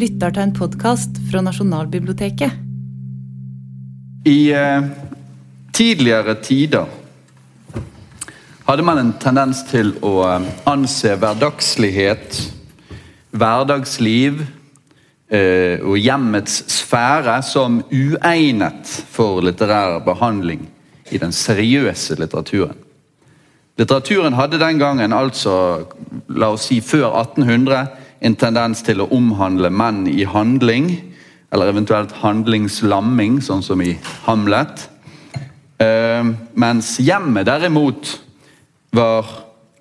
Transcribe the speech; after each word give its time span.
lytter 0.00 0.32
til 0.32 0.46
en 0.46 0.52
podkast 0.56 1.18
fra 1.28 1.42
Nasjonalbiblioteket. 1.44 2.54
I 4.28 4.52
eh, 4.56 4.86
tidligere 5.76 6.36
tider 6.40 6.88
hadde 8.68 8.86
man 8.86 9.00
en 9.00 9.12
tendens 9.20 9.60
til 9.68 9.92
å 10.06 10.14
eh, 10.28 10.48
anse 10.70 11.12
hverdagslighet, 11.20 12.38
hverdagsliv 13.36 14.40
eh, 15.28 15.84
og 15.84 15.98
hjemmets 16.00 16.62
sfære 16.80 17.36
som 17.44 17.82
uegnet 17.90 18.94
for 19.12 19.44
litterær 19.44 20.00
behandling 20.06 20.64
i 21.10 21.20
den 21.20 21.34
seriøse 21.34 22.16
litteraturen. 22.20 22.78
Litteraturen 23.80 24.36
hadde 24.36 24.60
den 24.60 24.80
gangen, 24.80 25.12
altså 25.12 25.56
la 26.28 26.54
oss 26.54 26.70
si 26.70 26.80
før 26.84 27.10
1800, 27.26 27.99
en 28.20 28.36
tendens 28.36 28.82
til 28.84 29.02
å 29.02 29.08
omhandle 29.16 29.70
menn 29.72 30.04
i 30.10 30.24
handling, 30.28 30.92
eller 31.50 31.72
eventuelt 31.72 32.12
handlingslamming, 32.20 33.40
sånn 33.42 33.64
som 33.64 33.80
i 33.82 33.94
Hamlet. 34.26 34.86
Uh, 35.80 36.36
mens 36.54 36.98
hjemmet 37.00 37.48
derimot 37.48 38.12
var 38.94 39.26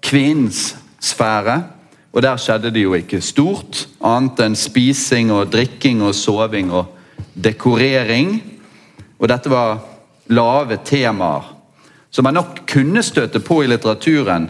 kvinnens 0.01 0.73
sfære. 1.03 1.59
Og 2.09 2.23
der 2.25 2.39
skjedde 2.41 2.71
det 2.73 2.81
jo 2.87 2.95
ikke 2.97 3.21
stort, 3.21 3.83
annet 4.01 4.39
enn 4.41 4.57
spising 4.57 5.29
og 5.35 5.51
drikking 5.53 6.01
og 6.01 6.15
soving 6.17 6.71
og 6.73 6.89
dekorering. 7.37 8.39
Og 9.19 9.29
dette 9.29 9.51
var 9.51 9.83
lave 10.33 10.79
temaer 10.85 11.51
som 12.09 12.25
man 12.25 12.39
nok 12.39 12.63
kunne 12.69 13.03
støte 13.05 13.41
på 13.45 13.61
i 13.63 13.69
litteraturen, 13.69 14.47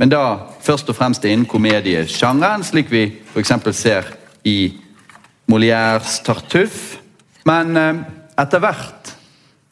men 0.00 0.08
da 0.08 0.22
først 0.64 0.88
og 0.88 0.96
fremst 0.96 1.24
innen 1.28 1.46
komediesjangeren, 1.48 2.64
slik 2.64 2.90
vi 2.92 3.04
f.eks. 3.34 3.52
ser 3.76 4.08
i 4.48 4.72
Molières 5.50 6.20
Tartuff. 6.24 6.96
Men 7.44 7.76
eh, 7.76 8.02
etter 8.40 8.62
hvert 8.64 9.12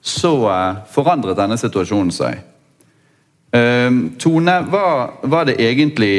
så 0.02 0.34
eh, 0.50 0.82
forandret 0.92 1.38
denne 1.38 1.56
situasjonen 1.60 2.12
seg. 2.14 2.42
Eh, 3.52 3.88
Tone, 4.20 4.58
hva 4.68 4.86
var 5.22 5.48
det 5.48 5.60
egentlig 5.62 6.14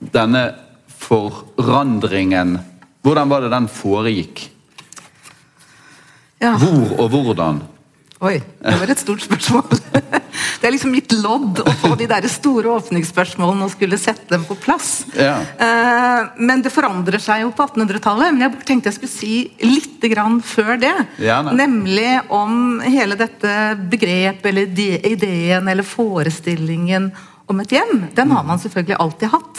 denne 0.00 0.48
forandringen 1.00 2.58
Hvordan 3.00 3.30
var 3.30 3.40
det 3.40 3.48
den 3.48 3.64
foregikk? 3.72 4.42
Ja. 6.36 6.50
Hvor 6.60 6.90
og 7.00 7.06
hvordan? 7.14 7.62
Oi, 8.20 8.34
det 8.60 8.76
var 8.76 8.90
et 8.92 9.00
stort 9.00 9.22
spørsmål. 9.24 9.64
Det 10.60 10.68
er 10.68 10.74
liksom 10.74 10.92
mitt 10.92 11.12
lodd 11.16 11.62
å 11.64 11.72
få 11.80 11.94
de 11.96 12.04
der 12.10 12.26
store 12.28 12.68
åpningsspørsmålene 12.76 13.64
og 13.64 13.72
skulle 13.72 13.96
sette 14.00 14.28
dem 14.28 14.44
på 14.44 14.58
plass. 14.60 15.06
Ja. 15.16 15.38
Eh, 15.40 16.28
men 16.36 16.60
det 16.60 16.72
forandrer 16.74 17.22
seg 17.22 17.46
jo 17.46 17.52
på 17.56 17.64
1800-tallet. 17.64 18.34
Men 18.36 18.44
jeg 18.44 18.60
tenkte 18.68 18.92
jeg 18.92 18.98
skulle 18.98 19.14
si 19.14 19.38
litt 19.64 20.04
grann 20.12 20.36
før 20.44 20.76
det. 20.82 20.92
Ja, 21.24 21.40
Nemlig 21.48 22.12
om 22.28 22.82
hele 22.84 23.16
dette 23.20 23.56
begrepet 23.90 24.50
eller 24.52 24.84
ideen 25.14 25.72
eller 25.72 25.86
forestillingen 25.86 27.08
om 27.50 27.64
et 27.64 27.72
hjem. 27.74 28.04
Den 28.14 28.30
har 28.36 28.44
man 28.46 28.60
selvfølgelig 28.62 29.00
alltid 29.00 29.32
hatt. 29.32 29.49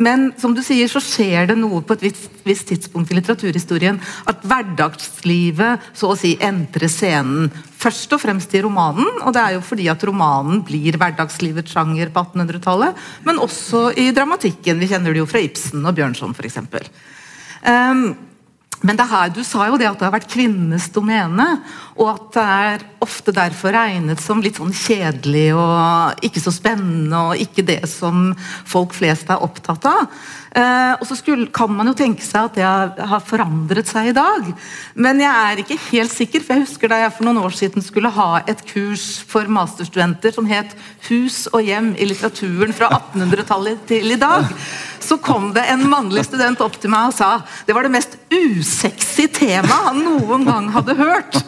Men 0.00 0.30
som 0.40 0.54
du 0.56 0.62
sier, 0.64 0.88
så 0.88 1.02
skjer 1.04 1.50
det 1.50 1.58
noe 1.60 1.82
på 1.84 1.96
et 1.96 2.04
visst, 2.06 2.38
visst 2.46 2.70
tidspunkt 2.70 3.12
i 3.12 3.18
litteraturhistorien 3.18 3.98
at 4.30 4.46
hverdagslivet 4.48 5.90
så 5.92 6.12
å 6.12 6.16
si 6.16 6.32
entrer 6.40 6.88
scenen. 6.88 7.50
Først 7.80 8.16
og 8.16 8.22
fremst 8.22 8.54
i 8.56 8.62
romanen, 8.64 9.08
og 9.20 9.34
det 9.36 9.42
er 9.42 9.58
jo 9.58 9.64
fordi 9.64 9.90
at 9.92 10.02
romanen 10.08 10.64
blir 10.64 10.96
hverdagslivets 11.00 11.76
sjanger 11.76 12.12
på 12.14 12.24
1800-tallet. 12.32 13.04
Men 13.28 13.44
også 13.44 13.90
i 14.00 14.08
dramatikken. 14.16 14.80
Vi 14.80 14.88
kjenner 14.88 15.12
det 15.12 15.20
jo 15.20 15.28
fra 15.28 15.44
Ibsen 15.44 15.84
og 15.84 15.96
Bjørnson 15.96 16.32
f.eks. 16.36 16.60
Um, 17.60 18.04
men 18.80 18.96
det 18.96 19.06
her, 19.10 19.28
du 19.28 19.42
sa 19.44 19.66
jo 19.68 19.76
det 19.80 19.88
at 19.90 20.00
det 20.00 20.06
har 20.06 20.14
vært 20.14 20.30
kvinnenes 20.32 20.86
domene, 20.94 21.46
og 22.00 22.06
at 22.14 22.28
det 22.36 22.44
er 22.44 22.84
ofte 23.04 23.34
derfor 23.36 23.74
regnet 23.76 24.22
som 24.24 24.40
litt 24.40 24.56
sånn 24.56 24.72
kjedelig 24.72 25.50
og 25.52 26.24
ikke 26.24 26.40
så 26.40 26.52
spennende, 26.54 27.20
og 27.20 27.42
ikke 27.44 27.66
det 27.68 27.82
som 27.90 28.30
folk 28.68 28.96
flest 28.96 29.28
er 29.32 29.44
opptatt 29.44 29.84
av. 29.90 30.08
Eh, 30.50 30.92
og 30.98 31.06
så 31.06 31.14
skulle, 31.14 31.46
kan 31.54 31.70
man 31.70 31.86
jo 31.86 31.94
tenke 31.94 32.24
seg 32.26 32.48
at 32.48 32.56
det 32.58 32.64
har, 32.66 33.22
forandret 33.22 33.86
seg 33.90 34.10
i 34.10 34.16
dag. 34.16 34.48
Men 34.98 35.22
jeg 35.22 35.30
er 35.30 35.62
ikke 35.62 35.78
helt 35.90 36.14
sikker, 36.14 36.42
for 36.42 36.56
jeg 36.56 36.66
husker 36.66 36.90
da 36.90 37.02
jeg 37.04 37.14
for 37.14 37.28
noen 37.28 37.42
år 37.44 37.54
siden 37.54 37.84
skulle 37.86 38.10
ha 38.16 38.30
et 38.50 38.64
kurs 38.72 39.08
for 39.30 39.46
masterstudenter 39.46 40.34
som 40.34 40.48
het 40.50 40.74
'Hus 41.08 41.46
og 41.52 41.62
hjem 41.62 41.94
i 41.98 42.06
litteraturen 42.06 42.72
fra 42.74 42.90
1800-tallet 42.90 43.86
til 43.86 44.12
i 44.12 44.20
dag' 44.20 44.50
så 45.00 45.16
kom 45.18 45.52
det 45.54 45.64
en 45.72 45.88
mannlig 45.90 46.24
student 46.28 46.60
opp 46.60 46.76
til 46.80 46.92
meg 46.92 47.10
og 47.10 47.16
sa 47.16 47.30
det 47.66 47.74
var 47.74 47.86
det 47.86 47.94
mest 47.94 48.16
usexy 48.30 49.26
temaet 49.32 49.86
han 49.88 50.02
noen 50.04 50.44
gang 50.46 50.68
hadde 50.74 50.94
hørt. 50.98 51.40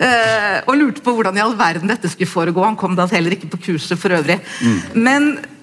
Eh, 0.00 0.60
og 0.64 0.76
lurte 0.78 1.04
på 1.04 1.12
hvordan 1.16 1.36
i 1.36 1.42
all 1.44 1.56
verden 1.58 1.90
dette 1.90 2.08
skulle 2.08 2.30
foregå. 2.30 2.64
Han 2.64 2.78
kom 2.80 2.96
da 2.96 3.08
heller 3.10 3.36
ikke 3.36 3.50
på 3.52 3.64
kurset 3.70 4.00
for 4.00 4.14
øvrig. 4.16 4.38
Men, 4.94 5.34
eh, 5.38 5.59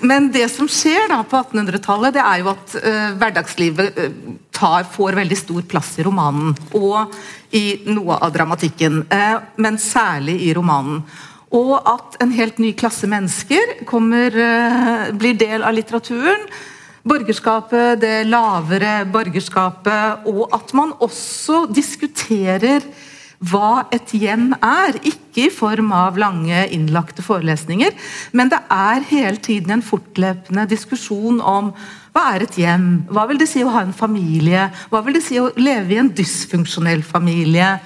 men 0.00 0.30
det 0.34 0.48
som 0.50 0.68
skjer 0.70 1.08
da 1.10 1.20
på 1.26 1.38
1800-tallet, 1.38 2.14
det 2.16 2.22
er 2.24 2.40
jo 2.42 2.50
at 2.52 2.72
eh, 2.80 3.12
hverdagslivet 3.20 3.98
eh, 4.00 4.16
tar, 4.54 4.88
får 4.90 5.18
veldig 5.20 5.38
stor 5.38 5.66
plass 5.70 5.92
i 6.00 6.06
romanen. 6.06 6.56
Og 6.74 7.14
i 7.56 7.64
noe 7.90 8.18
av 8.22 8.32
dramatikken. 8.34 9.04
Eh, 9.10 9.36
men 9.62 9.78
særlig 9.82 10.40
i 10.46 10.54
romanen. 10.56 11.02
Og 11.54 11.74
at 11.78 12.18
en 12.22 12.34
helt 12.34 12.60
ny 12.62 12.72
klasse 12.78 13.08
mennesker 13.10 13.84
kommer, 13.86 14.30
eh, 14.30 15.10
blir 15.12 15.38
del 15.38 15.62
av 15.62 15.74
litteraturen. 15.74 16.46
Borgerskapet, 17.02 18.00
det 18.00 18.26
lavere 18.26 19.06
borgerskapet, 19.06 20.26
og 20.26 20.48
at 20.52 20.74
man 20.74 20.92
også 21.00 21.66
diskuterer 21.72 22.82
hva 23.40 23.86
et 23.94 24.12
hjem 24.12 24.50
er. 24.60 24.98
Ikke 25.06 25.46
i 25.46 25.52
form 25.54 25.92
av 25.96 26.18
lange, 26.20 26.66
innlagte 26.74 27.24
forelesninger, 27.24 27.94
men 28.36 28.50
det 28.52 28.60
er 28.74 29.06
hele 29.08 29.40
tiden 29.40 29.78
en 29.78 29.86
fortløpende 29.86 30.66
diskusjon 30.70 31.40
om 31.40 31.72
hva 32.10 32.24
er 32.34 32.42
et 32.42 32.56
hjem? 32.58 32.86
Hva 33.14 33.28
vil 33.30 33.38
det 33.38 33.46
si 33.46 33.62
å 33.62 33.70
ha 33.70 33.84
en 33.86 33.94
familie? 33.94 34.66
Hva 34.90 35.00
vil 35.06 35.14
det 35.14 35.22
si 35.22 35.38
å 35.38 35.52
leve 35.60 35.94
i 35.94 36.00
en 36.02 36.10
dysfunksjonell 36.10 37.04
familie? 37.06 37.76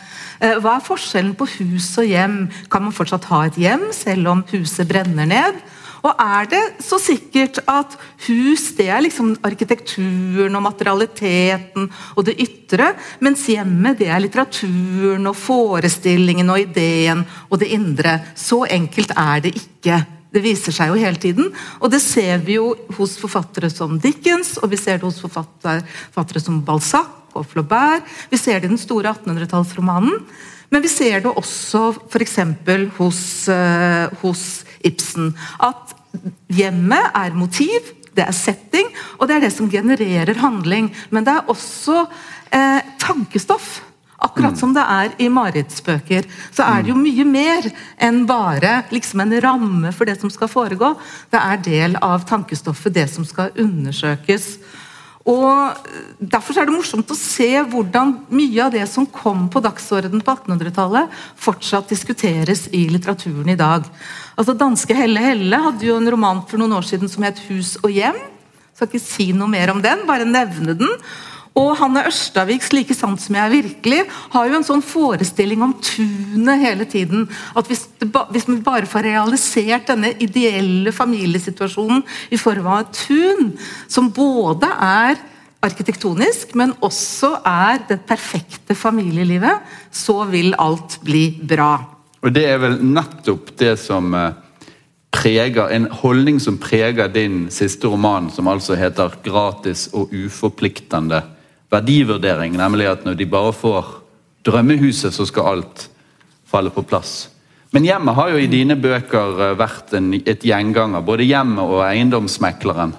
Eh, 0.41 0.57
Hva 0.65 0.79
er 0.79 0.87
forskjellen 0.87 1.35
på 1.37 1.47
hus 1.59 1.91
og 2.01 2.09
hjem? 2.09 2.39
Kan 2.73 2.87
man 2.87 2.97
fortsatt 2.97 3.29
ha 3.29 3.45
et 3.45 3.59
hjem 3.61 3.91
selv 3.93 4.33
om 4.33 4.45
huset 4.55 4.89
brenner 4.89 5.29
ned? 5.29 5.61
Og 6.05 6.21
er 6.21 6.49
det 6.53 6.63
så 6.85 6.99
sikkert 7.01 7.63
at 7.71 7.95
hus 8.27 8.67
det 8.77 8.91
er 8.93 9.01
liksom 9.07 9.33
arkitekturen 9.47 10.59
og 10.59 10.65
materialiteten 10.67 11.89
og 12.13 12.27
det 12.27 12.37
ytre, 12.45 12.91
mens 13.25 13.47
hjemmet 13.49 14.03
det 14.03 14.11
er 14.13 14.21
litteraturen 14.21 15.25
og 15.31 15.39
forestillingen 15.39 16.53
og 16.53 16.61
ideen 16.67 17.25
og 17.49 17.57
det 17.63 17.73
indre. 17.73 18.19
Så 18.37 18.67
enkelt 18.69 19.17
er 19.17 19.47
det 19.47 19.55
ikke. 19.57 20.03
Det 20.35 20.43
viser 20.43 20.75
seg 20.75 20.91
jo 20.91 20.99
hele 20.99 21.21
tiden, 21.23 21.53
og 21.79 21.93
det 21.95 22.01
ser 22.03 22.41
vi 22.43 22.57
jo 22.57 22.73
hos 22.97 23.15
forfattere 23.21 23.71
som 23.71 24.01
Dickens, 24.03 24.57
og 24.59 24.73
vi 24.73 24.81
ser 24.81 24.99
det 24.99 25.07
hos 25.07 25.21
forfattere, 25.23 26.43
som 26.43 26.59
Balzac 26.67 27.39
og 27.39 27.47
Flaubert. 27.47 28.03
Vi 28.33 28.41
ser 28.41 28.59
det 28.59 28.67
i 28.67 28.73
den 28.73 28.83
store 28.83 29.15
1800-tallsromanen, 29.15 30.25
men 30.75 30.83
vi 30.83 30.91
ser 30.91 31.23
det 31.23 31.31
også 31.31 31.93
f.eks. 32.11 32.39
Hos, 32.99 33.23
eh, 33.53 34.11
hos 34.25 34.65
Ibsen. 34.85 35.33
At 35.63 35.95
hjemmet 36.53 37.11
er 37.15 37.37
motiv, 37.37 37.93
det 38.15 38.27
er 38.29 38.37
setting, 38.37 38.93
og 39.19 39.29
det 39.29 39.39
er 39.39 39.47
det 39.47 39.55
som 39.55 39.71
genererer 39.71 40.39
handling. 40.39 40.93
Men 41.11 41.27
det 41.27 41.35
er 41.35 41.51
også 41.51 42.05
eh, 42.55 42.81
tankestoff. 43.03 43.81
Akkurat 44.25 44.57
som 44.57 44.73
det 44.73 44.81
er 44.89 45.11
i 45.21 45.27
marerittsbøker, 45.29 46.25
så 46.55 46.65
er 46.65 46.85
det 46.85 46.95
jo 46.95 46.97
mye 46.97 47.27
mer 47.29 47.67
enn 48.01 48.23
bare 48.29 48.79
liksom 48.95 49.21
en 49.21 49.35
ramme 49.43 49.91
for 49.93 50.09
det 50.09 50.17
som 50.21 50.31
skal 50.33 50.49
foregå. 50.49 50.95
Det 51.35 51.41
er 51.41 51.61
del 51.67 51.99
av 52.01 52.25
tankestoffet, 52.29 52.95
det 52.95 53.09
som 53.13 53.27
skal 53.29 53.53
undersøkes. 53.61 54.55
Og 55.25 55.79
Derfor 56.21 56.57
er 56.59 56.69
det 56.69 56.75
morsomt 56.75 57.11
å 57.11 57.17
se 57.19 57.49
hvordan 57.71 58.13
mye 58.33 58.61
av 58.65 58.73
det 58.75 58.85
som 58.91 59.07
kom 59.09 59.47
på 59.53 59.63
dagsordenen 59.65 60.23
på 60.25 60.35
1800-tallet, 60.35 61.11
fortsatt 61.41 61.91
diskuteres 61.91 62.67
i 62.73 62.85
litteraturen 62.93 63.51
i 63.53 63.59
dag. 63.59 63.87
Altså 64.39 64.55
Danske 64.59 64.97
Helle 64.97 65.23
Helle 65.23 65.61
hadde 65.67 65.89
jo 65.89 65.99
en 65.99 66.11
roman 66.15 66.43
for 66.49 66.61
noen 66.61 66.77
år 66.79 66.87
siden 66.89 67.11
som 67.11 67.27
het 67.27 67.41
'Hus 67.49 67.77
og 67.83 67.91
hjem'. 67.91 68.21
Skal 68.75 68.89
ikke 68.89 69.01
si 69.01 69.33
noe 69.33 69.49
mer 69.49 69.71
om 69.71 69.83
den, 69.83 70.07
bare 70.07 70.25
nevne 70.25 70.75
den. 70.75 70.91
Og 71.55 71.77
Hanne 71.79 72.03
Ørstaviks 72.09 72.73
'Like 72.73 72.95
sant 72.99 73.21
som 73.23 73.37
jeg 73.37 73.47
er 73.47 73.63
virkelig' 73.63 74.11
har 74.35 74.49
jo 74.49 74.57
en 74.57 74.67
sånn 74.67 74.83
forestilling 74.83 75.63
om 75.63 75.75
tunet 75.79 76.61
hele 76.61 76.85
tiden. 76.85 77.29
At 77.55 77.69
hvis, 77.71 77.87
ba, 78.11 78.27
hvis 78.31 78.49
vi 78.49 78.57
bare 78.59 78.91
får 78.91 79.07
realisert 79.07 79.87
denne 79.87 80.11
ideelle 80.19 80.91
familiesituasjonen 80.91 82.03
i 82.31 82.37
form 82.37 82.67
av 82.67 82.81
et 82.81 82.93
tun, 83.07 83.53
som 83.87 84.11
både 84.11 84.67
er 84.67 85.21
arkitektonisk, 85.63 86.57
men 86.59 86.75
også 86.83 87.39
er 87.47 87.85
det 87.89 88.03
perfekte 88.03 88.75
familielivet, 88.75 89.63
så 89.93 90.25
vil 90.27 90.55
alt 90.59 90.99
bli 91.07 91.39
bra. 91.39 91.79
Og 92.25 92.35
det 92.35 92.49
er 92.51 92.59
vel 92.59 92.81
nettopp 92.83 93.55
det 93.61 93.77
som 93.79 94.13
eh, 94.15 94.33
preger 95.15 95.71
En 95.71 95.87
holdning 95.87 96.41
som 96.41 96.59
preger 96.59 97.09
din 97.09 97.47
siste 97.51 97.87
roman, 97.87 98.31
som 98.31 98.49
altså 98.49 98.75
heter 98.75 99.15
'Gratis 99.23 99.89
og 99.93 100.11
uforpliktende 100.11 101.23
verdivurdering, 101.75 102.57
nemlig 102.59 102.89
at 102.91 103.05
når 103.07 103.19
de 103.19 103.29
bare 103.31 103.53
får 103.57 103.93
drømmehuset, 104.47 105.15
så 105.15 105.27
skal 105.29 105.51
alt 105.55 105.89
falle 106.49 106.71
på 106.71 106.85
plass. 106.87 107.29
Men 107.75 107.89
hjemmet 107.89 108.15
har 108.15 108.31
jo 108.31 108.39
i 108.39 108.51
dine 108.51 108.77
bøker 108.79 109.41
eh, 109.49 109.57
vært 109.59 109.97
en, 109.99 110.13
et 110.15 110.45
gjenganger. 110.47 111.03
Både 111.03 111.27
hjemmet 111.27 111.65
og 111.65 111.83
eiendomsmekleren 111.89 112.95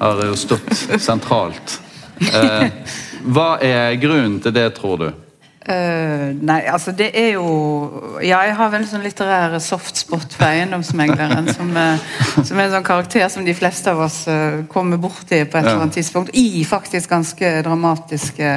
har 0.00 0.22
jo 0.26 0.38
stått 0.38 0.72
sentralt. 0.98 1.78
Eh, 2.18 2.64
hva 3.34 3.52
er 3.62 3.94
grunnen 4.02 4.40
til 4.42 4.54
det, 4.56 4.72
tror 4.74 5.04
du? 5.04 5.08
Uh, 5.68 6.32
nei, 6.48 6.62
altså 6.64 6.94
det 6.96 7.10
er 7.12 7.34
jo 7.34 7.48
Ja, 8.24 8.38
jeg 8.46 8.54
har 8.56 8.70
vel 8.72 8.80
en 8.80 8.88
sånn 8.88 9.02
litterær 9.04 9.58
softspot 9.60 10.32
for 10.38 10.48
eiendomsmegleren. 10.48 11.50
som, 11.56 11.74
uh, 11.76 12.00
som, 12.40 12.56
er 12.56 12.64
en 12.64 12.76
sånn 12.78 12.86
karakter 12.86 13.28
som 13.32 13.44
de 13.44 13.52
fleste 13.56 13.92
av 13.92 14.00
oss 14.06 14.22
uh, 14.32 14.64
kommer 14.72 15.00
borti 15.02 15.42
på 15.44 15.58
et 15.58 15.66
eller 15.66 15.82
annet 15.82 15.98
tidspunkt. 16.00 16.32
I 16.32 16.64
faktisk 16.68 17.12
ganske 17.12 17.58
dramatiske 17.66 18.52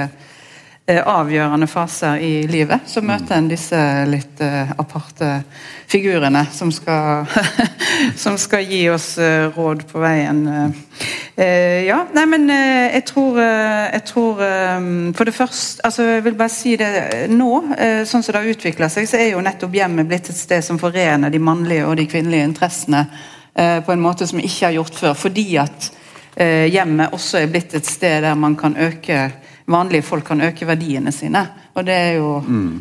avgjørende 0.90 1.68
faser 1.70 2.18
i 2.26 2.32
livet, 2.50 2.88
så 2.90 3.04
møter 3.06 3.38
en 3.38 3.50
disse 3.52 3.78
litt 4.10 4.42
uh, 4.42 4.74
aparte 4.82 5.44
figurene 5.92 6.42
som 6.52 6.72
skal, 6.74 7.30
som 8.24 8.38
skal 8.42 8.66
gi 8.66 8.82
oss 8.90 9.14
uh, 9.22 9.52
råd 9.56 9.86
på 9.92 10.02
veien. 10.02 10.48
Ja, 11.42 12.02
nei, 12.14 12.26
men 12.28 12.44
jeg 12.52 13.02
tror, 13.08 13.38
jeg 13.40 14.02
tror 14.06 14.42
For 15.16 15.26
det 15.26 15.34
første 15.34 15.82
altså 15.88 16.04
Jeg 16.04 16.26
vil 16.26 16.36
bare 16.38 16.54
si 16.54 16.74
det 16.78 16.90
nå, 17.32 17.48
sånn 18.06 18.22
som 18.22 18.36
det 18.36 18.42
har 18.44 18.50
utvikla 18.52 18.90
seg, 18.92 19.08
så 19.10 19.18
er 19.18 19.32
jo 19.32 19.42
nettopp 19.42 19.74
hjemmet 19.74 20.10
blitt 20.12 20.30
et 20.30 20.38
sted 20.38 20.62
som 20.62 20.78
forener 20.78 21.32
de 21.34 21.40
mannlige 21.42 21.88
og 21.88 21.96
de 21.98 22.06
kvinnelige 22.12 22.50
interessene 22.52 23.06
på 23.56 23.96
en 23.96 24.04
måte 24.04 24.28
som 24.28 24.38
vi 24.38 24.46
ikke 24.52 24.68
har 24.68 24.76
gjort 24.76 25.00
før. 25.00 25.18
Fordi 25.24 25.48
at 25.64 25.90
hjemmet 26.76 27.16
også 27.16 27.40
er 27.40 27.50
blitt 27.56 27.74
et 27.80 27.90
sted 27.90 28.28
der 28.28 28.38
man 28.38 28.60
kan 28.60 28.78
øke 28.78 29.24
vanlige 29.66 30.06
folk 30.08 30.26
kan 30.28 30.42
øke 30.42 30.68
verdiene 30.68 31.12
sine. 31.12 31.44
Og 31.76 31.86
det 31.86 31.98
er 31.98 32.14
jo 32.18 32.40
mm. 32.42 32.72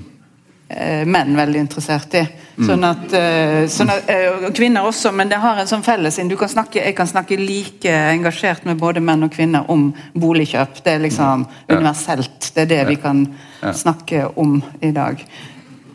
menn 1.07 1.37
veldig 1.37 1.67
interessert 1.67 2.15
i. 2.19 2.25
Mm. 2.61 2.67
Sånn 2.69 2.85
at, 2.85 3.13
eh, 3.17 3.63
sånn 3.73 3.91
at 3.95 4.11
eh, 4.13 4.49
Kvinner 4.53 4.85
også, 4.85 5.13
men 5.17 5.31
det 5.31 5.39
har 5.41 5.57
en 5.61 5.69
sånn 5.69 5.85
felles 5.87 6.19
du 6.29 6.37
kan 6.37 6.51
snakke, 6.51 6.83
Jeg 6.85 6.97
kan 6.97 7.09
snakke 7.09 7.39
like 7.41 7.89
engasjert 7.89 8.67
med 8.69 8.77
både 8.77 9.01
menn 9.01 9.25
og 9.25 9.33
kvinner 9.33 9.71
om 9.71 9.95
boligkjøp. 10.13 10.83
Det 10.85 10.93
er 10.93 11.01
liksom 11.07 11.47
ja. 11.47 11.77
universelt. 11.77 12.53
Det 12.55 12.67
er 12.67 12.71
det 12.75 12.85
vi 12.89 12.97
kan 13.01 13.25
snakke 13.73 14.27
om 14.37 14.61
i 14.81 14.91
dag. 14.93 15.25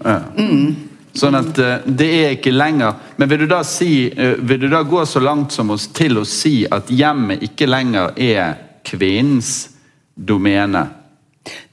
Mm. 0.05 0.75
Sånn 1.15 1.37
at 1.37 1.55
det 1.85 2.07
er 2.11 2.33
ikke 2.35 2.51
lenger 2.51 2.97
Men 3.17 3.29
vil 3.31 3.39
du 3.39 3.45
da 3.47 3.61
si 3.65 4.09
Vil 4.11 4.59
du 4.59 4.67
da 4.69 4.81
gå 4.85 4.99
så 5.07 5.21
langt 5.23 5.55
som 5.55 5.71
oss 5.73 5.87
til 5.95 6.19
å 6.19 6.25
si 6.27 6.65
at 6.67 6.91
hjemmet 6.91 7.41
ikke 7.47 7.65
lenger 7.71 8.11
er 8.19 8.59
kvinnens 8.85 9.53
domene? 10.15 10.85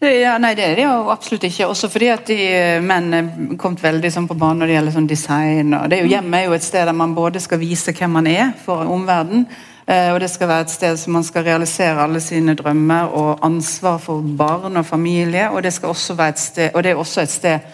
Ja, 0.03 0.35
nei, 0.43 0.53
det 0.59 0.65
er 0.67 0.77
det 0.77 0.85
jo 0.85 1.11
absolutt 1.13 1.47
ikke. 1.47 1.67
Også 1.71 1.89
fordi 1.89 2.09
at 2.13 2.27
de 2.29 2.37
eh, 2.45 2.85
menn 2.85 3.15
er 3.17 3.29
kommet 3.61 3.83
veldig 3.85 4.11
sånn 4.13 4.29
på 4.29 4.37
banen 4.37 4.61
når 4.61 4.69
det 4.69 4.77
gjelder 4.77 4.97
sånn 4.97 5.09
design. 5.09 5.75
og 5.79 5.89
det 5.89 5.99
er 5.99 6.05
jo 6.05 6.13
Hjemme 6.13 6.41
er 6.41 6.49
jo 6.49 6.57
et 6.57 6.67
sted 6.67 6.85
der 6.89 6.97
man 6.97 7.15
både 7.17 7.41
skal 7.41 7.61
vise 7.63 7.95
hvem 7.97 8.19
man 8.19 8.29
er 8.29 8.51
for 8.65 8.85
omverdenen, 8.85 9.47
eh, 9.87 10.11
og 10.13 10.21
det 10.21 10.29
skal 10.33 10.51
være 10.51 10.67
et 10.67 10.75
sted 10.75 10.99
som 11.01 11.17
man 11.17 11.25
skal 11.25 11.47
realisere 11.47 12.03
alle 12.03 12.21
sine 12.21 12.57
drømmer 12.59 13.15
og 13.17 13.47
ansvar 13.47 14.01
for 14.03 14.21
barn 14.21 14.77
og 14.77 14.87
familie. 14.87 15.49
Og 15.51 15.63
det, 15.63 15.73
skal 15.73 15.95
også 15.95 16.19
være 16.19 16.37
et 16.37 16.43
sted, 16.43 16.71
og 16.75 16.85
det 16.85 16.93
er 16.93 17.01
også 17.01 17.23
et 17.23 17.37
sted 17.39 17.71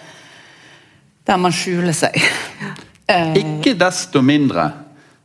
der 1.27 1.37
man 1.37 1.53
skjuler 1.53 1.93
seg. 1.93 2.15
Ikke 3.37 3.75
desto 3.77 4.23
mindre 4.23 4.71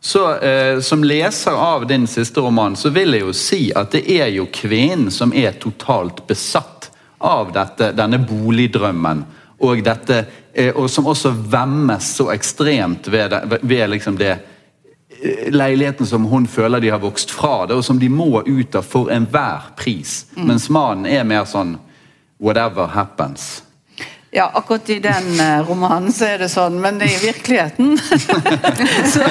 så 0.05 0.35
eh, 0.35 0.79
Som 0.79 1.03
leser 1.03 1.51
av 1.51 1.87
din 1.87 2.07
siste 2.07 2.39
roman, 2.39 2.75
så 2.75 2.89
vil 2.89 3.13
jeg 3.15 3.23
jo 3.23 3.33
si 3.33 3.61
at 3.71 3.93
det 3.95 4.03
er 4.11 4.33
jo 4.35 4.49
kvinnen 4.51 5.07
som 5.11 5.31
er 5.31 5.55
totalt 5.63 6.25
besatt 6.27 6.89
av 7.23 7.53
dette, 7.55 7.93
denne 7.95 8.19
boligdrømmen. 8.19 9.21
Og, 9.63 9.79
dette, 9.85 10.25
eh, 10.51 10.75
og 10.75 10.89
som 10.91 11.07
også 11.07 11.31
vemmes 11.31 12.09
så 12.17 12.27
ekstremt 12.35 13.07
ved, 13.07 13.31
det, 13.31 13.61
ved 13.61 13.93
liksom 13.93 14.19
det 14.19 14.33
eh, 14.33 15.47
leiligheten 15.55 16.05
som 16.05 16.27
hun 16.27 16.49
føler 16.51 16.83
de 16.83 16.91
har 16.91 16.99
vokst 16.99 17.31
fra, 17.31 17.61
det, 17.63 17.79
og 17.79 17.87
som 17.87 17.99
de 17.99 18.11
må 18.11 18.43
ut 18.43 18.75
av 18.75 18.83
for 18.83 19.07
enhver 19.07 19.71
pris. 19.79 20.25
Mm. 20.35 20.49
Mens 20.51 20.67
mannen 20.67 21.07
er 21.07 21.23
mer 21.23 21.47
sånn 21.47 21.77
Whatever 22.43 22.91
happens. 22.91 23.62
Ja, 24.35 24.51
akkurat 24.53 24.89
i 24.89 24.99
den 24.99 25.27
uh, 25.39 25.67
romanen 25.67 26.09
så 26.13 26.25
er 26.25 26.39
det 26.41 26.47
sånn, 26.49 26.79
men 26.81 26.95
i 27.05 27.11
virkeligheten 27.21 27.91
så, 29.13 29.27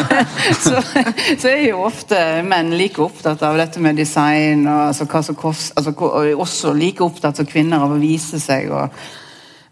så, 0.62 0.78
så, 0.78 1.48
er 1.50 1.64
jo 1.64 1.80
ofte 1.88 2.20
menn 2.46 2.70
like 2.78 3.02
opptatt 3.02 3.42
av 3.42 3.58
dette 3.58 3.82
med 3.82 3.98
design 3.98 4.62
og 4.68 4.92
altså, 4.92 5.08
hva 5.10 5.24
som 5.26 5.40
altså, 5.42 5.94
og 5.96 6.44
også 6.46 6.70
like 6.78 7.02
opptatt 7.02 7.40
som 7.40 7.50
kvinner 7.50 7.82
av 7.82 7.96
å 7.96 7.98
vise 7.98 8.38
seg. 8.38 8.70
og 8.70 8.94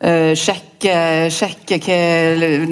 Uh, 0.00 0.32
sjekke, 0.32 0.92
sjekke 1.28 1.76
hva 1.84 1.96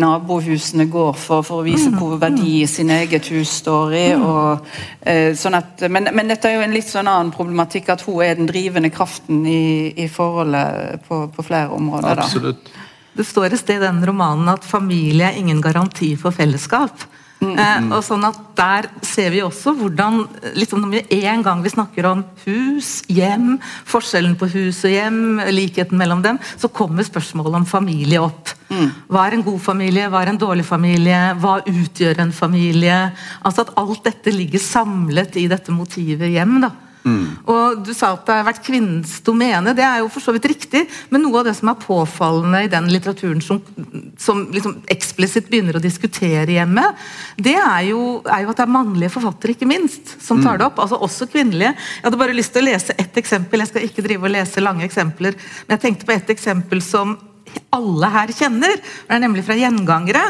nabohusene 0.01 0.87
går 0.89 1.11
for, 1.13 1.45
for 1.45 1.61
å 1.61 1.67
vise 1.67 1.91
hvor 1.93 2.15
verdi 2.23 2.63
sin 2.65 2.89
eget 2.95 3.29
hus 3.35 3.53
står 3.61 3.97
i. 3.99 4.05
Og, 4.17 4.71
uh, 5.05 5.35
sånn 5.37 5.59
at, 5.59 5.85
men, 5.93 6.09
men, 6.17 6.33
dette 6.33 6.49
er 6.49 6.57
jo 6.57 6.65
en 6.65 6.73
litt 6.73 6.89
sånn 6.89 7.11
annen 7.11 7.35
problematikk, 7.35 7.93
at 7.93 8.07
hun 8.07 8.23
er 8.25 8.41
den 8.41 8.49
drivende 8.49 8.89
kraften 8.95 9.45
i, 9.45 9.93
i 9.93 10.09
forholdet 10.09 11.05
på, 11.05 11.27
på, 11.35 11.45
flere 11.45 11.77
områder. 11.77 12.25
Absolutt. 12.25 12.73
Det 13.19 13.27
står 13.29 13.53
et 13.53 13.61
sted 13.61 13.83
i 13.83 13.85
den 13.85 14.01
romanen 14.09 14.49
at 14.55 14.65
familie 14.65 15.29
er 15.29 15.37
ingen 15.37 15.61
garanti 15.61 16.15
for 16.17 16.33
fellesskap. 16.33 17.05
Mm. 17.39 17.55
Eh, 17.55 17.85
og 17.95 18.01
sånn 18.03 18.25
at 18.27 18.39
Der 18.59 18.89
ser 19.07 19.29
vi 19.31 19.45
også 19.47 19.71
hvordan 19.79 20.25
liksom 20.59 20.81
når 20.83 20.91
vi 20.91 21.21
En 21.21 21.45
gang 21.47 21.61
vi 21.63 21.71
snakker 21.71 22.09
om 22.11 22.25
hus, 22.45 23.05
hjem, 23.07 23.61
forskjellen 23.87 24.35
på 24.41 24.49
hus 24.51 24.81
og 24.89 24.91
hjem, 24.91 25.21
likheten 25.55 25.99
mellom 26.01 26.23
dem, 26.25 26.41
så 26.59 26.71
kommer 26.73 27.07
spørsmålet 27.07 27.61
om 27.61 27.67
familie 27.69 28.19
opp. 28.23 28.51
Mm. 28.73 28.91
Hva 29.07 29.27
er 29.27 29.37
en 29.37 29.47
god 29.47 29.61
familie, 29.63 30.09
hva 30.11 30.25
er 30.25 30.33
en 30.33 30.41
dårlig 30.41 30.67
familie, 30.67 31.21
hva 31.39 31.61
utgjør 31.63 32.25
en 32.25 32.35
familie? 32.35 32.99
Altså 33.47 33.67
At 33.67 33.75
alt 33.79 34.05
dette 34.11 34.35
ligger 34.35 34.63
samlet 34.63 35.39
i 35.39 35.47
dette 35.51 35.75
motivet 35.75 36.35
hjem. 36.35 36.61
da 36.67 36.73
Mm. 37.09 37.25
Og 37.49 37.83
Du 37.87 37.93
sa 37.97 38.13
at 38.15 38.27
det 38.29 38.37
har 38.37 38.47
vært 38.47 38.65
kvinnens 38.67 39.19
domene. 39.25 39.75
Det 39.77 39.85
er 39.85 40.03
jo 40.03 40.11
for 40.13 40.25
så 40.25 40.35
vidt 40.37 40.49
riktig, 40.51 40.85
men 41.13 41.25
noe 41.25 41.41
av 41.41 41.49
det 41.49 41.55
som 41.59 41.71
er 41.73 41.81
påfallende 41.81 42.65
i 42.67 42.71
den 42.73 42.91
litteraturen 42.93 43.41
som, 43.45 43.61
som 44.21 44.45
liksom 44.55 44.79
eksplisitt 44.93 45.49
begynner 45.51 45.79
å 45.79 45.83
diskutere 45.83 46.59
hjemme, 46.59 46.85
det 47.39 47.57
er 47.57 47.89
jo, 47.91 48.03
er 48.27 48.45
jo, 48.45 48.53
at 48.53 48.61
det 48.61 48.67
er 48.67 48.75
mannlige 48.79 49.15
forfattere, 49.15 49.57
ikke 49.57 49.71
minst, 49.71 50.17
som 50.25 50.43
tar 50.45 50.61
det 50.61 50.69
opp. 50.69 50.83
altså 50.83 51.01
Også 51.05 51.29
kvinnelige. 51.31 51.75
Jeg 51.75 52.07
hadde 52.07 52.21
bare 52.21 52.37
lyst 52.37 52.55
til 52.55 52.65
å 52.65 52.69
lese 52.71 52.97
ett 52.99 53.17
eksempel. 53.21 53.65
Jeg 53.65 53.73
skal 53.73 53.89
ikke 53.89 54.05
drive 54.07 54.29
og 54.29 54.35
lese 54.35 54.65
lange 54.65 54.87
eksempler, 54.87 55.39
men 55.67 55.77
jeg 55.77 55.87
tenkte 55.87 56.09
på 56.09 56.17
ett 56.17 56.35
eksempel 56.35 56.83
som 56.85 57.17
alle 57.75 58.11
her 58.13 58.33
kjenner. 58.37 58.77
Det 58.79 59.17
er 59.17 59.25
nemlig 59.25 59.47
fra 59.47 59.57
Gjengangere. 59.59 60.27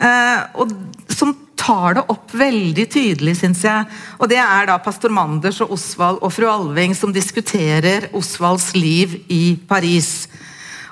Eh, 0.00 0.42
og 0.56 0.72
som 1.12 1.34
tar 1.60 1.98
det 1.98 2.04
opp 2.08 2.32
veldig 2.34 2.86
tydelig, 2.90 3.36
syns 3.40 3.64
jeg. 3.66 3.88
Og 4.18 4.30
det 4.32 4.38
er 4.40 4.70
da 4.70 4.78
pastor 4.80 5.12
Manders 5.12 5.60
og 5.64 5.74
Osvald 5.76 6.22
og 6.24 6.32
fru 6.32 6.48
Alving 6.48 6.94
som 6.96 7.12
diskuterer 7.12 8.08
Osvalds 8.16 8.70
liv 8.78 9.18
i 9.28 9.58
Paris. 9.68 10.24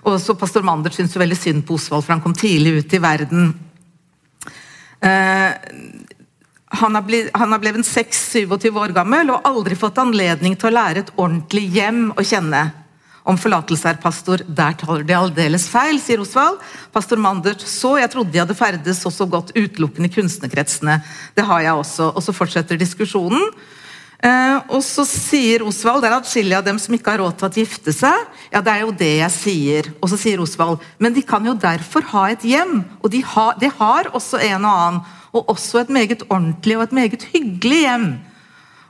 Og 0.04 0.18
så 0.22 0.36
Pastor 0.38 0.64
Manders 0.64 0.98
syns 0.98 1.16
veldig 1.18 1.38
synd 1.38 1.64
på 1.66 1.78
Osvald, 1.78 2.04
for 2.04 2.14
han 2.14 2.22
kom 2.24 2.36
tidlig 2.36 2.78
ut 2.78 2.94
i 2.94 3.00
verden. 3.02 3.48
Eh, 5.00 5.50
han 6.78 6.94
har 6.94 7.02
blitt, 7.02 7.32
blitt 7.32 7.88
6-27 7.88 8.68
år 8.76 8.92
gammel 8.96 9.32
og 9.32 9.46
aldri 9.48 9.76
fått 9.78 9.98
anledning 10.02 10.56
til 10.58 10.68
å 10.68 10.76
lære 10.76 11.04
et 11.04 11.14
ordentlig 11.16 11.64
hjem 11.78 12.10
å 12.12 12.24
kjenne 12.24 12.66
om 13.28 13.36
forlatelse 13.36 13.90
er 13.90 14.00
pastor, 14.00 14.42
der 14.48 14.76
tar 14.80 15.02
de 15.04 15.16
aldeles 15.16 15.66
feil, 15.68 15.98
sier 16.00 16.22
Osvald. 16.22 16.62
Pastor 16.94 17.20
Mandert 17.20 17.64
så 17.68 17.98
jeg 18.00 18.10
trodde 18.12 18.32
de 18.32 18.40
hadde 18.40 18.56
ferdes 18.56 19.02
også 19.04 19.24
så 19.24 19.28
godt 19.28 19.52
utelukkende 19.56 20.08
i 20.08 20.14
kunstnerkretsene. 20.14 21.00
Det 21.36 21.44
har 21.44 21.66
jeg 21.66 21.82
også. 21.82 22.12
Og 22.14 22.24
så 22.24 22.32
fortsetter 22.32 22.80
diskusjonen. 22.80 23.44
Eh, 24.18 24.56
og 24.74 24.80
så 24.82 25.04
sier 25.06 25.62
Osvald 25.62 26.02
det 26.02 26.08
er 26.08 26.16
atskillig 26.16 26.56
av 26.58 26.64
dem 26.66 26.78
som 26.82 26.94
ikke 26.96 27.12
har 27.12 27.20
råd 27.22 27.36
til 27.38 27.46
å 27.46 27.60
gifte 27.60 27.94
seg. 27.94 28.24
Ja, 28.50 28.62
det 28.64 28.72
er 28.72 28.82
jo 28.82 28.96
det 29.04 29.12
jeg 29.20 29.34
sier. 29.36 29.90
Og 30.00 30.10
så 30.10 30.18
sier 30.18 30.42
Osvald 30.42 30.82
men 30.98 31.14
de 31.14 31.22
kan 31.26 31.44
jo 31.46 31.54
derfor 31.54 32.06
ha 32.14 32.24
et 32.32 32.46
hjem. 32.48 32.80
Og 33.02 33.12
de, 33.12 33.22
ha, 33.34 33.50
de 33.60 33.70
har 33.78 34.10
også 34.16 34.40
en 34.48 34.64
og 34.64 34.72
annen. 34.72 35.04
Og 35.36 35.52
også 35.52 35.82
et 35.82 35.92
meget 35.92 36.24
ordentlig 36.30 36.78
og 36.78 36.88
et 36.88 36.96
meget 36.96 37.28
hyggelig 37.34 37.84
hjem. 37.84 38.08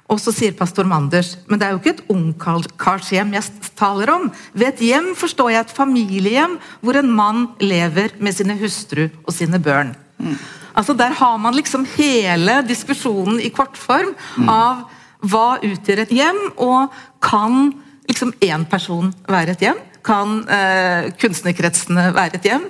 Og 0.08 0.20
så 0.22 0.32
sier 0.32 0.54
pastor 0.56 0.86
Manders 0.88 1.34
men 1.48 1.60
det 1.60 1.66
er 1.66 1.74
jo 1.74 1.80
ikke 1.82 1.96
et 1.98 2.06
ungkarshjem 2.12 3.34
jeg 3.36 3.72
taler 3.76 4.12
om. 4.14 4.28
Ved 4.56 4.72
et 4.72 4.84
hjem 4.88 5.10
forstår 5.18 5.52
jeg 5.52 5.66
et 5.66 5.74
familiehjem 5.76 6.56
hvor 6.80 6.96
en 6.96 7.10
mann 7.12 7.48
lever 7.60 8.16
med 8.18 8.36
sine 8.36 8.56
hustru 8.60 9.08
og 9.24 9.34
sine 9.36 9.60
børn. 9.60 9.92
Mm. 10.18 10.38
Altså 10.78 10.94
Der 10.94 11.12
har 11.12 11.36
man 11.38 11.54
liksom 11.54 11.86
hele 11.96 12.62
diskusjonen 12.68 13.40
i 13.40 13.50
kortform 13.50 14.14
mm. 14.36 14.48
av 14.48 14.86
hva 15.26 15.58
utgjør 15.66 16.04
et 16.04 16.14
hjem, 16.14 16.38
og 16.62 16.94
kan 17.24 17.72
liksom 18.06 18.30
én 18.44 18.64
person 18.70 19.10
være 19.26 19.56
et 19.56 19.64
hjem? 19.66 19.80
Kan 20.06 20.44
eh, 20.46 21.08
kunstnerkretsene 21.18 22.12
være 22.14 22.38
et 22.38 22.46
hjem? 22.46 22.68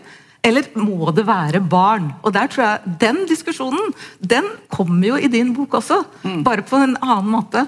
Eller 0.49 0.71
må 0.78 1.12
det 1.14 1.26
være 1.28 1.61
barn? 1.61 2.12
Og 2.23 2.33
der 2.35 2.49
tror 2.50 2.64
jeg 2.64 2.97
Den 3.02 3.25
diskusjonen 3.28 3.93
den 4.21 4.49
kommer 4.73 5.12
jo 5.12 5.19
i 5.21 5.31
din 5.31 5.52
bok 5.57 5.78
også, 5.81 6.02
mm. 6.23 6.40
bare 6.47 6.64
på 6.67 6.81
en 6.81 6.97
annen 7.02 7.31
måte. 7.33 7.67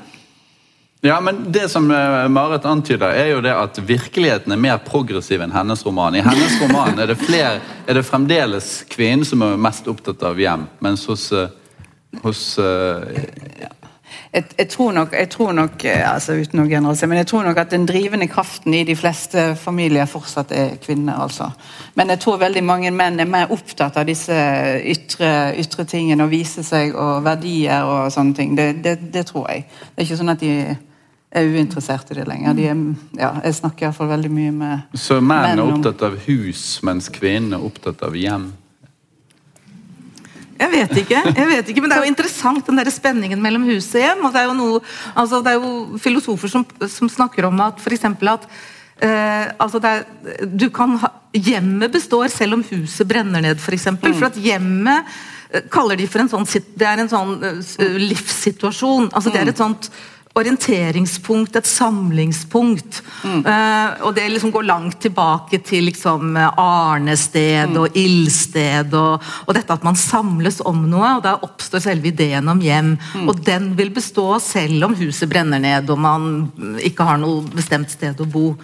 Ja, 1.00 1.20
men 1.20 1.52
Det 1.52 1.68
som 1.72 1.90
eh, 1.90 2.28
Marit 2.28 2.64
antyder, 2.64 3.14
er 3.16 3.30
jo 3.32 3.40
det 3.40 3.54
at 3.56 3.78
virkeligheten 3.88 4.52
er 4.52 4.60
mer 4.60 4.80
progressiv 4.84 5.40
enn 5.40 5.54
hennes 5.54 5.84
roman. 5.86 6.16
I 6.16 6.24
hennes 6.24 6.58
roman 6.60 7.00
er 7.00 7.08
det, 7.08 7.16
flere, 7.22 7.60
er 7.88 7.96
det 7.96 8.04
fremdeles 8.04 8.82
kvinnen 8.90 9.24
som 9.24 9.40
er 9.46 9.56
mest 9.56 9.88
opptatt 9.88 10.20
av 10.28 10.40
hjem, 10.40 10.66
mens 10.84 11.06
hos, 11.08 11.30
eh, 11.32 11.48
hos 12.20 12.42
eh, 12.60 13.24
jeg, 14.32 14.44
jeg, 14.58 14.68
tror 14.68 14.92
nok, 14.92 15.12
jeg 15.12 15.28
tror 15.30 15.52
nok 15.52 15.84
eh, 15.84 16.02
altså 16.06 16.36
uten 16.38 16.62
å 16.62 16.66
generalisere, 16.68 17.10
men 17.10 17.18
jeg 17.18 17.28
tror 17.32 17.46
nok 17.48 17.58
at 17.58 17.72
den 17.72 17.86
drivende 17.88 18.28
kraften 18.30 18.74
i 18.78 18.84
de 18.86 18.94
fleste 18.94 19.56
familier 19.58 20.06
fortsatt 20.06 20.52
er 20.54 20.76
kvinner. 20.82 21.18
altså. 21.24 21.48
Men 21.98 22.14
jeg 22.14 22.22
tror 22.22 22.38
veldig 22.38 22.62
mange 22.64 22.92
menn 22.94 23.18
er 23.20 23.26
mer 23.30 23.50
opptatt 23.50 23.98
av 23.98 24.06
disse 24.06 24.36
ytre, 24.86 25.32
ytre 25.58 25.84
tingene, 25.84 26.24
og 26.24 26.30
vise 26.30 26.62
seg 26.66 26.94
og 26.94 27.24
verdier 27.26 27.82
og 27.82 28.12
sånne 28.14 28.38
ting. 28.38 28.54
Det, 28.58 28.68
det, 28.84 28.96
det, 29.10 29.26
tror 29.26 29.50
jeg. 29.50 29.66
Det 29.66 29.98
er 29.98 30.08
ikke 30.08 30.22
sånn 30.22 30.34
at 30.36 30.46
de 30.46 30.54
er 31.30 31.50
uinteressert 31.50 32.14
i 32.14 32.20
det 32.20 32.30
lenger. 32.30 32.54
De 32.54 32.70
er, 32.70 32.86
ja, 33.18 33.34
jeg 33.44 33.58
snakker 33.58 33.88
iallfall 33.88 34.14
veldig 34.14 34.30
mye 34.34 34.54
med 34.54 34.98
Så 34.98 35.18
menn 35.22 35.58
er 35.58 35.66
opptatt 35.66 36.06
av 36.06 36.18
hus, 36.28 36.64
mens 36.86 37.10
kvinnen 37.10 37.58
er 37.58 37.66
opptatt 37.66 38.06
av 38.06 38.14
hjem? 38.18 38.52
Jeg 40.60 40.72
vet 40.74 40.98
ikke, 41.02 41.20
jeg 41.24 41.48
vet 41.48 41.70
ikke, 41.72 41.82
men 41.82 41.90
det 41.90 41.96
er 41.96 42.04
jo 42.04 42.10
interessant 42.10 42.66
den 42.68 42.80
der 42.80 42.90
spenningen 42.92 43.40
mellom 43.40 43.64
hus 43.70 43.88
og 43.94 44.02
hjem. 44.02 44.26
og 44.26 44.34
Det 44.34 44.42
er 44.42 44.50
jo, 44.50 44.58
noe, 44.58 44.82
altså 45.14 45.40
det 45.44 45.54
er 45.54 45.62
jo 45.62 46.00
filosofer 46.02 46.52
som, 46.52 46.66
som 46.84 47.08
snakker 47.08 47.48
om 47.48 47.62
at 47.64 47.80
f.eks. 47.80 48.04
at 48.04 48.46
eh, 49.00 49.46
altså 49.56 49.80
er, 49.80 50.04
du 50.44 50.68
kan 50.74 50.98
ha, 51.00 51.14
Hjemmet 51.30 51.92
består 51.94 52.26
selv 52.26 52.56
om 52.56 52.62
huset 52.72 53.06
brenner 53.06 53.38
ned, 53.44 53.54
f.eks. 53.54 53.62
For, 53.64 53.76
eksempel, 53.76 54.14
for 54.18 54.26
at 54.26 54.38
hjemmet 54.42 55.12
eh, 55.54 55.68
kaller 55.70 56.00
de 56.00 56.08
for 56.10 56.24
en 56.24 56.30
sånn, 56.32 56.48
det 56.74 56.88
er 56.88 57.04
en 57.04 57.10
sånn 57.12 57.36
uh, 57.38 57.84
livssituasjon. 58.02 59.12
altså 59.14 59.30
Det 59.30 59.38
er 59.38 59.52
et 59.52 59.62
sånt 59.62 59.86
orienteringspunkt, 60.38 61.56
et 61.58 61.66
samlingspunkt. 61.66 63.00
Mm. 63.24 63.40
Uh, 63.44 64.04
og 64.06 64.14
det 64.14 64.28
liksom 64.30 64.52
går 64.54 64.68
langt 64.68 65.00
tilbake 65.02 65.58
til 65.66 65.88
liksom 65.88 66.36
arnested 66.38 67.72
mm. 67.72 67.78
og 67.82 67.98
ildsted. 67.98 68.94
Og, 68.94 69.26
og, 69.46 69.52
dette 69.56 69.74
at 69.74 69.86
man 69.86 69.98
samles 69.98 70.60
om 70.66 70.84
noe, 70.90 71.16
og 71.18 71.24
da 71.26 71.34
oppstår 71.42 71.82
selve 71.82 72.12
ideen 72.12 72.48
om 72.52 72.62
hjem. 72.62 72.94
Mm. 72.94 73.26
Og 73.26 73.42
den 73.46 73.72
vil 73.78 73.92
bestå 73.94 74.28
selv 74.44 74.86
om 74.86 74.96
huset 75.00 75.30
brenner 75.30 75.62
ned 75.62 75.90
og 75.90 76.00
man 76.00 76.30
ikke 76.78 77.06
har 77.06 77.18
noe 77.20 77.42
bestemt 77.50 77.90
sted 77.92 78.20
å 78.22 78.28
bo. 78.30 78.54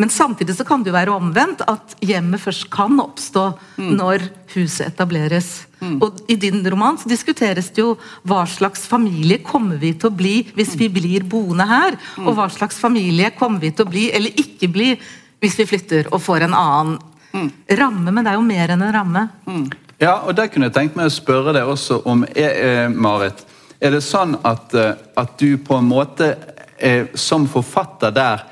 Men 0.00 0.12
samtidig 0.12 0.56
så 0.56 0.64
kan 0.64 0.82
det 0.82 0.90
jo 0.90 0.98
være 0.98 1.14
omvendt, 1.14 1.66
at 1.68 1.98
hjemmet 2.00 2.40
først 2.40 2.70
kan 2.72 2.96
oppstå 3.02 3.50
mm. 3.76 3.90
når 4.00 4.30
huset 4.56 4.88
etableres. 4.88 5.58
Mm. 5.80 5.96
Og 6.04 6.20
I 6.28 6.36
din 6.40 6.60
roman 6.70 6.98
så 7.00 7.08
diskuteres 7.08 7.70
det 7.74 7.82
jo 7.82 7.94
hva 8.28 8.44
slags 8.48 8.86
familie 8.88 9.40
kommer 9.44 9.80
vi 9.80 9.94
til 9.96 10.10
å 10.10 10.16
bli 10.16 10.34
hvis 10.56 10.74
vi 10.80 10.90
blir 10.92 11.24
boende 11.24 11.66
her, 11.68 11.96
mm. 11.96 12.26
og 12.26 12.36
hva 12.36 12.48
slags 12.52 12.80
familie 12.80 13.32
kommer 13.36 13.62
vi 13.64 13.72
til 13.72 13.86
å 13.86 13.92
bli 13.92 14.08
eller 14.14 14.36
ikke 14.40 14.68
bli 14.72 14.92
hvis 15.40 15.56
vi 15.60 15.68
flytter 15.70 16.10
og 16.12 16.20
får 16.20 16.46
en 16.46 16.56
annen 16.56 16.98
mm. 17.32 17.48
ramme. 17.80 18.10
Men 18.12 18.24
det 18.24 18.34
er 18.34 18.40
jo 18.40 18.48
mer 18.48 18.74
enn 18.74 18.84
en 18.84 18.94
ramme. 18.94 19.26
Mm. 19.48 19.68
Ja, 20.00 20.18
og 20.24 20.36
der 20.36 20.48
kunne 20.52 20.68
jeg 20.68 20.76
tenkt 20.76 20.96
meg 20.96 21.10
å 21.10 21.12
spørre 21.12 21.52
deg 21.56 21.68
også 21.68 22.00
om, 22.08 22.24
eh, 22.32 22.60
eh, 22.68 22.86
Marit. 22.88 23.44
Er 23.80 23.96
det 23.96 24.04
sånn 24.04 24.36
at, 24.44 24.72
eh, 24.76 24.94
at 25.16 25.36
du 25.40 25.56
på 25.64 25.76
en 25.76 25.88
måte 25.88 26.34
eh, 26.76 27.06
som 27.14 27.46
forfatter 27.48 28.12
der 28.12 28.44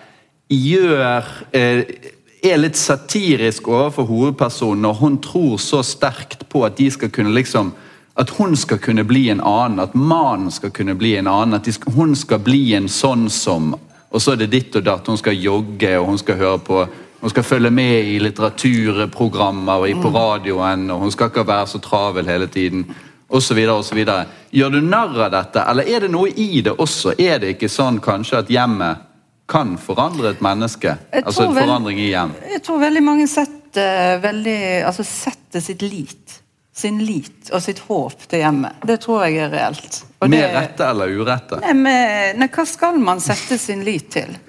gjør 0.48 1.24
eh, 1.52 1.82
er 2.42 2.60
litt 2.60 2.78
satirisk 2.78 3.68
overfor 3.68 4.06
hovedpersonen 4.08 4.82
når 4.86 4.98
hun 5.00 5.18
tror 5.22 5.58
så 5.62 5.82
sterkt 5.82 6.46
på 6.48 6.64
at 6.66 6.76
de 6.78 6.90
skal 6.90 7.10
kunne 7.14 7.34
liksom 7.34 7.72
at 8.18 8.30
hun 8.34 8.56
skal 8.58 8.80
kunne 8.82 9.04
bli 9.06 9.28
en 9.30 9.40
annen, 9.40 9.78
at 9.78 9.94
mannen 9.94 10.50
skal 10.50 10.72
kunne 10.74 10.96
bli 10.98 11.12
en 11.16 11.28
annen. 11.30 11.54
At 11.54 11.68
skal, 11.70 11.92
hun 11.94 12.16
skal 12.18 12.40
bli 12.42 12.74
en 12.74 12.88
sånn 12.90 13.28
som 13.30 13.76
Og 14.08 14.22
så 14.24 14.32
er 14.32 14.38
det 14.40 14.46
ditt 14.50 14.76
og 14.76 14.86
datt. 14.86 15.06
Hun 15.06 15.18
skal 15.20 15.36
jogge, 15.36 15.90
og 15.98 16.06
hun 16.08 16.18
skal 16.18 16.38
høre 16.40 16.58
på 16.64 16.86
hun 17.20 17.30
skal 17.30 17.42
følge 17.42 17.70
med 17.70 18.06
i 18.14 18.18
litteraturprogrammer 18.22 19.82
og 19.82 20.02
på 20.02 20.10
mm. 20.10 20.14
radioen, 20.14 20.90
og 20.90 21.00
hun 21.02 21.10
skal 21.10 21.32
ikke 21.32 21.46
være 21.46 21.66
så 21.66 21.80
travel 21.82 22.30
hele 22.30 22.46
tiden. 22.46 22.84
Og 23.28 23.42
så 23.42 23.54
videre, 23.54 23.74
og 23.74 23.84
så 23.84 23.94
videre. 23.94 24.24
Gjør 24.54 24.70
du 24.70 24.80
narr 24.80 25.18
av 25.26 25.32
dette, 25.34 25.64
eller 25.68 25.90
er 25.90 26.06
det 26.06 26.10
noe 26.14 26.30
i 26.30 26.62
det 26.64 26.72
også? 26.78 27.16
Er 27.18 27.42
det 27.42 27.56
ikke 27.56 27.68
sånn 27.68 27.98
kanskje 28.00 28.38
at 28.38 28.52
hjemmet 28.54 29.02
kan 29.48 29.76
forandre 29.80 30.34
et 30.34 30.42
menneske? 30.44 30.96
Altså 31.22 31.48
en 31.48 31.56
forandring 31.56 32.00
igjen. 32.02 32.34
Jeg 32.52 32.62
tror 32.66 32.82
veldig 32.82 33.04
mange 33.04 33.28
setter, 33.30 34.18
veldig, 34.22 34.58
altså 34.88 35.06
setter 35.06 35.64
sitt 35.64 35.82
lit 35.86 36.42
sin 36.78 36.98
lit 37.02 37.50
og 37.50 37.62
sitt 37.62 37.80
håp 37.88 38.20
til 38.30 38.44
hjemmet. 38.44 38.84
Det 38.86 39.00
tror 39.02 39.24
jeg 39.26 39.40
er 39.42 39.50
reelt. 39.50 40.02
Og 40.22 40.30
med 40.30 40.44
det, 40.44 40.50
rette 40.54 40.86
eller 40.86 41.10
urette? 41.10 41.58
Nei, 41.64 41.74
med, 41.74 42.38
nei, 42.38 42.48
hva 42.54 42.64
skal 42.68 43.00
man 43.02 43.22
sette 43.22 43.58
sin 43.58 43.82
lit 43.86 44.12
til? 44.14 44.36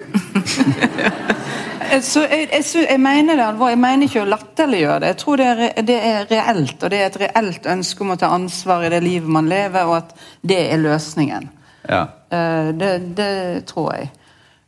Så 2.06 2.22
jeg, 2.22 2.46
jeg, 2.52 2.64
jeg, 2.84 3.00
mener 3.02 3.34
det 3.34 3.42
alvor. 3.48 3.72
Jeg 3.72 3.80
mener 3.82 4.06
ikke 4.06 4.22
å 4.22 4.28
latterliggjøre 4.30 5.00
det. 5.02 5.08
Jeg 5.10 5.18
tror 5.24 5.40
det 5.40 5.46
er, 5.50 5.62
det 5.88 5.96
er, 5.98 6.28
reelt, 6.30 6.76
og 6.78 6.92
det 6.92 7.00
er 7.00 7.08
et 7.08 7.18
reelt 7.24 7.66
ønske 7.72 8.04
om 8.04 8.12
å 8.14 8.18
ta 8.20 8.30
ansvar 8.30 8.86
i 8.86 8.92
det 8.92 9.00
livet 9.02 9.32
man 9.38 9.50
lever, 9.50 9.90
og 9.90 9.96
at 9.96 10.14
det 10.46 10.60
er 10.70 10.78
løsningen. 10.78 11.50
Ja. 11.90 12.04
Eh, 12.30 12.70
det, 12.78 12.92
det 13.18 13.32
tror 13.72 13.90
jeg. 13.96 14.12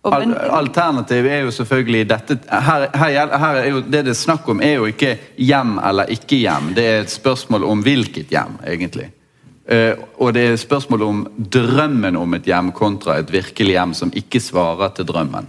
Al 0.03 0.33
Alternativet 0.35 1.31
er 1.31 1.45
jo 1.45 1.51
selvfølgelig 1.55 2.07
dette 2.11 2.37
her, 2.51 2.89
her, 2.99 3.35
her, 3.39 3.57
er 3.61 3.69
jo, 3.71 3.81
Det 3.81 4.01
det 4.03 4.11
er 4.11 4.19
snakk 4.19 4.49
om, 4.51 4.63
er 4.63 4.81
jo 4.81 4.89
ikke 4.91 5.15
hjem 5.39 5.77
eller 5.79 6.11
ikke 6.11 6.41
hjem. 6.43 6.73
Det 6.75 6.87
er 6.87 7.03
et 7.05 7.13
spørsmål 7.13 7.65
om 7.71 7.85
hvilket 7.87 8.33
hjem, 8.35 8.57
egentlig. 8.67 9.13
Uh, 9.71 9.95
og 10.19 10.35
det 10.35 10.43
er 10.43 10.57
et 10.57 10.61
spørsmål 10.61 11.03
om 11.07 11.21
drømmen 11.39 12.19
om 12.19 12.35
et 12.35 12.51
hjem 12.51 12.73
kontra 12.75 13.21
et 13.21 13.31
virkelig 13.31 13.77
hjem 13.77 13.95
som 13.95 14.11
ikke 14.15 14.43
svarer 14.43 14.91
til 14.97 15.07
drømmen. 15.07 15.47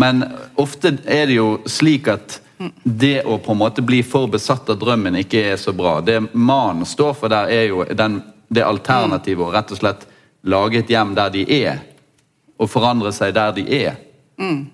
Men 0.00 0.24
ofte 0.56 0.94
er 1.04 1.26
det 1.28 1.36
jo 1.36 1.58
slik 1.68 2.08
at 2.08 2.40
det 2.82 3.26
å 3.28 3.36
på 3.42 3.52
en 3.52 3.60
måte 3.60 3.84
bli 3.84 4.00
for 4.06 4.30
besatt 4.32 4.70
av 4.72 4.80
drømmen 4.80 5.20
ikke 5.20 5.44
er 5.52 5.60
så 5.60 5.76
bra. 5.76 5.98
Det 6.00 6.16
mannen 6.32 6.88
står 6.88 7.12
for 7.18 7.28
der, 7.28 7.52
er 7.52 7.68
jo 7.68 7.84
den, 7.84 8.22
det 8.48 8.64
alternativet 8.64 9.44
å 9.44 9.52
rett 9.52 9.74
og 9.74 9.82
slett 9.82 10.06
lage 10.48 10.80
et 10.80 10.90
hjem 10.90 11.12
der 11.18 11.34
de 11.34 11.44
er 11.60 11.82
og 12.58 12.70
forandre 12.70 13.12
seg 13.12 13.34
der 13.34 13.54
de 13.56 13.66
er. 13.82 13.98
Mm. 14.40 14.70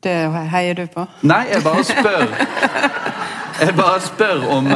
Det 0.00 0.14
heier 0.52 0.74
du 0.74 0.86
på? 0.88 1.04
Nei, 1.28 1.44
jeg 1.52 1.62
bare 1.64 1.84
spør. 1.84 2.22
Jeg 3.60 3.74
bare 3.76 4.00
spør 4.00 4.46
om, 4.54 4.70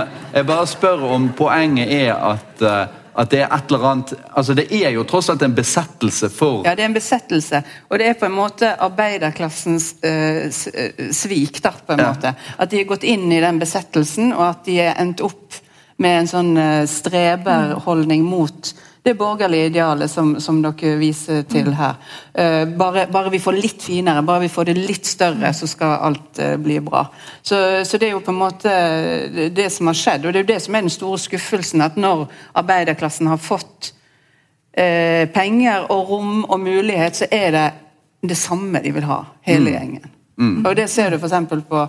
bare 0.45 0.66
spør 0.69 1.07
om 1.16 1.31
poenget 1.37 1.88
er 1.88 2.12
at, 2.12 2.61
uh, 2.61 2.83
at 3.23 3.31
det 3.33 3.40
er 3.40 3.54
et 3.54 3.71
eller 3.71 3.87
annet 3.88 4.12
altså 4.37 4.57
Det 4.59 4.66
er 4.76 4.90
jo 4.93 5.07
tross 5.09 5.31
alt 5.33 5.43
en 5.47 5.54
besettelse 5.57 6.28
for 6.28 6.66
Ja, 6.66 6.75
det 6.76 6.85
er 6.85 6.90
en 6.90 6.97
besettelse. 6.99 7.62
Og 7.88 7.99
det 7.99 8.11
er 8.11 8.19
på 8.21 8.28
en 8.28 8.37
måte 8.37 8.75
arbeiderklassens 8.76 9.95
uh, 10.04 11.09
svik, 11.12 11.62
da, 11.64 11.73
på 11.73 11.97
en 11.97 12.04
ja. 12.04 12.12
måte. 12.12 12.35
At 12.59 12.71
de 12.71 12.83
har 12.83 12.90
gått 12.93 13.09
inn 13.09 13.33
i 13.33 13.40
den 13.40 13.62
besettelsen, 13.62 14.35
og 14.37 14.45
at 14.50 14.66
de 14.69 14.76
er 14.85 15.00
endt 15.00 15.25
opp 15.25 15.62
med 15.97 16.19
en 16.19 16.28
sånn 16.28 16.57
streberholdning 16.90 18.25
mot 18.26 18.75
det 19.04 19.14
borgerlige 19.14 19.66
idealet 19.66 20.11
som, 20.11 20.30
som 20.40 20.62
dere 20.64 20.94
viser 20.96 21.42
til 21.44 21.66
mm. 21.68 21.75
her. 21.76 21.96
Uh, 22.32 22.62
bare, 22.78 23.04
bare, 23.12 23.32
vi 23.34 23.40
får 23.42 23.58
litt 23.58 23.84
finere, 23.84 24.23
bare 24.25 24.46
vi 24.46 24.52
får 24.52 24.70
det 24.70 24.76
litt 24.78 25.04
større, 25.04 25.50
så 25.52 25.68
skal 25.68 25.99
alt 26.08 26.40
uh, 26.40 26.54
bli 26.56 26.78
bra. 26.80 27.02
Så, 27.42 27.58
så, 27.84 28.00
det 28.00 28.08
er 28.08 28.14
jo 28.14 28.23
på 28.25 28.32
en 28.32 28.40
måte 28.40 28.73
det 29.52 29.68
som 29.75 29.92
har 29.92 29.99
skjedd, 30.00 30.25
og 30.25 30.32
det 30.32 30.40
er 30.40 30.46
jo 30.46 30.52
det 30.54 30.62
som 30.64 30.78
er 30.78 30.87
den 30.87 30.94
store 30.96 31.20
skuffelsen. 31.20 31.84
At 31.84 32.00
når 32.00 32.25
arbeiderklassen 32.56 33.28
har 33.28 33.44
fått 33.44 33.92
uh, 33.92 35.28
penger 35.37 35.84
og 35.92 36.08
rom 36.14 36.40
og 36.49 36.64
mulighet, 36.64 37.20
så 37.20 37.28
er 37.28 37.52
det 37.52 37.68
det 38.25 38.40
samme 38.40 38.80
de 38.80 38.94
vil 38.96 39.04
ha, 39.04 39.20
hele 39.44 39.68
mm. 39.68 39.73
gjengen. 39.76 40.11
Mm. 40.40 40.58
Og 40.64 40.73
det 40.80 40.88
ser 40.90 41.12
du 41.12 41.20
f.eks. 41.20 41.68
på 41.68 41.87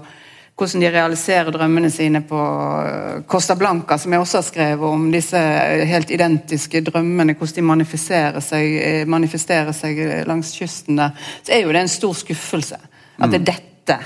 hvordan 0.55 0.83
de 0.85 0.91
realiserer 0.91 1.51
drømmene 1.51 1.89
sine 1.91 2.21
på 2.23 2.39
eh, 2.39 3.23
Costa 3.27 3.57
Blanca, 3.59 3.97
som 3.99 4.13
jeg 4.15 4.23
også 4.23 4.39
har 4.39 4.47
skrevet 4.47 4.87
om. 4.87 5.09
Disse 5.11 5.39
helt 5.89 6.13
identiske 6.15 6.81
drømmene, 6.85 7.35
hvordan 7.35 7.57
de 7.59 7.65
manifesterer 7.73 8.43
seg, 8.43 8.77
eh, 8.79 9.01
manifesterer 9.07 9.75
seg 9.75 9.99
langs 10.29 10.53
kysten 10.55 11.01
der. 11.01 11.11
Så 11.43 11.55
er 11.55 11.65
jo 11.65 11.75
det 11.75 11.83
en 11.83 11.91
stor 11.91 12.15
skuffelse 12.15 12.79
at 13.15 13.31
det 13.31 13.41
er 13.41 13.47
dette 13.51 13.99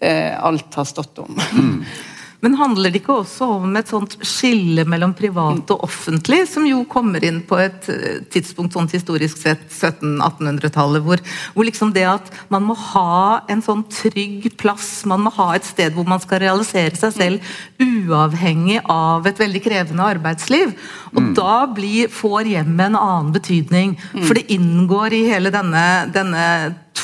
eh, 0.00 0.34
alt 0.34 0.74
har 0.74 0.90
stått 0.90 1.22
om. 1.22 1.38
Mm. 1.54 1.80
Men 2.44 2.56
handler 2.60 2.92
det 2.92 3.00
ikke 3.00 3.18
også 3.22 3.48
om 3.56 3.76
et 3.78 3.90
sånt 3.90 4.16
skille 4.26 4.84
mellom 4.88 5.14
privat 5.16 5.70
og 5.72 5.86
offentlig, 5.86 6.42
som 6.50 6.66
jo 6.68 6.82
kommer 6.90 7.24
inn 7.24 7.40
på 7.48 7.58
et 7.62 7.88
eh, 7.92 8.20
tidspunkt 8.32 8.76
sånn 8.76 8.90
historisk 8.92 9.40
sett 9.40 9.64
1700-1800-tallet, 9.70 11.04
hvor, 11.06 11.22
hvor, 11.54 11.68
liksom 11.68 11.94
det 11.96 12.06
at 12.10 12.30
man 12.52 12.66
må 12.68 12.76
ha 12.92 13.42
en 13.52 13.64
sånn 13.64 13.86
trygg 13.92 14.50
plass, 14.60 15.04
man 15.08 15.24
må 15.24 15.32
ha 15.38 15.50
et 15.56 15.66
sted 15.66 15.96
hvor 15.96 16.08
man 16.08 16.22
skal 16.22 16.42
realisere 16.44 16.96
seg 16.98 17.16
selv, 17.16 17.52
uavhengig 17.82 18.82
av 18.92 19.26
et 19.28 19.40
veldig 19.40 19.62
krevende 19.64 20.06
arbeidsliv. 20.06 20.74
Og 21.14 21.22
mm. 21.22 21.34
da 21.38 21.58
blir, 21.72 22.12
får 22.12 22.52
hjemmet 22.52 22.90
en 22.90 23.00
annen 23.00 23.32
betydning, 23.34 23.96
for 24.26 24.36
det 24.36 24.48
inngår 24.52 25.16
i 25.16 25.24
hele 25.30 25.52
denne, 25.54 25.86
denne 26.14 26.44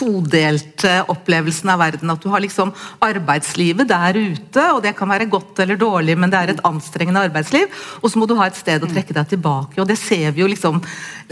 todelte 0.03 0.93
opplevelsen 1.13 1.71
av 1.73 1.83
verden. 1.83 2.11
At 2.13 2.23
du 2.23 2.29
har 2.33 2.43
liksom 2.43 2.73
arbeidslivet 3.03 3.91
der 3.91 4.19
ute, 4.19 4.65
og 4.75 4.83
det 4.85 4.95
kan 4.99 5.11
være 5.11 5.31
godt 5.31 5.63
eller 5.63 5.79
dårlig, 5.79 6.17
men 6.19 6.33
det 6.33 6.41
er 6.41 6.53
et 6.53 6.65
anstrengende 6.67 7.23
arbeidsliv. 7.29 7.71
Og 8.03 8.11
så 8.11 8.21
må 8.21 8.27
du 8.27 8.35
ha 8.39 8.49
et 8.49 8.59
sted 8.59 8.83
å 8.83 8.91
trekke 8.91 9.15
deg 9.17 9.35
tilbake. 9.35 9.79
Og 9.81 9.89
det 9.89 9.99
ser 10.01 10.33
vi 10.33 10.45
jo 10.45 10.51
liksom 10.51 10.83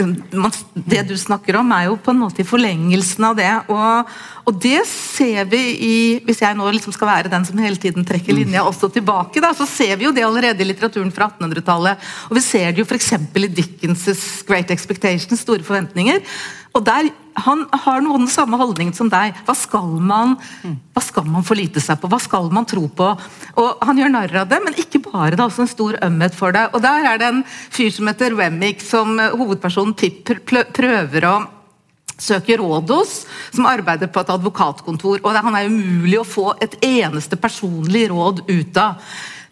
Det 0.00 1.02
du 1.04 1.16
snakker 1.18 1.58
om, 1.58 1.72
er 1.76 1.88
jo 1.90 1.96
på 2.00 2.12
en 2.14 2.20
måte 2.22 2.40
i 2.40 2.46
forlengelsen 2.46 3.24
av 3.26 3.34
det. 3.36 3.50
Og, 3.68 4.12
og 4.48 4.60
det 4.62 4.84
ser 4.88 5.44
vi 5.50 5.60
i 5.74 5.96
Hvis 6.24 6.40
jeg 6.40 6.56
nå 6.56 6.70
liksom 6.72 6.94
skal 6.94 7.10
være 7.10 7.32
den 7.32 7.44
som 7.44 7.58
hele 7.60 7.76
tiden 7.76 8.06
trekker 8.06 8.36
linja 8.36 8.64
også 8.64 8.88
tilbake, 8.94 9.42
da, 9.42 9.52
så 9.56 9.66
ser 9.68 9.98
vi 9.98 10.06
jo 10.06 10.14
det 10.14 10.24
allerede 10.24 10.62
i 10.62 10.68
litteraturen 10.70 11.12
fra 11.12 11.28
1800-tallet. 11.28 12.08
Og 12.30 12.38
vi 12.38 12.44
ser 12.44 12.70
det 12.70 12.80
jo 12.80 12.88
f.eks. 12.88 13.12
i 13.18 13.52
Dickens' 13.60 14.24
Great 14.48 14.70
Expectations, 14.70 15.40
Store 15.40 15.64
forventninger. 15.66 16.22
Og 16.76 16.84
der, 16.86 17.10
Han 17.46 17.66
har 17.84 18.02
noen 18.04 18.26
samme 18.30 18.58
holdning 18.60 18.92
som 18.96 19.10
deg. 19.12 19.36
Hva 19.46 19.54
skal, 19.56 19.92
man, 20.00 20.36
hva 20.94 21.02
skal 21.04 21.28
man 21.28 21.46
forlite 21.46 21.82
seg 21.82 22.00
på? 22.00 22.10
Hva 22.10 22.20
skal 22.22 22.50
man 22.54 22.68
tro 22.68 22.86
på? 22.88 23.12
Og 23.60 23.86
Han 23.86 24.00
gjør 24.00 24.12
narr 24.14 24.36
av 24.42 24.50
det, 24.50 24.60
men 24.64 24.76
ikke 24.80 25.02
bare. 25.06 25.34
Det 25.34 25.42
er 25.42 25.46
også 25.46 25.66
en 25.66 25.72
stor 25.74 26.00
ømhet 26.06 26.36
for 26.36 26.56
det. 26.56 26.66
Og 26.74 26.82
Der 26.84 27.08
er 27.12 27.20
det 27.20 27.30
en 27.30 27.44
fyr 27.46 27.90
som 27.94 28.10
heter 28.10 28.36
Remick, 28.36 28.84
som 28.84 29.16
hovedpersonen 29.18 29.96
Tipper 29.98 30.42
prøver 30.74 31.28
å 31.28 31.38
søke 32.20 32.58
råd 32.60 32.90
hos, 32.92 33.24
som 33.50 33.68
arbeider 33.68 34.10
på 34.12 34.20
et 34.20 34.32
advokatkontor. 34.34 35.20
og 35.24 35.36
Han 35.36 35.56
er 35.56 35.70
umulig 35.72 36.20
å 36.20 36.28
få 36.28 36.54
et 36.60 36.76
eneste 36.84 37.36
personlig 37.40 38.08
råd 38.12 38.44
ut 38.48 38.80
av. 38.80 39.00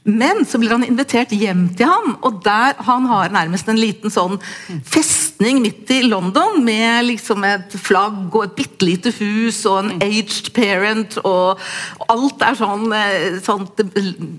Men 0.09 0.45
så 0.49 0.57
blir 0.61 0.73
han 0.73 0.87
invitert 0.87 1.35
hjem 1.37 1.67
til 1.77 1.91
ham, 1.91 2.15
og 2.25 2.41
der 2.45 2.79
han 2.87 3.05
har 3.11 3.33
nærmest 3.35 3.69
en 3.69 3.81
liten 3.81 4.13
sånn 4.13 4.39
festning 4.89 5.61
midt 5.61 5.91
i 5.93 6.01
London 6.07 6.63
med 6.65 7.05
liksom 7.11 7.45
et 7.45 7.77
flagg 7.77 8.33
og 8.33 8.47
et 8.47 8.55
bitte 8.57 8.89
lite 8.89 9.13
hus 9.19 9.61
og 9.69 9.83
en 9.83 10.03
aged 10.05 10.49
parent 10.57 11.19
og, 11.25 11.61
alt 12.09 12.45
er 12.47 12.57
sånn, 12.57 12.87
eh, 12.97 13.37
sånn, 13.45 13.67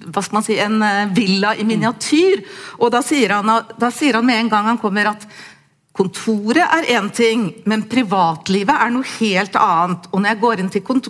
Hva 0.09 0.23
skal 0.23 0.39
man 0.39 0.45
si 0.45 0.57
En 0.59 0.81
eh, 0.81 1.11
villa 1.13 1.53
i 1.53 1.65
miniatyr. 1.67 2.41
Og 2.79 2.89
da 2.93 3.03
sier 3.05 3.35
han, 3.38 3.51
da 3.77 3.91
sier 3.93 4.17
han 4.17 4.25
med 4.25 4.41
en 4.41 4.51
gang 4.51 4.71
han 4.71 4.81
kommer 4.81 5.13
at 5.13 5.27
Kontoret 5.98 6.62
er 6.63 6.86
én 6.93 7.10
ting, 7.12 7.48
men 7.67 7.81
privatlivet 7.89 8.72
er 8.72 8.91
noe 8.93 9.08
helt 9.17 9.55
annet. 9.60 10.05
Og 10.13 10.22
når 10.22 10.29
jeg 10.29 10.39
går 10.43 10.62
inn, 10.62 10.69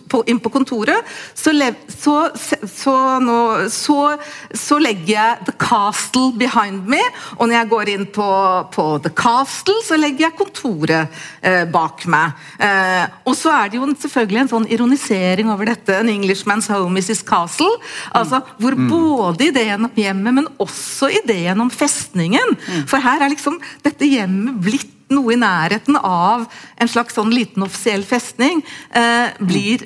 på, 0.09 0.21
inn 0.31 0.39
på, 0.41 0.51
kontoret, 0.53 1.09
så, 1.37 1.51
så, 1.91 2.15
så, 2.63 2.95
nå, 3.21 3.35
så, 3.69 4.77
legger 4.81 5.11
jeg 5.11 5.45
The 5.45 5.53
Castle 5.61 6.31
behind 6.39 6.87
me. 6.89 7.01
Og 7.37 7.49
når 7.49 7.57
jeg 7.57 7.69
går 7.73 7.91
inn 7.93 8.05
på, 8.15 8.29
på 8.73 8.85
The 9.03 9.11
Castle, 9.13 9.75
så 9.85 9.99
legger 9.99 10.29
jeg 10.29 10.37
kontoret 10.39 11.21
eh, 11.43 11.67
bak 11.69 12.07
meg. 12.09 12.39
Eh, 12.57 13.05
og 13.29 13.37
så 13.37 13.53
er 13.59 13.69
det 13.69 13.77
jo 13.81 13.91
selvfølgelig 13.91 14.41
en 14.45 14.51
sånn 14.55 14.69
ironisering 14.73 15.53
over 15.53 15.69
dette. 15.69 15.99
An 15.99 16.09
Englishman's 16.09 16.71
home 16.71 16.97
is 16.97 17.11
his 17.11 17.21
castle. 17.21 17.75
Altså, 18.15 18.41
hvor 18.57 18.79
mm. 18.79 18.89
både 18.89 19.51
ideen 19.51 19.85
om 19.85 20.01
hjemmet, 20.07 20.39
men 20.39 20.49
også 20.57 21.11
ideen 21.21 21.61
om 21.61 21.69
festningen. 21.69 22.57
Mm. 22.57 22.89
For 22.89 23.03
her 23.03 23.21
er 23.27 23.35
liksom 23.35 23.59
dette 23.85 24.09
hjemmet 24.09 24.57
blitt 24.65 24.78
noe 25.13 25.35
i 25.35 25.39
nærheten 25.39 25.97
av 25.99 26.47
en 26.79 26.91
slags 26.91 27.17
sånn 27.17 27.33
liten 27.33 27.65
offisiell 27.65 28.05
festning, 28.07 28.63
eh, 28.95 29.35
blir 29.39 29.85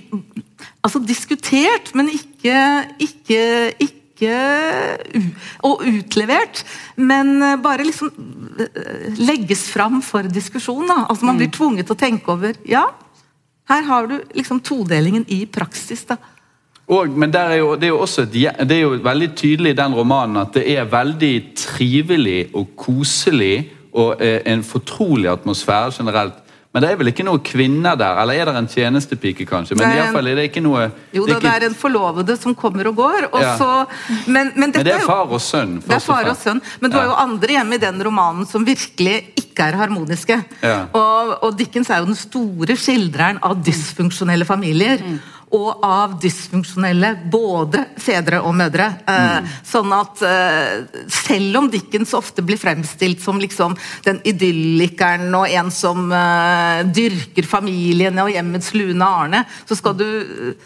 altså 0.84 1.02
diskutert, 1.04 1.94
men 1.98 2.12
ikke, 2.12 2.58
ikke, 3.04 3.44
ikke 3.80 4.02
og 5.68 5.82
utlevert, 5.90 6.62
men 6.96 7.40
bare 7.64 7.86
liksom 7.88 8.12
eh, 8.62 9.08
legges 9.20 9.66
fram 9.74 10.02
for 10.06 10.28
diskusjon. 10.32 10.86
Da. 10.88 11.06
Altså 11.10 11.28
Man 11.28 11.40
blir 11.42 11.50
mm. 11.52 11.56
tvunget 11.58 11.90
til 11.90 11.98
å 11.98 12.04
tenke 12.04 12.36
over 12.36 12.60
Ja, 12.68 12.86
her 13.72 13.84
har 13.88 14.08
du 14.08 14.20
liksom 14.36 14.60
todelingen 14.64 15.26
i 15.32 15.46
praksis. 15.46 16.06
da. 16.06 16.18
Og, 16.92 17.10
men 17.16 17.32
er 17.36 17.56
jo, 17.62 17.76
det, 17.80 17.88
er 17.88 17.96
også, 17.96 18.26
det 18.28 18.76
er 18.76 18.82
jo 18.82 18.98
veldig 19.04 19.30
tydelig 19.40 19.72
i 19.72 19.78
den 19.80 19.96
romanen 19.96 20.42
at 20.42 20.58
det 20.58 20.66
er 20.76 20.90
veldig 20.92 21.36
trivelig 21.56 22.50
og 22.54 22.74
koselig 22.76 23.72
og 23.94 24.24
eh, 24.24 24.42
en 24.50 24.64
fortrolig 24.66 25.30
atmosfære 25.32 25.94
generelt. 25.98 26.40
Men 26.74 26.82
det 26.82 26.88
er 26.90 26.96
vel 26.98 27.12
ikke 27.12 27.24
noen 27.28 27.42
kvinner 27.46 27.98
der? 28.00 28.18
Eller 28.24 28.40
er 28.42 28.50
det 28.50 28.54
en 28.64 28.68
tjenestepike, 28.70 29.46
kanskje? 29.46 29.76
Men 29.78 29.92
i 29.94 30.00
alle 30.02 30.16
fall 30.16 30.30
er 30.32 30.40
det 30.40 30.48
ikke 30.48 30.64
noe 30.66 30.88
Jo 31.14 31.28
da, 31.30 31.36
det, 31.38 31.52
er 31.52 31.66
en 31.68 31.76
forlovede 31.78 32.34
som 32.42 32.56
kommer 32.58 32.90
og 32.90 32.98
går. 32.98 33.28
Og 33.30 33.44
ja. 33.46 33.52
så, 33.60 33.68
men, 34.26 34.50
men, 34.56 34.72
men, 34.74 34.80
det 34.82 34.96
er 34.96 35.06
far 35.06 35.30
og 35.30 35.42
sønn. 35.44 35.76
Det 35.86 36.00
er 36.00 36.02
far 36.02 36.32
og 36.32 36.40
sønn. 36.42 36.64
Men 36.82 36.90
du 36.90 36.98
ja. 36.98 37.04
har 37.04 37.12
jo 37.12 37.20
andre 37.28 37.58
hjemme 37.60 37.78
i 37.78 37.84
den 37.84 38.02
romanen 38.08 38.50
som 38.50 38.66
virkelig 38.66 39.20
ikke 39.38 39.70
er 39.70 39.78
harmoniske. 39.84 40.40
Ja. 40.66 40.80
Og, 40.98 41.36
og, 41.44 41.54
Dickens 41.60 41.94
er 41.94 42.02
jo 42.02 42.10
den 42.10 42.18
store 42.18 42.80
skildreren 42.80 43.38
av 43.46 43.62
dysfunksjonelle 43.70 44.50
familier. 44.50 45.06
Mm 45.06 45.22
og 45.54 45.84
av 45.86 46.16
dysfunksjonelle 46.22 47.12
både 47.30 47.84
fedre 48.02 48.40
og 48.42 48.56
mødre. 48.58 48.88
Eh, 49.06 49.36
mm. 49.44 49.52
Sånn 49.70 49.94
at 49.94 50.24
eh, 50.26 51.04
selv 51.14 51.60
om 51.60 51.70
Dickens 51.70 52.16
ofte 52.18 52.42
blir 52.46 52.58
fremstilt 52.58 53.22
som 53.22 53.38
liksom 53.42 53.76
den 54.08 54.22
idyllikeren 54.26 55.30
og 55.38 55.46
en 55.54 55.70
som 55.74 56.10
uh, 56.10 56.82
dyrker 56.90 57.46
familiene 57.48 58.26
og 58.26 58.34
hjemmets 58.34 58.74
lune 58.74 59.06
Arne, 59.06 59.44
så 59.70 59.78
skal 59.78 59.98
du, 60.00 60.08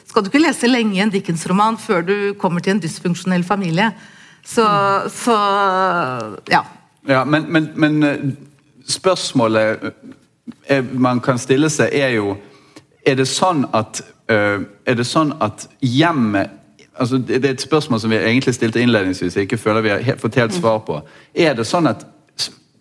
skal 0.07 0.23
du 0.23 0.31
ikke 0.31 0.45
lese 0.45 0.71
lenge 0.71 1.01
en 1.03 1.11
Dickens-roman 1.11 1.79
før 1.81 2.07
du 2.07 2.17
kommer 2.39 2.63
til 2.63 2.77
en 2.77 2.83
dysfunksjonell 2.83 3.43
familie. 3.47 3.91
Så, 4.47 4.63
mm. 4.63 5.11
så 5.11 5.37
ja. 6.53 6.63
ja 7.11 7.25
men, 7.27 7.51
men, 7.51 7.73
men 7.75 8.37
spørsmålet 8.87 9.91
man 10.95 11.19
kan 11.23 11.39
stille 11.39 11.67
seg, 11.71 11.91
er 11.91 12.15
jo 12.15 12.37
Er 13.07 13.15
det 13.15 13.27
sånn 13.31 13.63
at 13.73 14.03
Eh, 14.27 14.61
er 14.83 14.95
det 14.99 15.05
sånn 15.07 15.29
at 15.39 15.69
hjemmet 15.79 16.51
altså 16.97 17.19
Det 17.21 17.37
er 17.45 17.51
et 17.53 17.61
spørsmål 17.61 17.99
som 18.01 18.09
vi 18.09 18.17
egentlig 18.17 18.55
stilte 18.57 18.81
innledningsvis, 18.81 19.35
jeg 19.37 19.45
ikke 19.45 19.59
føler 19.61 19.83
vi 19.85 19.91
har 19.91 20.17
fått 20.17 20.39
helt 20.41 20.55
svar 20.55 20.79
på. 20.81 20.95
Er 21.29 21.53
det 21.53 21.67
sånn 21.69 21.85
at 21.85 22.01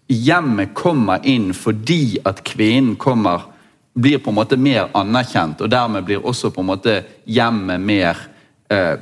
hjemmet 0.09 0.73
kommer 0.75 1.21
inn 1.29 1.51
fordi 1.55 2.17
at 2.25 2.41
kvinnen 2.49 2.95
kommer 2.97 3.45
blir 3.93 4.17
på 4.25 4.33
en 4.33 4.39
måte 4.39 4.57
mer 4.57 4.89
anerkjent, 4.97 5.61
og 5.61 5.69
dermed 5.71 6.09
blir 6.09 6.25
også 6.25 6.49
på 6.51 6.65
en 6.65 6.71
måte 6.71 6.97
hjemmet 7.29 7.85
mer 7.85 8.25
eh, 8.73 8.97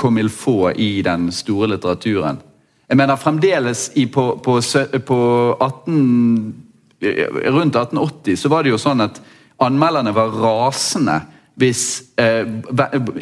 comme 0.00 0.24
faut 0.28 0.72
i 0.72 1.02
den 1.02 1.28
store 1.32 1.68
litteraturen. 1.74 2.40
Jeg 2.88 2.96
mener 2.96 3.20
fremdeles 3.20 3.90
i, 3.94 4.06
på, 4.06 4.30
på, 4.40 4.58
på 5.04 5.20
18, 5.60 6.54
rundt 7.52 7.76
1880 7.76 8.36
så 8.40 8.48
var 8.48 8.64
det 8.64 8.72
jo 8.72 8.80
sånn 8.80 9.04
at 9.04 9.20
anmelderne 9.62 10.14
var 10.14 10.34
rasende 10.42 11.20
hvis 11.54 12.02
eh, 12.18 12.46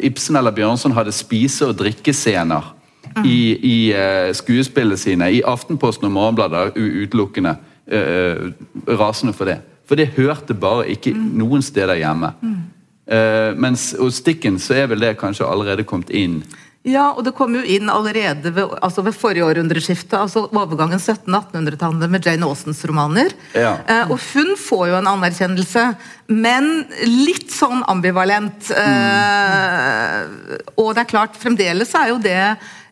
Ibsen 0.01 0.35
eller 0.35 0.51
Bjørnson 0.51 0.95
hadde 0.97 1.11
spise- 1.13 1.67
og 1.67 1.77
drikkescener 1.77 2.73
mm. 3.15 3.25
i, 3.25 3.37
i 3.53 3.77
eh, 3.93 4.31
skuespillene 4.33 4.97
sine, 4.97 5.29
i 5.31 5.43
Aftenposten 5.45 6.09
og 6.09 6.15
Morgenbladet 6.15 6.73
utelukkende 6.77 7.55
eh, 7.87 8.49
rasende 8.87 9.33
for 9.33 9.45
det. 9.45 9.59
For 9.85 9.99
det 9.99 10.15
hørte 10.17 10.53
bare 10.53 10.89
ikke 10.89 11.13
mm. 11.13 11.29
noen 11.37 11.61
steder 11.61 11.99
hjemme. 11.99 12.31
Mm. 12.41 12.61
Uh, 13.03 13.51
mens 13.59 13.89
hos 13.99 14.21
Dickens 14.23 14.63
så 14.69 14.77
er 14.79 14.85
vel 14.87 15.01
det 15.03 15.17
kanskje 15.19 15.43
allerede 15.43 15.83
kommet 15.83 16.07
inn 16.15 16.37
ja, 16.83 17.05
og 17.15 17.23
det 17.23 17.31
kom 17.37 17.53
jo 17.55 17.61
inn 17.63 17.87
allerede 17.87 18.51
ved, 18.51 18.73
altså 18.83 19.05
ved 19.05 19.15
forrige 19.15 19.45
århundreskifte, 19.47 20.19
altså 20.19 20.45
overgangen 20.49 20.99
1700-1800-tallet 20.99 22.11
med 22.11 22.27
Jane 22.27 22.49
Austens 22.49 22.83
romaner. 22.89 23.31
Ja. 23.55 23.77
Eh, 23.87 24.11
og 24.11 24.19
hun 24.33 24.51
får 24.59 24.89
jo 24.91 24.97
en 24.99 25.07
anerkjennelse, 25.13 25.85
men 26.27 26.69
litt 27.07 27.55
sånn 27.55 27.85
ambivalent. 27.87 28.67
Mm. 28.73 30.71
og 30.75 30.93
det 30.95 31.03
er 31.03 31.11
klart, 31.11 31.39
fremdeles 31.39 31.91
er 31.95 32.11
jo 32.11 32.19
det 32.23 32.39
Eh, 32.43 32.82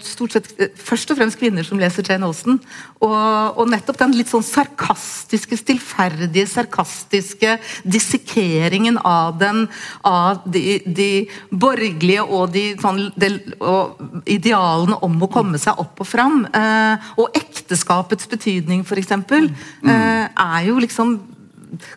stort 0.00 0.32
sett 0.32 0.46
eh, 0.56 0.70
først 0.72 1.10
og 1.12 1.18
fremst 1.18 1.36
kvinner 1.36 1.66
som 1.66 1.80
leser 1.80 2.06
Jane 2.06 2.24
Austen. 2.24 2.56
Og, 3.04 3.58
og 3.60 3.68
nettopp 3.68 3.98
den 4.00 4.14
litt 4.16 4.30
sånn 4.32 4.44
sarkastiske, 4.46 5.58
stillferdige, 5.60 6.46
sarkastiske 6.48 7.58
dissekeringen 7.84 8.96
av 9.04 9.36
den, 9.42 9.66
av 10.08 10.40
de, 10.48 10.80
de 10.86 11.10
borgerlige 11.50 12.24
og, 12.24 12.54
de, 12.56 12.64
sånn, 12.80 13.10
de, 13.20 13.34
og, 13.60 14.00
idealene 14.24 14.98
om 15.04 15.20
å 15.20 15.30
komme 15.32 15.60
seg 15.60 15.80
opp 15.82 16.00
og 16.00 16.08
fram. 16.08 16.46
Eh, 16.48 17.12
og 17.20 17.36
ekteskapets 17.36 18.30
betydning, 18.30 18.84
f.eks., 18.86 19.12
mm. 19.20 19.54
eh, 19.84 20.26
er 20.32 20.60
jo 20.70 20.80
liksom 20.82 21.16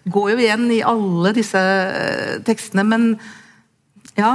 Går 0.10 0.32
jo 0.32 0.38
igjen 0.42 0.64
i 0.74 0.80
alle 0.82 1.30
disse 1.38 1.60
eh, 1.62 2.40
tekstene, 2.42 2.82
men 2.88 3.04
ja 4.18 4.32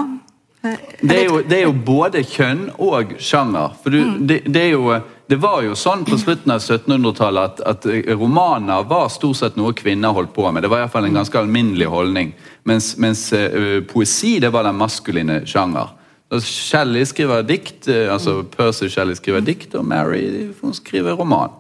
det 1.01 1.17
er, 1.17 1.25
jo, 1.27 1.41
det 1.43 1.57
er, 1.57 1.63
jo, 1.65 1.73
både 1.75 2.23
kjønn 2.23 2.69
og 2.79 3.17
sjanger. 3.19 3.73
For 3.83 3.91
du, 3.91 3.99
mm. 3.99 4.19
det, 4.31 4.37
det, 4.47 4.67
jo, 4.71 4.93
det, 5.27 5.39
var 5.43 5.65
jo 5.67 5.75
sånn 5.79 6.05
på 6.07 6.19
slutten 6.21 6.55
av 6.55 6.63
1700-tallet 6.63 7.63
at, 7.67 7.87
at, 7.87 7.89
romaner 8.15 8.85
var 8.87 9.11
stort 9.11 9.41
sett 9.41 9.59
noe 9.59 9.75
kvinner 9.75 10.15
holdt 10.15 10.35
på 10.37 10.47
med. 10.51 10.63
Det 10.63 10.71
var 10.71 10.85
i 10.85 10.93
fall 10.93 11.09
en 11.09 11.19
ganske 11.19 11.41
alminnelig 11.41 11.91
holdning. 11.91 12.31
Mens, 12.69 12.93
mens 13.03 13.25
uh, 13.35 13.81
poesi 13.91 14.37
det 14.43 14.53
var 14.55 14.69
den 14.69 14.79
maskuline 14.79 15.43
sjanger. 15.51 15.97
Shelley 16.41 17.05
skriver 17.05 17.43
dikt, 17.45 17.91
altså 17.91 18.39
Percy 18.49 18.87
Shelley 18.89 19.19
skriver 19.19 19.43
dikt, 19.45 19.75
og 19.77 19.85
Mary 19.85 20.23
hun 20.63 20.73
skriver 20.73 21.19
roman. 21.19 21.53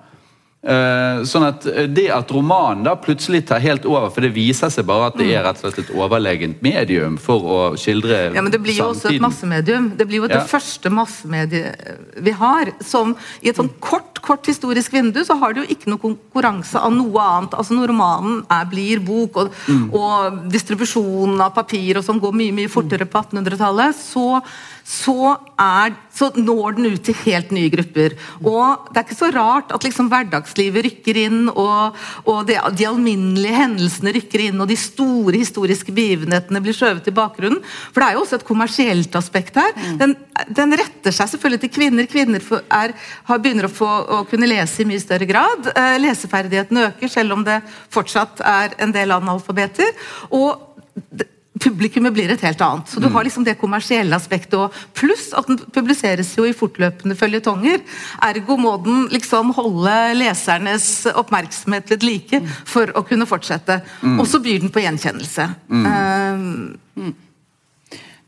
Eh, 0.62 1.25
sånn 1.27 1.42
at 1.42 1.64
eh, 1.66 1.88
Det 1.90 2.05
at 2.14 2.31
romanen 2.31 2.85
da 2.87 2.92
plutselig 2.94 3.40
tar 3.48 3.59
helt 3.64 3.87
over, 3.88 4.12
for 4.14 4.22
det 4.22 4.31
viser 4.31 4.70
seg 4.70 4.87
bare 4.87 5.09
at 5.11 5.16
det 5.18 5.33
er 5.35 5.42
rett 5.42 5.59
og 5.59 5.72
slett 5.72 5.81
et 5.83 5.90
overlegent 5.98 6.61
medium 6.62 7.16
for 7.18 7.42
å 7.42 7.57
skildre 7.75 8.29
Ja, 8.37 8.44
men 8.44 8.53
Det 8.55 8.61
blir 8.62 8.79
jo 8.79 8.92
også 8.92 9.11
et 9.11 9.25
massemedium. 9.25 9.90
Det 9.98 10.07
blir 10.07 10.22
jo 10.22 10.29
det 10.31 10.38
Ja. 10.38 10.46
første 10.46 10.87
massemediet 10.94 11.98
vi 12.22 12.31
har. 12.31 12.70
som 12.81 13.16
I 13.42 13.48
et 13.48 13.57
sånn 13.57 13.72
kort 13.81 14.12
kort 14.22 14.46
historisk 14.46 14.92
vindu 14.94 15.20
så 15.27 15.35
har 15.40 15.53
det 15.53 15.64
jo 15.64 15.75
ikke 15.75 15.90
noe 15.90 15.98
konkurranse 15.98 16.79
av 16.79 16.92
noe 16.94 17.18
annet. 17.18 17.55
altså 17.59 17.75
Når 17.75 17.90
romanen 17.90 18.46
er, 18.48 18.64
blir 18.70 19.01
bok, 19.03 19.37
og, 19.37 19.51
og 19.92 20.38
distribusjonen 20.53 21.40
av 21.42 21.53
papir 21.57 21.98
og 21.98 22.07
sånn 22.07 22.20
går 22.22 22.33
mye 22.38 22.55
mye 22.55 22.70
fortere 22.70 23.09
på 23.11 23.18
1800-tallet, 23.18 23.98
så, 23.98 24.40
så, 24.84 25.36
er, 25.60 25.94
så 26.12 26.28
når 26.36 26.76
den 26.76 26.88
ut 26.92 27.02
til 27.06 27.16
helt 27.24 27.52
nye 27.54 27.70
grupper. 27.72 28.16
Og 28.40 28.88
det 28.90 29.00
er 29.00 29.06
ikke 29.06 29.18
så 29.18 29.30
rart 29.34 29.72
at 29.74 29.86
liksom 29.86 30.10
hverdagslivet 30.12 30.86
rykker 30.86 31.20
inn, 31.24 31.40
og, 31.50 31.98
og 32.26 32.42
det, 32.48 32.58
de 32.78 32.88
alminnelige 32.88 33.56
hendelsene 33.56 34.14
rykker 34.16 34.46
inn, 34.48 34.60
og 34.62 34.70
de 34.70 34.78
store 34.78 35.38
historiske 35.40 35.94
begivenhetene 35.94 36.62
blir 36.64 36.76
skjøvet 36.76 37.08
i 37.08 37.16
bakgrunnen. 37.16 37.62
For 37.92 38.02
det 38.02 38.08
er 38.08 38.18
jo 38.18 38.24
også 38.24 38.40
et 38.40 38.48
kommersielt 38.48 39.18
aspekt 39.18 39.60
her. 39.60 39.74
Den, 40.00 40.16
den 40.50 40.76
retter 40.78 41.14
seg 41.14 41.30
selvfølgelig 41.32 41.64
til 41.66 41.74
kvinner. 41.78 42.10
Kvinner 42.10 42.48
er, 42.66 42.96
har, 43.28 43.42
begynner 43.42 43.68
å, 43.68 43.72
få, 43.72 43.90
å 44.18 44.22
kunne 44.30 44.50
lese 44.50 44.82
i 44.82 44.88
mye 44.88 45.02
større 45.02 45.28
grad. 45.28 45.70
Eh, 45.76 45.98
leseferdigheten 46.02 46.82
øker, 46.88 47.12
selv 47.12 47.38
om 47.38 47.46
det 47.46 47.60
fortsatt 47.92 48.42
er 48.44 48.76
en 48.82 48.94
del 48.94 49.14
analfabeter. 49.14 49.94
Og 50.34 50.68
publikummet 51.62 52.14
blir 52.14 52.33
et 52.35 52.42
helt 52.42 52.62
annet. 52.64 52.90
Så 52.90 53.01
du 53.01 53.09
har 53.12 53.25
liksom 53.27 53.46
det 53.46 53.57
kommersielle 53.61 54.16
aspektet 54.16 54.59
òg. 54.59 54.77
Pluss 54.98 55.31
at 55.38 55.48
den 55.48 55.61
publiseres 55.75 56.35
jo 56.38 56.46
i 56.48 56.55
fortløpende 56.57 57.16
følgetonger. 57.18 57.83
Ergo 58.29 58.59
må 58.61 58.77
den 58.85 59.07
liksom 59.12 59.55
holde 59.57 59.96
lesernes 60.18 60.88
oppmerksomhet 61.14 61.90
ved 61.94 62.07
like 62.07 62.42
for 62.68 62.90
å 62.98 63.05
kunne 63.07 63.29
fortsette. 63.31 63.81
Og 64.16 64.27
så 64.29 64.42
byr 64.42 64.64
den 64.64 64.75
på 64.75 64.83
gjenkjennelse. 64.83 65.48
Mm. 65.70 67.12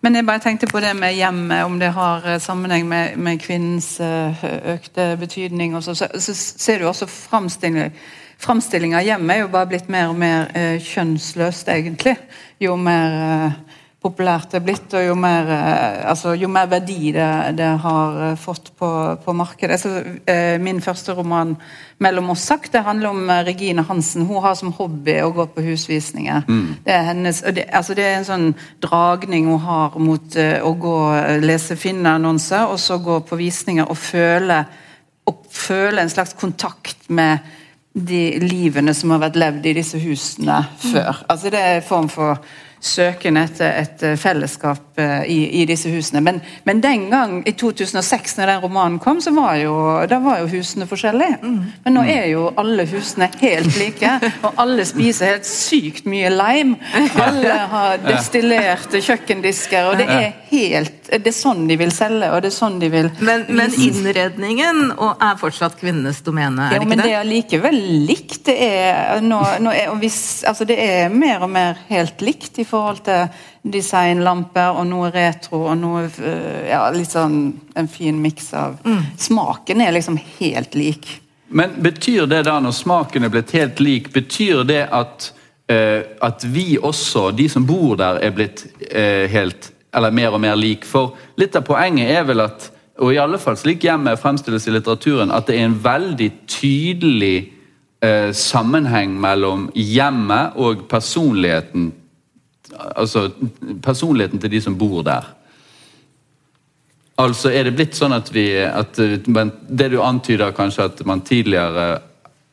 Men 0.05 0.19
jeg 0.19 0.27
bare 0.29 0.43
tenkte 0.45 0.69
på 0.69 0.81
det 0.85 0.93
med 0.99 1.15
hjemmet, 1.17 1.65
om 1.65 1.79
det 1.81 1.89
har 1.97 2.27
eh, 2.29 2.41
sammenheng 2.43 2.85
med, 2.89 3.17
med 3.17 3.41
kvinnens 3.41 3.95
eh, 4.05 4.43
økte 4.75 5.15
betydning. 5.17 5.73
Og 5.79 5.85
så, 5.87 5.95
så, 5.97 6.11
så 6.21 6.35
ser 6.37 6.83
du 6.83 6.91
også 6.91 7.09
framstilling, 7.09 7.95
framstilling 8.43 8.97
hjemme 9.05 9.35
er 9.35 9.45
jo 9.45 9.53
bare 9.53 9.71
blitt 9.71 9.89
mer 9.93 10.11
og 10.13 10.19
mer 10.19 10.51
eh, 10.57 10.77
kjønnsløst, 10.83 11.69
egentlig. 11.73 12.17
Jo 12.63 12.77
mer 12.81 13.19
eh, 13.21 13.81
populært 14.05 14.53
det 14.53 14.59
er 14.59 14.65
blitt, 14.67 14.93
og 14.97 15.05
jo 15.07 15.15
mer, 15.17 15.49
eh, 15.49 16.03
altså, 16.11 16.35
jo 16.37 16.49
mer 16.53 16.69
verdi 16.69 17.13
det, 17.15 17.29
det 17.57 17.71
har 17.81 18.19
eh, 18.27 18.37
fått 18.41 18.73
på, 18.77 18.91
på 19.25 19.35
markedet. 19.37 19.79
Så, 19.81 19.93
eh, 20.29 20.61
min 20.61 20.83
første 20.85 21.17
roman 21.17 21.57
'Mellom 21.99 22.31
oss 22.31 22.45
sagt' 22.51 22.73
det 22.73 22.83
handler 22.85 23.09
om 23.09 23.31
eh, 23.31 23.45
Regine 23.47 23.83
Hansen. 23.83 24.27
Hun 24.27 24.43
har 24.43 24.55
som 24.55 24.73
hobby 24.73 25.17
å 25.23 25.33
gå 25.33 25.47
på 25.47 25.65
husvisninger. 25.65 26.43
Det 26.85 26.93
er 26.93 27.03
hennes, 27.09 27.41
det, 27.41 27.65
altså, 27.73 27.95
det 27.95 28.05
er 28.05 28.19
en 28.19 28.29
sånn 28.29 28.49
dragning 28.83 29.49
hun 29.49 29.61
har 29.61 29.97
mot 29.99 30.37
å 30.37 30.73
gå 30.75 30.97
lese 31.41 31.77
Finn-annonser, 31.77 32.67
og 32.69 32.79
så 32.79 32.99
gå 32.99 33.21
på 33.25 33.39
visninger 33.41 33.89
og 33.89 33.97
føle, 33.97 34.65
og 35.27 35.47
føle 35.49 36.03
en 36.03 36.13
slags 36.13 36.35
kontakt 36.37 37.09
med 37.09 37.39
de 37.95 38.23
livene 38.43 38.95
som 38.95 39.15
har 39.15 39.23
vært 39.23 39.39
levd 39.39 39.67
i 39.71 39.77
disse 39.77 39.99
husene 40.03 40.65
før. 40.83 41.25
Altså 41.31 41.51
Det 41.55 41.61
er 41.61 41.77
en 41.79 41.89
form 41.89 42.09
for 42.11 42.43
søken 42.85 43.39
etter 43.41 43.71
et 43.81 44.03
eh, 44.05 44.17
fellesskap 44.21 44.99
eh, 45.01 45.23
i, 45.31 45.39
i 45.61 45.65
disse 45.69 45.89
husene. 45.89 46.21
Men, 46.25 46.41
men 46.69 46.83
den 46.85 47.07
gang, 47.13 47.39
i 47.49 47.55
2006, 47.57 48.37
når 48.39 48.51
den 48.51 48.63
romanen 48.65 48.99
kom, 49.01 49.23
så 49.25 49.33
var 49.35 49.57
jo, 49.63 49.75
da 50.11 50.19
var 50.21 50.43
jo 50.43 50.51
husene 50.53 50.89
forskjellige. 50.91 51.39
Men 51.85 51.97
nå 51.97 52.05
er 52.05 52.29
jo 52.33 52.51
alle 52.61 52.85
husene 52.91 53.31
helt 53.41 53.79
like, 53.81 54.13
og 54.45 54.61
alle 54.61 54.85
spiser 54.89 55.33
helt 55.33 55.49
sykt 55.49 56.09
mye 56.11 56.33
lime. 56.35 56.77
Alle 57.25 57.55
har 57.71 58.03
destillerte 58.03 59.01
kjøkkendisker, 59.03 59.87
og 59.89 60.01
det 60.01 60.07
er 60.11 60.33
helt 60.51 61.04
Det 61.15 61.31
er 61.31 61.37
sånn 61.37 61.65
de 61.69 61.77
vil 61.79 61.93
selge, 61.95 62.29
og 62.35 62.43
det 62.43 62.51
er 62.51 62.57
sånn 62.57 62.79
de 62.83 62.91
vil 62.93 63.09
men, 63.25 63.47
men 63.55 63.75
innredningen 63.79 64.93
og 64.95 65.23
er 65.23 65.39
fortsatt 65.41 65.79
kvinnenes 65.81 66.21
domene, 66.27 66.69
er 66.69 66.77
ja, 66.77 66.83
det 66.83 66.89
ikke 66.89 66.99
det 66.99 67.05
det? 67.05 67.15
er 67.15 67.21
allikevel 67.23 67.81
likt. 68.11 68.39
Det 68.49 68.57
er, 68.67 69.25
nå, 69.25 69.41
nå 69.65 69.75
er, 69.75 69.91
og 69.93 69.99
hvis, 70.03 70.21
altså 70.49 70.67
det 70.69 70.79
er 70.83 71.13
mer 71.15 71.47
og 71.47 71.53
mer 71.55 71.83
helt 71.89 72.25
likt 72.25 72.59
i 72.63 72.69
forhold 72.69 73.05
til 73.07 73.27
designlamper 73.65 74.77
og 74.77 74.89
noe 74.91 75.11
retro 75.15 75.63
og 75.71 75.77
noe 75.81 76.07
øh, 76.11 76.65
ja, 76.69 76.85
litt 76.93 77.15
sånn 77.15 77.39
en 77.75 77.89
fin 77.89 78.19
miks 78.21 78.53
av 78.59 78.77
Smaken 79.19 79.81
er 79.81 79.95
liksom 79.97 80.19
helt 80.39 80.77
lik. 80.77 81.09
Men 81.55 81.71
betyr 81.83 82.27
det 82.27 82.43
da, 82.49 82.59
når 82.61 82.73
smaken 82.75 83.27
er 83.27 83.31
blitt 83.31 83.53
helt 83.55 83.81
lik, 83.81 84.09
betyr 84.15 84.65
det 84.67 84.81
at, 84.91 85.29
uh, 85.71 86.01
at 86.25 86.45
vi 86.51 86.79
også, 86.81 87.29
de 87.37 87.49
som 87.53 87.67
bor 87.69 87.95
der, 88.01 88.19
er 88.27 88.35
blitt 88.35 88.65
uh, 88.89 89.27
helt, 89.31 89.71
eller 89.95 90.15
mer 90.15 90.35
og 90.35 90.43
mer 90.43 90.57
lik? 90.59 90.87
For 90.89 91.15
litt 91.41 91.57
av 91.57 91.67
poenget 91.67 92.11
er 92.11 92.27
vel 92.29 92.45
at, 92.45 92.71
og 93.03 93.15
i 93.15 93.21
alle 93.21 93.41
fall 93.43 93.59
slik 93.59 93.87
hjemmet 93.87 94.21
fremstilles 94.21 94.69
i 94.69 94.75
litteraturen, 94.75 95.33
at 95.35 95.49
det 95.49 95.59
er 95.59 95.69
en 95.69 95.81
veldig 95.85 96.31
tydelig 96.51 97.37
eh, 98.05 98.31
sammenheng 98.37 99.17
mellom 99.21 99.69
hjemmet 99.75 100.59
og 100.61 100.89
personligheten 100.91 101.93
Altså 102.75 103.29
personligheten 103.85 104.41
til 104.41 104.51
de 104.51 104.61
som 104.61 104.75
bor 104.75 105.05
der. 105.07 105.27
Altså 107.21 107.53
er 107.55 107.69
det 107.69 107.75
blitt 107.77 107.95
sånn 107.95 108.17
at 108.17 108.33
vi 108.35 108.49
at, 108.67 108.99
Det 108.99 109.91
du 109.93 110.01
antyder 110.03 110.55
kanskje 110.57 110.89
at 110.89 111.03
man 111.07 111.23
tidligere 111.23 112.01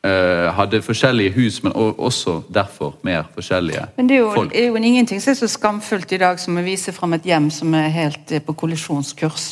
hadde 0.02 0.80
forskjellige 0.82 1.30
hus, 1.36 1.60
men 1.62 1.72
også 1.76 2.40
derfor 2.54 2.96
mer 3.06 3.28
forskjellige 3.34 3.78
folk. 3.78 3.96
Men 3.96 4.08
det 4.08 4.16
er 4.16 4.20
jo, 4.20 4.48
er 4.54 4.66
jo 4.66 4.74
ingenting 4.74 5.22
som 5.22 5.30
er 5.30 5.34
så 5.38 5.48
skamfullt 5.48 6.12
i 6.12 6.18
dag 6.18 6.40
som 6.42 6.58
å 6.58 6.64
vise 6.66 6.92
fram 6.92 7.14
et 7.14 7.26
hjem 7.28 7.50
som 7.54 7.74
er 7.78 7.86
helt 7.94 8.32
eh, 8.34 8.42
på 8.42 8.54
kollisjonskurs 8.58 9.44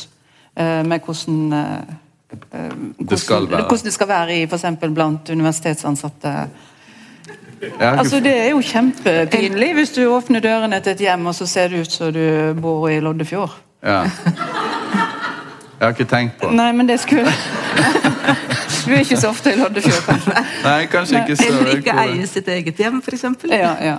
eh, 0.57 0.81
med 0.83 0.99
hvordan 1.05 1.55
eh, 1.55 1.93
eh, 2.35 2.75
hvordan, 2.97 3.17
skal 3.17 3.47
være. 3.47 3.63
hvordan 3.69 3.85
det 3.85 3.93
skal 3.95 4.11
være 4.11 4.35
i 4.41 4.43
f.eks. 4.43 4.67
blant 4.91 5.29
universitetsansatte. 5.29 6.35
Altså 7.79 8.19
Det 8.19 8.35
er 8.35 8.49
jo 8.49 8.61
kjempepinlig 8.65 9.73
hvis 9.77 9.95
du 9.95 10.03
åpner 10.09 10.43
dørene 10.43 10.81
til 10.81 10.97
et 10.97 11.07
hjem, 11.07 11.25
og 11.31 11.35
så 11.37 11.47
ser 11.47 11.71
det 11.71 11.85
ut 11.85 11.91
som 11.91 12.11
du 12.13 12.59
bor 12.59 12.89
i 12.89 12.99
Loddefjord. 12.99 13.55
ja. 13.83 14.03
Jeg 15.81 15.87
har 15.87 15.93
ikke 15.95 16.05
tenkt 16.05 16.35
på 16.37 16.49
Nei, 16.53 16.67
men 16.77 16.85
det 16.85 16.99
skulle 17.01 17.25
Du 18.85 18.93
er 18.93 19.03
ikke 19.03 19.19
så 19.19 19.31
ofte 19.31 19.53
i 19.53 19.59
Loddefjord, 19.59 20.05
kanskje? 20.07 20.45
Nei, 20.67 20.79
kanskje 20.91 21.21
ikke 21.21 21.37
så 21.39 21.49
Eller 21.49 21.75
ikke 21.77 21.97
eier 21.97 22.15
eie 22.19 22.29
sitt 22.29 22.49
eget 22.49 22.81
hjem, 22.81 23.01
f.eks. 23.03 23.27
Ja, 23.51 23.75
ja. 23.81 23.97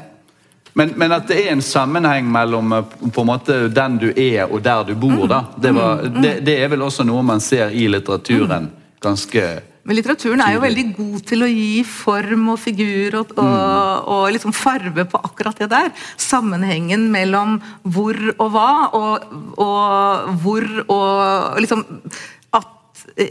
Men, 0.72 0.94
men 0.96 1.12
at 1.12 1.26
det 1.28 1.36
er 1.42 1.50
en 1.52 1.64
sammenheng 1.64 2.28
mellom 2.32 2.72
eh, 2.78 2.94
på 3.12 3.24
en 3.24 3.28
måte 3.28 3.58
den 3.72 3.98
du 4.00 4.08
er 4.10 4.46
og 4.46 4.62
der 4.64 4.86
du 4.88 4.94
bor, 4.96 5.26
da. 5.28 5.44
Det, 5.56 5.74
var, 5.76 6.06
det, 6.16 6.38
det 6.46 6.56
er 6.62 6.72
vel 6.72 6.86
også 6.86 7.04
noe 7.04 7.24
man 7.26 7.44
ser 7.44 7.74
i 7.76 7.84
litteraturen. 7.92 8.70
Ganske 9.02 9.44
Men 9.82 9.98
litteraturen 9.98 10.40
er 10.44 10.54
jo 10.54 10.62
veldig 10.62 10.84
god 10.96 11.24
til 11.26 11.42
å 11.42 11.50
gi 11.50 11.82
form 11.84 12.52
og 12.54 12.60
figur 12.62 13.18
og, 13.18 13.32
og, 13.34 14.10
og 14.14 14.26
liksom 14.36 14.54
farve 14.56 15.04
på 15.10 15.20
akkurat 15.26 15.58
det 15.58 15.68
der. 15.74 15.90
Sammenhengen 16.16 17.08
mellom 17.12 17.58
hvor 17.82 18.16
og 18.36 18.46
hva, 18.54 18.70
og, 18.96 19.34
og 19.60 20.38
hvor 20.44 20.68
og 20.86 21.60
liksom 21.66 21.84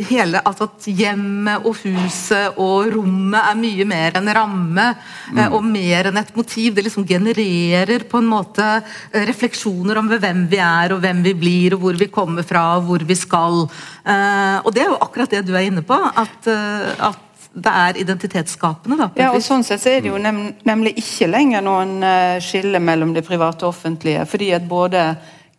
hele 0.10 0.41
altså 0.45 0.67
at 0.69 0.88
hjemmet 0.91 1.65
og 1.65 1.77
huset 1.81 2.60
og 2.62 2.91
rommet 2.93 3.39
er 3.39 3.57
mye 3.60 3.88
mer 3.89 4.17
enn 4.19 4.29
ramme 4.36 4.88
mm. 5.34 5.41
og 5.47 5.65
mer 5.65 6.12
enn 6.12 6.21
et 6.21 6.36
motiv. 6.38 6.75
Det 6.75 6.86
liksom 6.86 7.07
genererer 7.07 8.05
på 8.10 8.21
en 8.21 8.29
måte 8.29 8.67
eh, 8.77 9.25
refleksjoner 9.29 10.01
om 10.01 10.12
hvem 10.12 10.45
vi 10.51 10.62
er 10.62 10.95
og 10.95 11.01
hvem 11.03 11.23
vi 11.25 11.36
blir 11.38 11.75
og 11.77 11.86
hvor 11.86 11.99
vi 11.99 12.12
kommer 12.13 12.45
fra 12.47 12.67
og 12.77 12.88
hvor 12.89 13.07
vi 13.07 13.17
skal. 13.17 13.65
Eh, 14.05 14.57
og 14.62 14.71
det 14.75 14.86
er 14.86 14.93
jo 14.93 15.01
akkurat 15.01 15.38
det 15.38 15.43
du 15.47 15.53
er 15.55 15.67
inne 15.69 15.86
på. 15.86 15.97
At, 15.97 16.39
eh, 16.51 16.93
at 17.10 17.27
det 17.51 17.71
er 17.71 17.97
identitetsskapende. 17.99 18.97
da. 18.97 19.10
Ja, 19.19 19.34
og 19.36 19.43
sånn 19.43 19.65
sett 19.67 19.84
så 19.84 19.91
er 19.91 20.03
det 20.03 20.12
jo 20.12 20.19
nem 20.21 20.53
nemlig 20.67 20.95
ikke 21.01 21.27
lenger 21.31 21.63
noen 21.65 21.97
eh, 22.05 22.39
skille 22.43 22.79
mellom 22.79 23.12
det 23.15 23.25
private 23.27 23.65
og 23.65 23.73
offentlige. 23.75 24.23
Fordi 24.29 24.51
at 24.55 24.67
både 24.67 25.03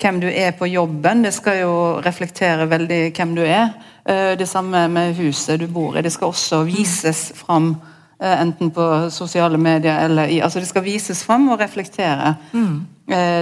hvem 0.03 0.21
du 0.21 0.29
er 0.29 0.53
på 0.59 0.67
jobben, 0.67 1.23
det 1.23 1.33
skal 1.35 1.61
jo 1.63 1.75
reflektere 2.03 2.67
veldig 2.71 3.01
hvem 3.17 3.35
du 3.37 3.43
er. 3.45 3.71
Eh, 4.05 4.33
det 4.39 4.49
samme 4.51 4.89
med 4.91 5.15
huset 5.17 5.61
du 5.61 5.69
bor 5.71 5.97
i. 5.97 6.03
Det 6.03 6.13
skal 6.13 6.33
også 6.33 6.63
vises 6.67 7.31
fram. 7.39 7.77
eh, 8.21 8.41
Enten 8.41 8.71
på 8.71 9.11
sosiale 9.11 9.59
medier 9.59 10.05
eller 10.05 10.29
i 10.29 10.41
Altså 10.41 10.61
det 10.61 10.69
skal 10.69 10.85
vises 10.85 11.23
fram 11.25 11.49
og 11.49 11.61
reflektere 11.61 12.35
mm. 12.53 12.87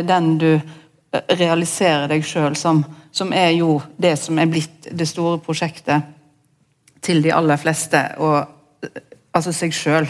den 0.07 0.39
du 0.39 0.53
eh, 0.55 1.37
realiserer 1.37 2.09
deg 2.09 2.25
sjøl 2.25 2.57
som. 2.57 2.85
Som 3.13 3.33
er 3.33 3.51
jo 3.51 3.81
det 3.97 4.17
som 4.19 4.39
er 4.39 4.47
blitt 4.47 4.89
det 4.93 5.09
store 5.09 5.39
prosjektet 5.39 6.03
til 7.03 7.23
de 7.23 7.33
aller 7.35 7.57
fleste. 7.57 8.03
Og, 8.19 8.45
eh, 8.85 9.03
altså 9.35 9.53
seg 9.53 9.75
sjøl. 9.75 10.09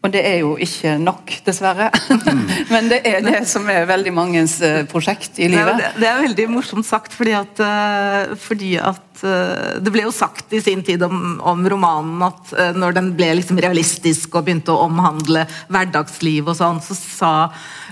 Og 0.00 0.08
det 0.14 0.20
er 0.24 0.38
jo 0.40 0.54
ikke 0.56 0.94
nok, 0.96 1.34
dessverre. 1.44 1.90
Men 2.72 2.88
det 2.88 3.02
er 3.08 3.20
det 3.24 3.42
som 3.48 3.68
er 3.68 3.88
veldig 3.88 4.14
mangens 4.16 4.56
eh, 4.64 4.80
prosjekt 4.88 5.36
i 5.36 5.50
livet. 5.52 5.76
det, 5.76 5.90
det 6.00 6.08
er 6.08 6.22
veldig 6.24 6.46
morsomt 6.54 6.88
sagt, 6.88 7.12
fordi 7.12 7.34
at, 7.36 7.60
eh, 7.60 8.32
fordi 8.40 8.72
at 8.80 9.24
eh, 9.28 9.76
Det 9.84 9.92
ble 9.92 10.06
jo 10.06 10.14
sagt 10.14 10.54
i 10.56 10.62
sin 10.64 10.80
tid 10.86 11.04
om, 11.04 11.36
om 11.44 11.68
romanen 11.68 12.24
at 12.24 12.54
når 12.80 12.96
den 12.96 13.12
ble 13.18 13.34
liksom 13.42 13.60
realistisk 13.60 14.38
og 14.38 14.46
begynte 14.46 14.72
å 14.72 14.86
omhandle 14.86 15.44
hverdagsliv 15.68 16.48
og 16.48 16.56
sånn, 16.56 16.80
så 16.80 16.96
sa 16.96 17.34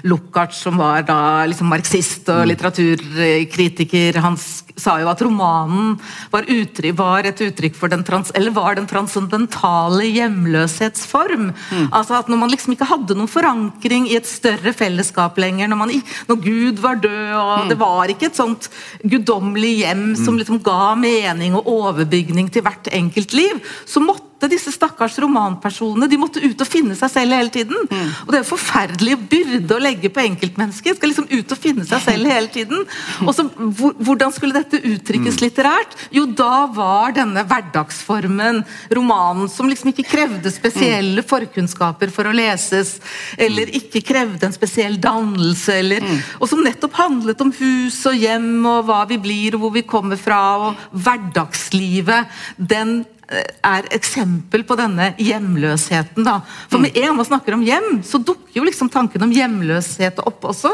Lukács, 0.08 0.62
som 0.64 0.78
var 0.80 1.04
da 1.04 1.44
liksom 1.48 1.68
marxist 1.68 2.28
og 2.32 2.46
litteraturkritiker, 2.48 4.20
han 4.22 4.38
sa 4.78 4.98
jo 5.02 5.10
at 5.10 5.22
romanen 5.24 5.96
var, 6.32 6.46
uttrykk, 6.46 6.96
var 6.98 7.28
et 7.28 7.42
uttrykk 7.48 7.76
for 7.78 7.92
den, 7.92 8.04
trans, 8.06 8.30
eller 8.38 8.54
var 8.54 8.78
den 8.78 8.88
transcendentale 8.90 10.06
hjemløshetsform. 10.06 11.50
Altså 11.98 12.18
at 12.18 12.30
Når 12.30 12.40
man 12.40 12.52
liksom 12.52 12.74
ikke 12.74 12.88
hadde 12.88 13.16
noen 13.18 13.30
forankring 13.30 14.08
i 14.10 14.16
et 14.18 14.28
større 14.28 14.72
fellesskap 14.76 15.38
lenger, 15.40 15.70
når, 15.70 15.80
man, 15.80 15.94
når 16.28 16.40
Gud 16.44 16.82
var 16.82 17.00
død 17.02 17.34
og 17.38 17.68
det 17.70 17.78
var 17.80 18.12
ikke 18.12 18.30
et 18.30 18.38
sånt 18.38 18.70
guddommelig 19.02 19.74
hjem 19.82 20.06
som 20.18 20.38
liksom 20.38 20.62
ga 20.64 20.94
mening 20.98 21.56
og 21.58 21.68
overbygning 21.72 22.50
til 22.52 22.64
hvert 22.66 22.90
enkelt 22.94 23.34
liv, 23.36 23.60
så 23.88 24.02
måtte 24.02 24.27
disse 24.46 24.70
stakkars 24.70 25.16
romanpersonene 25.18 26.06
de 26.06 26.18
måtte 26.20 26.42
ut 26.42 26.60
og 26.62 26.68
finne 26.68 26.94
seg 26.98 27.10
selv 27.10 27.34
hele 27.34 27.50
tiden. 27.50 27.88
Og 27.90 28.30
Det 28.30 28.38
er 28.38 28.44
en 28.44 28.46
forferdelig 28.46 29.16
byrde 29.32 29.74
å 29.74 29.82
legge 29.82 30.10
på 30.14 30.22
enkeltmennesket. 30.22 30.98
Skal 31.00 31.10
liksom 31.10 31.26
ut 31.32 31.54
og 31.54 31.58
finne 31.58 31.86
seg 31.88 32.04
selv 32.04 32.30
hele 32.30 32.52
tiden. 32.54 32.84
Og 33.26 33.34
så, 33.34 33.48
Hvordan 33.48 34.32
skulle 34.34 34.54
dette 34.54 34.78
uttrykkes 34.78 35.40
litterært? 35.42 35.96
Jo, 36.14 36.26
da 36.26 36.68
var 36.70 37.16
denne 37.16 37.42
hverdagsformen, 37.48 38.62
romanen, 38.94 39.50
som 39.50 39.68
liksom 39.70 39.90
ikke 39.92 40.06
krevde 40.06 40.52
spesielle 40.54 41.24
forkunnskaper 41.26 42.12
for 42.14 42.28
å 42.28 42.36
leses, 42.36 42.96
eller 43.36 43.70
ikke 43.74 44.04
krevde 44.06 44.46
en 44.46 44.54
spesiell 44.54 44.98
dannelse, 45.02 45.80
eller, 45.82 46.06
og 46.38 46.48
som 46.50 46.62
nettopp 46.64 46.94
handlet 47.00 47.42
om 47.42 47.52
hus 47.58 48.00
og 48.08 48.18
hjem 48.18 48.66
og 48.68 48.86
hva 48.88 49.02
vi 49.10 49.18
blir 49.22 49.56
og 49.56 49.66
hvor 49.66 49.74
vi 49.74 49.86
kommer 49.88 50.20
fra, 50.20 50.40
og 50.68 50.88
hverdagslivet. 50.92 52.28
den 52.58 53.00
er 53.28 53.88
eksempel 53.92 54.64
på 54.64 54.76
denne 54.78 55.10
hjemløsheten. 55.20 56.24
Da. 56.24 56.40
For 56.70 56.80
med 56.80 56.96
en 56.96 57.10
gang 57.10 57.16
man 57.18 57.28
snakker 57.28 57.54
om 57.58 57.62
hjem, 57.66 58.00
så 58.06 58.18
dukker 58.24 58.56
jo 58.60 58.64
liksom 58.64 58.88
tanken 58.88 59.22
om 59.26 59.32
hjemløshet 59.34 60.22
opp 60.24 60.48
også. 60.48 60.72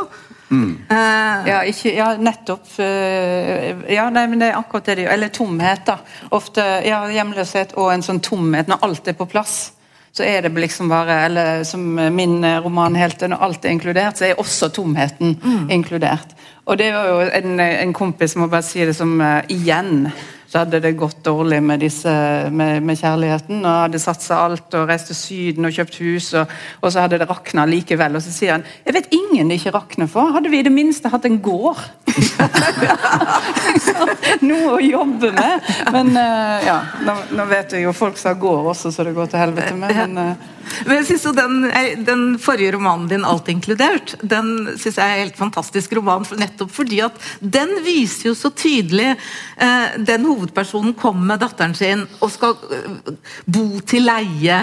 Eh, 0.54 1.48
Ja, 1.48 1.62
ikke, 1.66 1.94
ja, 1.96 2.16
nettopp. 2.16 2.66
eh, 2.78 3.74
Ja, 3.94 4.08
nei, 4.10 4.26
men 4.26 4.38
det 4.38 4.52
er 4.52 4.58
akkurat 4.58 4.84
det 4.86 4.96
det 4.96 5.06
gjør. 5.06 5.12
Eller 5.12 5.28
tomhet, 5.28 5.84
da. 5.86 5.98
Ofte 6.30 6.62
ja, 6.86 7.04
hjemløshet 7.10 7.74
og 7.76 7.92
en 7.92 8.02
sånn 8.02 8.20
tomhet 8.20 8.68
når 8.68 8.78
alt 8.82 9.08
er 9.08 9.14
på 9.18 9.26
plass. 9.26 9.72
Så 10.14 10.22
er 10.22 10.42
det 10.42 10.54
liksom 10.54 10.88
bare 10.88 11.24
Eller 11.26 11.64
som 11.64 11.82
min 12.14 12.44
eh, 12.44 12.60
roman 12.60 12.94
'Helten', 12.94 13.30
når 13.30 13.42
alt 13.42 13.64
er 13.64 13.70
inkludert, 13.70 14.16
så 14.16 14.24
er 14.30 14.38
også 14.38 14.68
tomheten 14.72 15.40
inkludert. 15.70 16.36
Og 16.66 16.78
det 16.78 16.92
var 16.94 17.06
jo 17.08 17.20
en, 17.20 17.60
en 17.60 17.92
kompis, 17.92 18.36
må 18.36 18.46
bare 18.46 18.62
si 18.62 18.84
det 18.84 18.94
som 18.96 19.20
uh, 19.20 19.42
igjen 19.48 20.06
så 20.54 20.60
hadde 20.62 20.78
det 20.78 20.92
gått 20.94 21.24
dårlig 21.26 21.56
med, 21.66 21.80
disse, 21.82 22.10
med, 22.54 22.84
med 22.86 22.94
kjærligheten. 22.94 23.64
og 23.64 23.88
Hadde 23.88 23.98
satsa 23.98 24.36
alt 24.44 24.76
og 24.78 24.84
reist 24.86 25.08
til 25.10 25.16
Syden 25.18 25.66
og 25.66 25.74
kjøpt 25.74 25.98
hus, 25.98 26.28
og, 26.38 26.52
og 26.78 26.92
så 26.94 27.02
hadde 27.02 27.18
det 27.18 27.26
rakna 27.26 27.64
likevel. 27.66 28.14
Og 28.14 28.22
så 28.22 28.30
sier 28.30 28.54
han 28.54 28.66
jeg 28.84 28.94
vet 28.94 29.08
ingen 29.18 29.50
det 29.50 29.58
ikke 29.58 29.74
rakner 29.74 30.12
for. 30.12 30.30
Hadde 30.36 30.52
vi 30.52 30.62
i 30.62 30.68
det 30.68 30.70
minste 30.70 31.10
hatt 31.10 31.26
en 31.26 31.40
gård? 31.42 31.82
Noe 34.46 34.76
å 34.76 34.78
jobbe 34.78 35.34
med. 35.34 35.74
Men 35.90 36.14
uh, 36.14 36.62
ja, 36.62 36.78
nå, 37.02 37.18
nå 37.34 37.50
vet 37.50 37.74
jeg 37.74 37.88
jo 37.88 37.98
folk 37.98 38.20
som 38.20 38.36
har 38.36 38.42
gård 38.46 38.76
også, 38.76 38.94
så 38.94 39.10
det 39.10 39.18
går 39.18 39.34
til 39.34 39.48
helvete 39.48 39.74
med. 39.74 40.04
Men, 40.04 40.12
Uh, 40.14 40.54
Men 40.86 41.00
jeg 41.00 41.08
synes 41.08 41.26
jo 41.26 41.32
den, 41.36 41.56
eh, 41.70 41.94
den 42.00 42.22
forrige 42.40 42.74
romanen 42.74 43.08
din, 43.08 43.24
'Alt 43.24 43.48
inkludert', 43.48 44.16
den 44.22 44.76
synes 44.76 44.96
jeg 44.96 45.04
er 45.04 45.14
en 45.14 45.24
helt 45.24 45.36
fantastisk 45.36 45.92
roman. 45.96 46.26
Nettopp 46.38 46.70
fordi 46.70 47.00
at 47.04 47.12
den 47.40 47.68
viser 47.84 48.30
jo 48.30 48.34
så 48.34 48.50
tydelig 48.50 49.16
eh, 49.58 49.98
Den 49.98 50.26
hovedpersonen 50.44 50.94
kommer 50.94 51.32
med 51.32 51.42
datteren 51.42 51.74
sin 51.76 52.04
og 52.20 52.32
skal 52.32 52.56
eh, 52.70 53.14
bo 53.46 53.80
til 53.80 54.06
leie. 54.08 54.60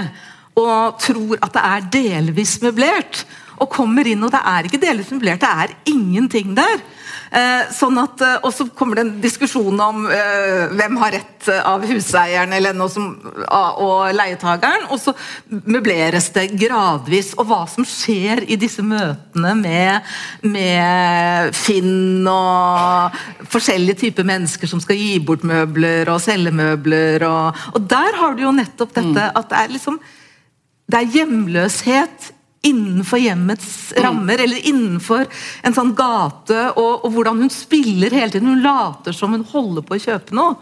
Og 0.61 0.99
tror 0.99 1.37
at 1.41 1.53
det 1.55 1.63
er 1.63 1.91
delvis 1.93 2.57
møblert. 2.61 3.25
Og 3.61 3.69
kommer 3.69 4.07
inn, 4.09 4.23
og 4.25 4.31
det 4.33 4.41
er 4.41 4.65
ikke 4.65 4.81
delvis 4.81 5.11
møblert, 5.13 5.43
det 5.43 5.49
er 5.49 5.75
ingenting 5.93 6.55
der. 6.57 6.81
Eh, 7.31 7.69
sånn 7.71 7.95
at, 8.01 8.19
eh, 8.27 8.39
og 8.43 8.51
så 8.51 8.65
kommer 8.75 8.97
det 8.97 9.03
en 9.05 9.11
diskusjon 9.23 9.77
om 9.79 10.03
eh, 10.11 10.65
hvem 10.75 10.97
har 10.99 11.13
rett 11.15 11.47
av 11.63 11.85
huseieren 11.87 12.51
eller 12.57 12.75
noe 12.75 12.91
som, 12.91 13.05
og 13.47 14.11
leietageren, 14.11 14.89
og 14.91 14.99
så 14.99 15.13
møbleres 15.47 16.27
det 16.35 16.49
gradvis. 16.59 17.31
Og 17.39 17.47
hva 17.47 17.61
som 17.71 17.87
skjer 17.87 18.43
i 18.51 18.57
disse 18.59 18.83
møtene 18.83 19.53
med, 19.61 20.11
med 20.43 21.55
Finn 21.55 22.27
og 22.27 23.15
forskjellige 23.51 24.03
typer 24.03 24.27
mennesker 24.27 24.67
som 24.67 24.83
skal 24.83 24.99
gi 24.99 25.15
bort 25.23 25.47
møbler 25.47 26.11
og 26.11 26.19
selge 26.23 26.51
møbler. 26.51 27.23
Og, 27.29 27.63
og 27.71 27.87
der 27.95 28.19
har 28.19 28.35
du 28.35 28.43
jo 28.43 28.53
nettopp 28.59 28.91
dette 28.99 29.31
at 29.31 29.49
det 29.53 29.63
er 29.63 29.73
liksom 29.77 30.01
det 30.91 30.99
er 30.99 31.11
hjemløshet 31.15 32.31
innenfor 32.61 33.19
hjemmets 33.19 33.93
rammer, 33.97 34.37
eller 34.43 34.67
innenfor 34.69 35.25
en 35.65 35.73
sånn 35.73 35.95
gate, 35.97 36.59
og, 36.75 37.05
og 37.07 37.15
hvordan 37.15 37.41
hun 37.41 37.49
spiller 37.53 38.13
hele 38.13 38.29
tiden. 38.33 38.51
Hun 38.53 38.61
later 38.61 39.15
som 39.17 39.33
hun 39.33 39.45
holder 39.49 39.85
på 39.85 39.97
å 39.97 40.03
kjøpe 40.03 40.37
noe. 40.37 40.55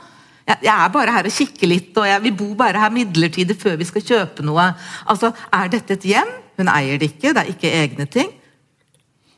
Jeg, 0.47 0.61
jeg 0.63 0.73
er 0.73 0.93
bare 0.93 1.13
her 1.13 1.27
og 1.27 1.35
kikker 1.35 1.69
litt, 1.69 1.91
og 1.99 2.07
jeg, 2.07 2.23
vi 2.23 2.35
bor 2.39 2.53
bare 2.57 2.81
her 2.81 2.93
midlertidig 2.95 3.57
før 3.59 3.75
vi 3.81 3.87
skal 3.89 4.05
kjøpe 4.05 4.45
noe. 4.47 4.69
Altså, 5.11 5.33
Er 5.53 5.71
dette 5.73 5.97
et 5.97 6.07
hjem? 6.13 6.31
Hun 6.59 6.71
eier 6.71 6.99
det 6.99 7.11
ikke, 7.13 7.33
det 7.35 7.43
er 7.43 7.51
ikke 7.51 7.73
egne 7.81 8.07
ting. 8.11 8.31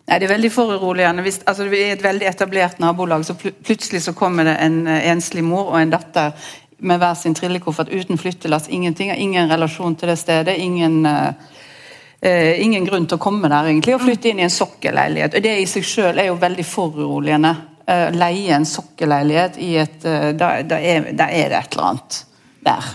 Nei, 0.08 0.20
Det 0.20 0.28
er 0.28 0.34
veldig 0.36 0.52
foruroligende. 0.54 1.26
Hvis, 1.26 1.42
altså, 1.46 1.66
det 1.70 1.82
er 1.82 1.96
et 1.96 2.04
veldig 2.04 2.28
etablert 2.30 2.80
nabolag, 2.84 3.26
så 3.26 3.34
pl 3.38 3.56
plutselig 3.66 4.04
så 4.06 4.14
kommer 4.18 4.46
det 4.46 4.58
en 4.62 4.84
eh, 4.88 5.10
enslig 5.10 5.44
mor 5.46 5.74
og 5.74 5.80
en 5.82 5.94
datter 5.94 6.38
med 6.82 7.02
hver 7.02 7.18
sin 7.18 7.34
trillekoffert 7.38 7.90
uten 7.90 8.18
flyttelass. 8.18 8.70
Ingenting, 8.70 9.12
ingen 9.14 9.50
relasjon 9.50 9.98
til 9.98 10.14
det 10.14 10.20
stedet. 10.22 10.58
ingen... 10.58 11.06
eh, 11.06 11.34
eh, 12.22 12.62
ingen 12.64 12.86
grunn 12.86 13.08
til 13.10 13.20
å 13.20 13.22
komme 13.22 13.50
der 13.52 13.70
egentlig, 13.72 13.98
og 13.98 14.06
flytte 14.06 14.32
inn 14.32 14.42
i 14.42 14.48
en 14.48 14.54
sokkelleilighet. 14.54 15.38
Og 15.38 15.44
Det 15.44 15.58
i 15.62 15.68
seg 15.70 15.86
selv 15.88 16.22
er 16.22 16.32
jo 16.32 16.40
veldig 16.42 16.66
foruroligende. 16.66 17.56
Eh, 17.88 18.10
leie 18.16 18.56
en 18.56 18.66
sokkelleilighet 18.66 19.58
i 19.62 19.76
et 19.82 20.06
eh, 20.06 20.32
da, 20.38 20.54
da, 20.64 20.78
er, 20.80 21.12
da 21.18 21.30
er 21.30 21.50
det 21.52 21.64
et 21.64 21.78
eller 21.78 21.88
annet 21.92 22.20
der. 22.62 22.92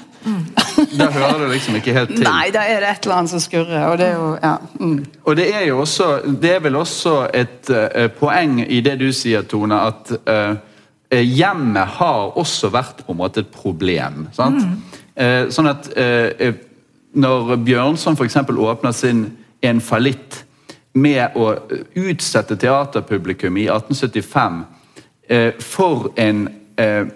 Der 0.99 1.11
hører 1.11 1.39
det 1.45 1.51
liksom 1.53 1.77
ikke 1.79 1.93
helt 1.95 2.15
til. 2.17 2.25
Nei, 2.31 2.51
da 2.55 2.65
er 2.67 2.81
det 2.83 2.91
et 2.91 3.05
eller 3.07 3.19
annet 3.21 3.31
som 3.31 3.43
skurrer. 3.43 3.85
og 3.91 3.99
det 3.99 4.07
er 4.07 4.15
jo, 4.15 4.31
ja. 4.43 4.55
Mm. 4.81 4.97
Og 5.25 5.37
det 5.37 5.47
er 5.55 5.67
jo 5.67 5.81
også 5.81 6.09
Det 6.43 6.55
er 6.55 6.63
vel 6.65 6.77
også 6.77 7.17
et 7.35 7.71
eh, 7.71 8.09
poeng 8.11 8.61
i 8.63 8.81
det 8.81 8.97
du 9.01 9.11
sier, 9.15 9.47
Tone, 9.47 9.79
at 9.91 10.13
eh, 10.27 11.23
hjemmet 11.23 11.99
har 11.99 12.39
også 12.39 12.71
vært 12.75 13.05
på 13.07 13.15
en 13.15 13.21
måte 13.21 13.45
et 13.45 13.53
problem. 13.55 14.27
sant? 14.35 14.63
Eh, 15.17 15.47
sånn 15.51 15.71
at 15.71 15.91
eh, 15.97 16.55
når 17.17 17.57
Bjørnson 17.65 18.17
f.eks. 18.17 18.37
åpner 18.45 18.93
sin 18.93 19.27
En 19.65 19.81
fallitt 19.81 20.43
med 20.97 21.37
å 21.37 21.49
utsette 21.97 22.57
teaterpublikum 22.61 23.57
i 23.57 23.67
1875 23.73 24.59
eh, 25.33 25.57
for 25.61 26.11
en 26.21 26.43
eh, 26.81 27.09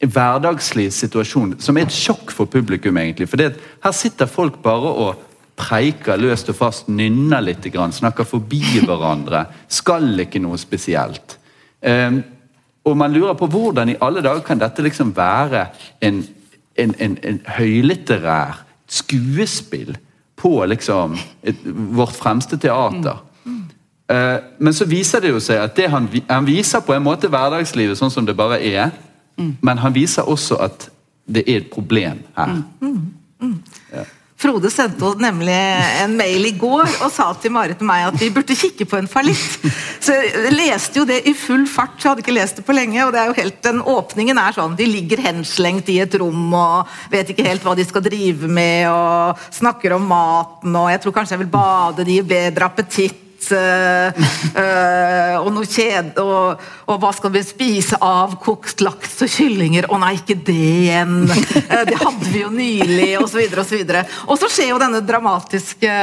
hverdagslig 0.00 0.88
situasjon 0.96 1.56
som 1.62 1.78
er 1.78 1.86
et 1.86 1.94
sjokk 1.94 2.32
for 2.34 2.50
publikum. 2.50 2.96
egentlig. 2.96 3.28
For 3.28 3.40
her 3.40 3.96
sitter 3.96 4.26
folk 4.26 4.60
bare 4.64 4.92
og 5.04 5.24
preiker 5.58 6.20
løst 6.20 6.48
og 6.52 6.56
fast, 6.56 6.88
nynner 6.88 7.42
litt, 7.42 7.64
grann, 7.72 7.92
snakker 7.92 8.24
forbi 8.28 8.80
hverandre. 8.80 9.44
Skal 9.68 10.24
ikke 10.24 10.42
noe 10.42 10.58
spesielt. 10.58 11.38
Eh, 11.80 12.20
og 12.84 12.96
man 12.96 13.12
lurer 13.12 13.36
på 13.36 13.48
hvordan 13.50 13.92
i 13.92 13.98
alle 14.00 14.24
dager 14.24 14.44
kan 14.46 14.60
dette 14.60 14.84
liksom 14.84 15.12
være 15.16 15.66
en, 16.00 16.22
en, 16.76 16.94
en, 16.98 17.18
en 17.22 17.40
høylitterær 17.58 18.64
skuespill 18.88 19.96
på 20.38 20.52
liksom 20.70 21.16
et, 21.42 21.64
vårt 21.94 22.16
fremste 22.16 22.58
teater. 22.58 23.24
Uh, 24.08 24.38
men 24.58 24.72
så 24.72 24.86
viser 24.88 25.20
det 25.20 25.34
jo 25.34 25.40
seg 25.42 25.60
at 25.60 25.74
det 25.76 25.90
han, 25.92 26.06
han 26.28 26.46
viser 26.48 26.80
på 26.80 26.94
en 26.96 27.04
måte 27.04 27.28
hverdagslivet 27.28 27.98
sånn 27.98 28.12
som 28.12 28.28
det 28.28 28.36
bare 28.38 28.60
er, 28.64 28.94
men 29.60 29.78
han 29.78 29.94
viser 29.94 30.26
også 30.28 30.56
at 30.64 30.88
det 31.28 31.44
er 31.46 31.60
et 31.60 31.68
problem 31.70 32.22
her. 32.34 32.54
Frode 34.38 34.70
sendte 34.70 35.02
oss 35.02 35.16
nemlig 35.18 35.54
en 36.04 36.12
mail 36.14 36.44
i 36.46 36.52
går 36.54 36.84
og 36.86 37.08
sa 37.10 37.24
til 37.42 37.50
Marit 37.50 37.80
og 37.82 37.88
meg 37.88 38.04
at 38.06 38.20
vi 38.20 38.28
burde 38.30 38.54
kikke 38.54 38.86
på 38.86 39.00
en 39.00 39.10
fallitt. 39.10 39.66
Så 39.98 40.14
jeg 40.14 40.52
leste 40.54 41.00
jo 41.00 41.06
det 41.08 41.24
i 41.26 41.34
full 41.34 41.64
fart, 41.66 41.96
så 41.98 42.12
hadde 42.12 42.22
ikke 42.22 42.36
lest 42.36 42.60
det 42.60 42.66
på 42.66 42.76
lenge. 42.76 43.02
og 43.02 43.10
det 43.12 43.20
er 43.20 43.32
jo 43.32 43.38
helt, 43.40 43.58
den 43.66 43.82
Åpningen 43.82 44.38
er 44.38 44.54
sånn, 44.54 44.78
de 44.78 44.86
ligger 44.86 45.24
henslengt 45.24 45.90
i 45.90 45.98
et 46.04 46.14
rom 46.22 46.54
og 46.54 46.86
vet 47.10 47.34
ikke 47.34 47.48
helt 47.48 47.66
hva 47.66 47.74
de 47.74 47.86
skal 47.88 48.04
drive 48.06 48.46
med, 48.46 48.86
og 48.92 49.42
snakker 49.58 49.96
om 49.98 50.06
maten 50.06 50.76
og 50.78 50.92
jeg 50.92 51.02
tror 51.02 51.18
kanskje 51.18 51.34
jeg 51.34 51.42
vil 51.42 51.56
bade, 51.58 52.06
de 52.06 52.20
gir 52.20 52.30
bedre 52.30 52.70
appetitt. 52.70 53.24
Øh, 53.52 54.18
øh, 54.62 55.34
og 55.40 55.50
noe 55.54 55.68
kjede 55.68 56.22
og, 56.22 56.62
og, 56.86 56.96
hva 57.02 57.12
skal 57.16 57.32
vi 57.34 57.42
spise? 57.46 57.98
Avkokt 58.02 58.82
laks 58.84 59.18
og 59.24 59.32
kyllinger. 59.32 59.88
Å 59.90 60.00
nei, 60.02 60.14
ikke 60.18 60.38
det 60.48 60.58
igjen! 60.58 61.16
Eh, 61.68 61.84
det 61.84 61.98
hadde 62.00 62.28
vi 62.32 62.42
jo 62.42 62.50
nylig, 62.52 63.08
osv. 63.20 63.42
Så 63.68 64.02
og 64.26 64.36
så 64.40 64.48
skjer 64.52 64.70
jo 64.72 64.80
denne 64.80 65.02
dramatiske 65.04 65.94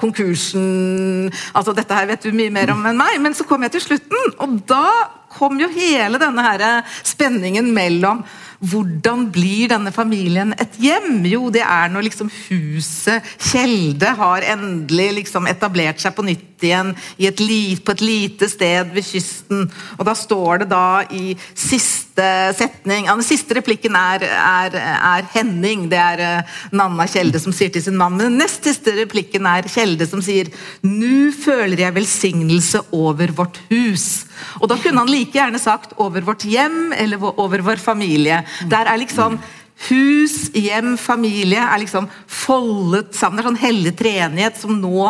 konkursen. 0.00 1.30
altså 1.52 1.74
Dette 1.76 1.96
her 1.96 2.08
vet 2.08 2.24
du 2.24 2.36
mye 2.36 2.52
mer 2.54 2.72
om 2.74 2.84
enn 2.88 3.00
meg, 3.00 3.18
men 3.22 3.36
så 3.36 3.44
kom 3.48 3.66
jeg 3.66 3.76
til 3.76 3.84
slutten, 3.90 4.36
og 4.40 4.60
da 4.70 4.86
kom 5.30 5.60
jo 5.60 5.68
hele 5.70 6.18
denne 6.20 6.44
her 6.46 6.64
spenningen 7.06 7.68
mellom 7.74 8.24
hvordan 8.60 9.24
blir 9.32 9.70
denne 9.72 9.92
familien 9.92 10.52
et 10.60 10.76
hjem? 10.82 11.24
Jo, 11.28 11.48
det 11.52 11.62
er 11.64 11.88
når 11.92 12.10
liksom 12.10 12.28
huset 12.50 13.24
Kjelde 13.40 14.12
har 14.18 14.44
endelig 14.52 15.08
liksom 15.22 15.48
etablert 15.48 16.02
seg 16.02 16.12
på 16.16 16.26
nytt 16.26 16.49
igjen 16.66 16.94
et 17.18 17.40
på 17.84 17.94
et 17.94 18.04
lite 18.04 18.48
sted 18.50 18.92
ved 18.94 19.04
kysten. 19.06 19.66
Og 19.98 20.06
da 20.06 20.14
står 20.16 20.62
det 20.62 20.70
da 20.72 21.02
i 21.10 21.34
siste 21.54 22.26
setning 22.58 23.06
ja, 23.06 23.14
Den 23.16 23.24
siste 23.24 23.56
replikken 23.56 23.94
er, 23.96 24.24
er, 24.24 24.76
er 24.76 25.28
Henning. 25.32 25.88
Det 25.90 25.98
er 25.98 26.20
uh, 26.20 26.58
Nanna 26.76 27.06
Kjelde 27.08 27.40
som 27.40 27.54
sier 27.54 27.72
til 27.72 27.84
sin 27.84 27.96
mann. 27.96 28.16
Men 28.18 28.30
den 28.30 28.40
nest 28.42 28.66
siste 28.66 28.94
replikken 28.98 29.48
er 29.48 29.68
Kjelde 29.70 30.08
som 30.10 30.22
sier 30.24 30.50
Nå 30.86 31.30
føler 31.36 31.86
jeg 31.86 31.96
velsignelse 31.96 32.84
over 32.96 33.32
vårt 33.36 33.60
hus. 33.70 34.26
Og 34.60 34.68
da 34.70 34.76
kunne 34.80 35.00
han 35.00 35.10
like 35.12 35.36
gjerne 35.36 35.60
sagt 35.60 35.96
over 36.00 36.24
vårt 36.26 36.44
hjem 36.48 36.92
eller 36.96 37.22
over 37.30 37.64
vår 37.64 37.80
familie. 37.82 38.42
Der 38.70 38.90
er 38.90 39.00
liksom 39.00 39.40
Hus, 39.88 40.50
hjem, 40.52 40.96
familie 41.00 41.60
er 41.64 41.80
liksom 41.80 42.04
foldet 42.28 43.14
sammen. 43.16 43.38
Det 43.38 43.44
er 43.44 43.48
sånn 43.48 43.62
hellig 43.62 43.92
treenighet 43.96 44.58
som 44.60 44.74
nå 44.76 45.06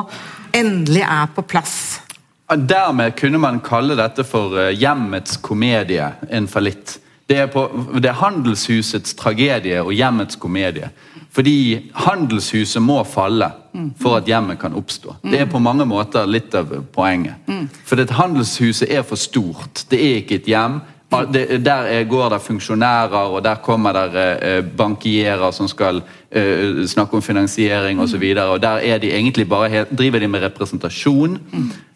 endelig 0.56 1.02
er 1.06 1.28
på 1.34 1.42
plass. 1.42 2.00
Dermed 2.50 3.14
kunne 3.18 3.38
man 3.38 3.60
kalle 3.62 3.94
dette 3.98 4.24
for 4.26 4.56
eh, 4.58 4.74
hjemmets 4.74 5.38
komedie, 5.42 6.08
en 6.30 6.48
fallitt. 6.50 6.98
Det 7.30 7.36
er, 7.38 7.46
på, 7.46 7.68
det 8.02 8.10
er 8.10 8.18
handelshusets 8.18 9.14
tragedie 9.14 9.78
og 9.84 9.92
hjemmets 9.94 10.38
komedie. 10.40 10.90
Fordi 11.30 11.90
handelshuset 11.94 12.82
må 12.82 13.04
falle 13.06 13.52
for 14.02 14.18
at 14.18 14.26
hjemmet 14.26 14.58
kan 14.58 14.74
oppstå. 14.74 15.14
Det 15.22 15.38
er 15.38 15.46
på 15.46 15.60
mange 15.62 15.86
måter 15.86 16.26
litt 16.26 16.54
av 16.58 16.72
poenget. 16.90 17.46
For 17.86 18.02
handelshuset 18.18 18.90
er 18.90 19.04
for 19.06 19.20
stort. 19.20 19.84
Det 19.90 20.00
er 20.00 20.16
ikke 20.24 20.40
et 20.40 20.50
hjem. 20.50 20.80
Der 21.10 22.04
går 22.04 22.28
det 22.30 22.40
funksjonærer, 22.42 23.34
og 23.34 23.42
der 23.44 23.54
kommer 23.54 23.92
det 23.92 24.28
eh, 24.42 24.62
bankierer 24.62 25.50
som 25.50 25.68
skal 25.68 26.02
eh, 26.30 26.86
snakke 26.86 27.16
om 27.16 27.22
finansiering 27.22 28.00
osv. 28.00 28.22
Og 28.38 28.62
der 28.62 28.78
er 28.78 28.98
de 28.98 29.12
egentlig 29.12 29.48
bare 29.48 29.84
driver 29.90 30.18
de 30.18 30.28
med 30.28 30.42
representasjon 30.42 31.38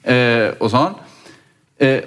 eh, 0.04 0.50
og 0.60 0.70
sånn. 0.70 1.02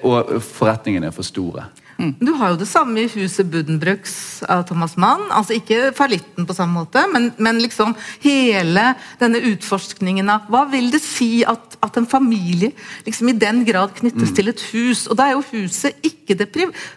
Og 0.04 0.42
forretningene 0.42 1.08
er 1.08 1.16
for 1.16 1.28
store. 1.28 1.68
Mm. 1.98 2.14
Du 2.22 2.30
har 2.38 2.52
jo 2.54 2.60
det 2.62 2.68
samme 2.70 3.02
i 3.02 3.10
huset 3.10 3.48
Buddenbrooks 3.50 4.44
av 4.46 4.62
Thomas 4.70 4.94
Mann. 5.02 5.24
altså 5.34 5.56
Ikke 5.58 5.92
fallitten 5.98 6.46
på 6.46 6.54
samme 6.54 6.78
måte, 6.78 7.02
men, 7.14 7.32
men, 7.42 7.62
liksom 7.62 7.96
hele 8.22 8.92
denne 9.22 9.42
utforskningen 9.50 10.30
av 10.30 10.46
hva 10.52 10.68
vil 10.70 10.92
det 10.94 11.02
si 11.02 11.42
at, 11.48 11.78
at 11.82 11.98
en 11.98 12.06
familie 12.10 12.70
liksom 13.08 13.32
i 13.32 13.38
den 13.38 13.64
grad 13.66 13.96
knyttes 13.98 14.30
mm. 14.30 14.36
til 14.38 14.54
et 14.54 14.66
hus. 14.72 15.08
Og 15.10 15.18
da 15.18 15.30
er 15.30 15.38
jo 15.38 15.46
huset 15.56 15.98
ikke 16.06 16.38
det 16.38 16.52
priv 16.54 16.70
på 16.70 16.97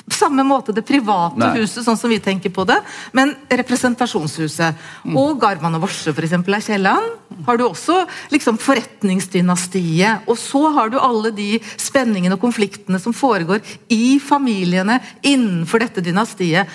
samme 0.15 0.45
måte 0.47 0.75
det 0.75 0.85
private 0.87 1.39
Nei. 1.39 1.53
huset, 1.61 1.83
sånn 1.85 1.99
som 1.99 2.11
vi 2.11 2.19
tenker 2.23 2.53
på 2.53 2.65
det, 2.69 2.79
men 3.17 3.33
representasjonshuset. 3.49 4.79
Mm. 5.05 5.17
Og 5.19 5.37
Garman 5.41 5.77
og 5.79 5.85
Vorse 5.87 6.13
eksempel, 6.13 6.55
er 6.57 6.65
Kielland. 6.65 7.19
Har 7.45 7.57
du 7.57 7.65
også 7.65 8.01
liksom 8.31 8.59
forretningsdynastiet. 8.61 10.27
Og 10.29 10.37
så 10.39 10.63
har 10.75 10.91
du 10.91 10.99
alle 10.99 11.31
de 11.35 11.53
spenningene 11.79 12.35
og 12.37 12.43
konfliktene 12.43 12.99
som 13.01 13.15
foregår 13.15 13.63
i 13.91 14.19
familiene 14.23 14.99
innenfor 15.21 15.83
dette 15.83 16.03
dynastiet. 16.05 16.69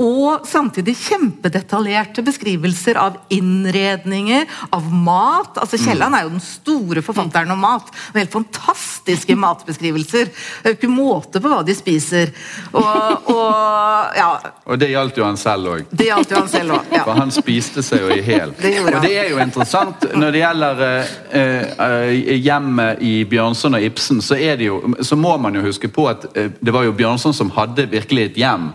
Og 0.00 0.46
samtidig 0.48 0.94
kjempedetaljerte 0.96 2.22
beskrivelser 2.24 2.96
av 2.96 3.18
innredninger, 3.36 4.46
av 4.72 4.86
mat. 4.88 5.58
altså 5.60 5.76
Kielland 5.76 6.16
er 6.16 6.24
jo 6.24 6.32
den 6.32 6.44
store 6.44 7.02
forfatteren 7.04 7.52
om 7.52 7.60
mat. 7.60 7.90
og 7.90 8.16
Helt 8.16 8.32
fantastiske 8.32 9.36
matbeskrivelser. 9.36 10.30
Det 10.32 10.64
er 10.64 10.72
jo 10.72 10.78
ikke 10.78 10.92
måte 10.94 11.42
på 11.42 11.52
hva 11.52 11.60
de 11.66 11.76
spiser. 11.76 12.32
Og, 12.72 12.79
og, 12.80 14.16
ja. 14.16 14.28
og 14.64 14.80
det 14.80 14.90
gjaldt 14.92 15.20
jo 15.20 15.26
han 15.26 15.38
selv 15.40 15.72
òg. 15.74 15.86
Det 15.90 16.08
gjaldt 16.08 16.32
jo 16.32 16.40
han 16.40 16.50
selv 16.50 16.74
også, 16.76 16.94
ja. 16.96 17.04
For 17.06 17.20
han 17.20 17.32
spiste 17.34 17.84
seg 17.84 18.04
jo 18.04 18.10
i 18.14 18.20
hjel. 18.24 18.54
Og 18.54 18.98
det 19.04 19.12
er 19.14 19.30
jo 19.32 19.40
interessant 19.42 20.06
når 20.14 20.34
det 20.34 20.42
gjelder 20.42 20.84
eh, 20.86 21.64
eh, 21.86 22.34
hjemmet 22.40 23.02
i 23.06 23.14
Bjørnson 23.30 23.78
og 23.78 23.86
Ibsen, 23.90 24.22
så, 24.24 24.38
jo, 24.38 24.80
så 25.04 25.18
må 25.18 25.36
man 25.42 25.58
jo 25.58 25.64
huske 25.66 25.90
på 25.92 26.06
at 26.10 26.28
eh, 26.34 26.52
det 26.60 26.74
var 26.74 26.86
jo 26.88 26.96
Bjørnson 26.96 27.36
som 27.36 27.52
hadde 27.56 27.88
virkelig 27.90 28.30
et 28.30 28.40
hjem. 28.44 28.70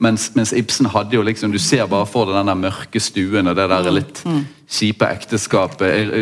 Mens, 0.00 0.30
mens, 0.34 0.54
Ibsen 0.56 0.88
hadde 0.88 1.12
jo 1.12 1.20
liksom 1.20 1.52
Du 1.52 1.58
ser 1.60 1.84
bare 1.84 2.06
for 2.08 2.24
deg 2.24 2.38
den 2.38 2.48
der 2.48 2.56
mørke 2.56 3.00
stuen 3.04 3.50
og 3.50 3.56
det 3.58 3.66
der 3.68 3.90
litt 3.92 4.22
mm. 4.24 4.40
kjipe 4.64 5.08
ekteskapet. 5.12 6.14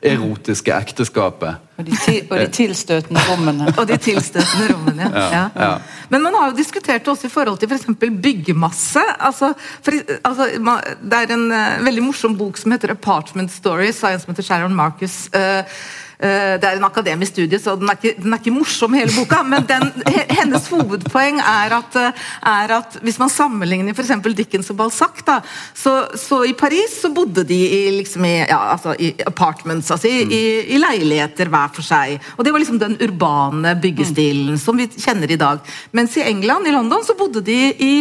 Uerotiske 0.00 0.72
ekteskapet. 0.72 1.60
Og 1.76 1.84
de, 1.84 1.96
ti, 1.96 2.14
og 2.30 2.38
de, 2.38 2.46
tilstøtende 2.52 3.20
rommene. 3.28 3.68
og 3.76 3.88
de 3.88 3.96
tilstøtende 4.00 4.68
rommene, 4.72 5.08
ja. 5.12 5.24
ja. 5.32 5.44
ja. 5.56 5.70
Men 6.12 6.24
man 6.24 6.36
har 6.36 6.50
jo 6.50 6.56
diskutert 6.56 7.04
det 7.04 7.12
også 7.12 7.28
i 7.28 7.32
forhold 7.32 7.60
til 7.60 7.68
f.eks. 7.68 7.86
byggemasse. 8.00 9.04
Altså, 9.18 9.52
for, 9.84 9.96
altså, 10.24 10.48
det 11.00 11.22
er 11.22 11.34
en 11.36 11.48
uh, 11.52 11.80
veldig 11.84 12.04
morsom 12.08 12.36
bok 12.36 12.60
som 12.60 12.72
heter 12.72 12.94
'Apartment 12.94 13.52
Story', 13.52 13.92
av 14.04 14.12
en 14.12 14.20
som 14.20 14.32
heter 14.32 14.48
Sharon 14.48 14.76
Marcus. 14.76 15.28
Uh, 15.36 15.40
Eh, 15.40 15.64
det 16.60 16.68
er 16.68 16.76
en 16.76 16.84
akademisk 16.84 17.32
studie, 17.32 17.58
så 17.60 17.76
den 17.80 17.88
er 17.88 17.96
ikke, 17.96 18.12
den 18.20 18.34
er 18.34 18.40
ikke 18.42 18.52
morsom, 18.52 18.96
hele 18.98 19.12
boka. 19.14 19.40
Men 19.46 19.64
den, 19.68 19.86
hennes 20.28 20.66
hovedpoeng 20.68 21.40
er 21.40 21.76
at, 21.78 21.96
eh, 21.96 22.24
er 22.50 22.74
at, 22.76 22.98
hvis 23.04 23.18
man 23.22 23.32
sammenligner 23.32 23.96
f.eks. 23.96 24.12
Dickens 24.36 24.70
og 24.72 24.78
Balzac, 24.80 25.22
da, 25.26 25.38
så, 25.76 25.94
så, 26.20 26.42
i 26.44 26.54
Paris 26.58 26.98
så 27.02 27.12
bodde 27.14 27.44
de 27.48 27.56
i, 27.56 27.80
liksom 27.96 28.26
i, 28.28 28.34
ja, 28.42 28.60
altså 28.74 28.94
i 29.00 29.14
apartments, 29.26 29.90
altså 29.90 30.10
i, 30.10 30.50
i, 30.74 30.80
leiligheter 30.80 31.48
hver 31.52 31.72
for 31.76 31.86
seg. 31.86 32.18
Og 32.36 32.44
Det 32.44 32.52
var 32.52 32.64
liksom 32.64 32.82
den 32.82 32.98
urbane 33.00 33.74
byggestilen 33.80 34.60
som 34.60 34.76
vi 34.80 34.90
kjenner 34.92 35.30
i 35.30 35.40
dag. 35.40 35.64
Mens 35.96 36.18
i 36.20 36.26
England, 36.28 36.68
i 36.68 36.76
London, 36.76 37.04
så 37.06 37.16
bodde 37.18 37.44
de 37.46 37.60
i 37.80 37.94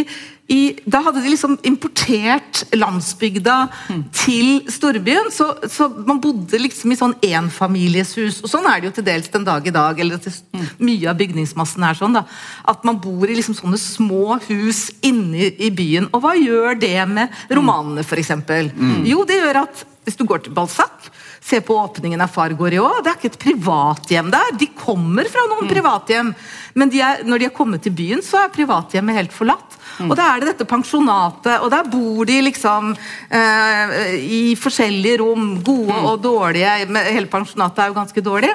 i, 0.49 0.59
da 0.89 1.01
hadde 1.05 1.21
de 1.21 1.29
liksom 1.29 1.57
importert 1.67 2.63
landsbygda 2.73 3.57
mm. 3.69 4.01
til 4.17 4.47
storbyen. 4.71 5.29
Så, 5.33 5.51
så, 5.69 5.85
man 6.07 6.21
bodde 6.23 6.57
liksom 6.61 6.93
i 6.93 6.97
sånn 6.97 7.13
enfamilieshus. 7.25 8.39
Og 8.41 8.49
sånn 8.49 8.65
er 8.69 8.81
det 8.81 8.89
jo 8.89 8.95
til 8.97 9.07
dels 9.11 9.29
den 9.33 9.45
dag 9.45 9.67
i 9.67 9.73
dag. 9.75 9.99
eller 10.01 10.21
til, 10.23 10.33
mm. 10.57 10.65
Mye 10.89 11.11
av 11.11 11.19
bygningsmassen 11.21 11.85
er 11.85 11.99
sånn. 11.99 12.17
da, 12.17 12.25
At 12.69 12.87
man 12.87 12.97
bor 13.03 13.29
i 13.29 13.37
liksom 13.37 13.57
sånne 13.59 13.77
små 13.81 14.39
hus 14.47 14.87
inne 15.05 15.51
i 15.53 15.69
byen. 15.69 16.09
Og 16.13 16.25
hva 16.25 16.33
gjør 16.39 16.81
det 16.81 16.97
med 17.11 17.39
romanene, 17.53 18.05
f.eks.? 18.05 18.33
Mm. 18.73 19.05
Jo, 19.05 19.21
det 19.29 19.41
gjør 19.43 19.63
at 19.67 19.85
hvis 20.07 20.17
du 20.17 20.25
går 20.25 20.47
til 20.47 20.55
Balzac 20.57 21.11
Se 21.41 21.61
på 21.63 21.75
åpningen 21.79 22.21
av 22.21 22.31
Fargård 22.33 22.75
i 22.75 22.79
Å. 22.81 22.89
Det 23.03 23.11
er 23.11 23.19
ikke 23.19 23.31
et 23.31 23.41
privathjem 23.41 24.31
der. 24.33 24.55
De 24.59 24.67
kommer 24.77 25.29
fra 25.31 25.45
noen 25.47 25.67
mm. 25.67 25.71
privathjem, 25.71 26.31
men 26.79 26.91
de 26.91 27.03
er, 27.03 27.23
når 27.27 27.41
de 27.41 27.47
er 27.47 27.55
kommet 27.55 27.83
til 27.85 27.95
byen, 27.95 28.23
så 28.25 28.43
er 28.43 28.53
privathjemmet 28.53 29.17
helt 29.17 29.35
forlatt. 29.35 29.77
Mm. 29.99 30.09
Og 30.09 30.17
da 30.19 30.29
er 30.29 30.41
det 30.41 30.51
dette 30.53 30.67
pensjonatet, 30.69 31.55
og 31.63 31.71
der 31.73 31.87
bor 31.91 32.27
de 32.27 32.39
liksom 32.45 32.91
eh, 32.95 33.95
i 34.19 34.43
forskjellige 34.59 35.21
rom. 35.23 35.55
Gode 35.63 35.95
mm. 35.95 36.09
og 36.11 36.19
dårlige. 36.23 36.75
Hele 37.09 37.31
pensjonatet 37.31 37.83
er 37.83 37.93
jo 37.93 37.97
ganske 38.01 38.25
dårlig. 38.25 38.53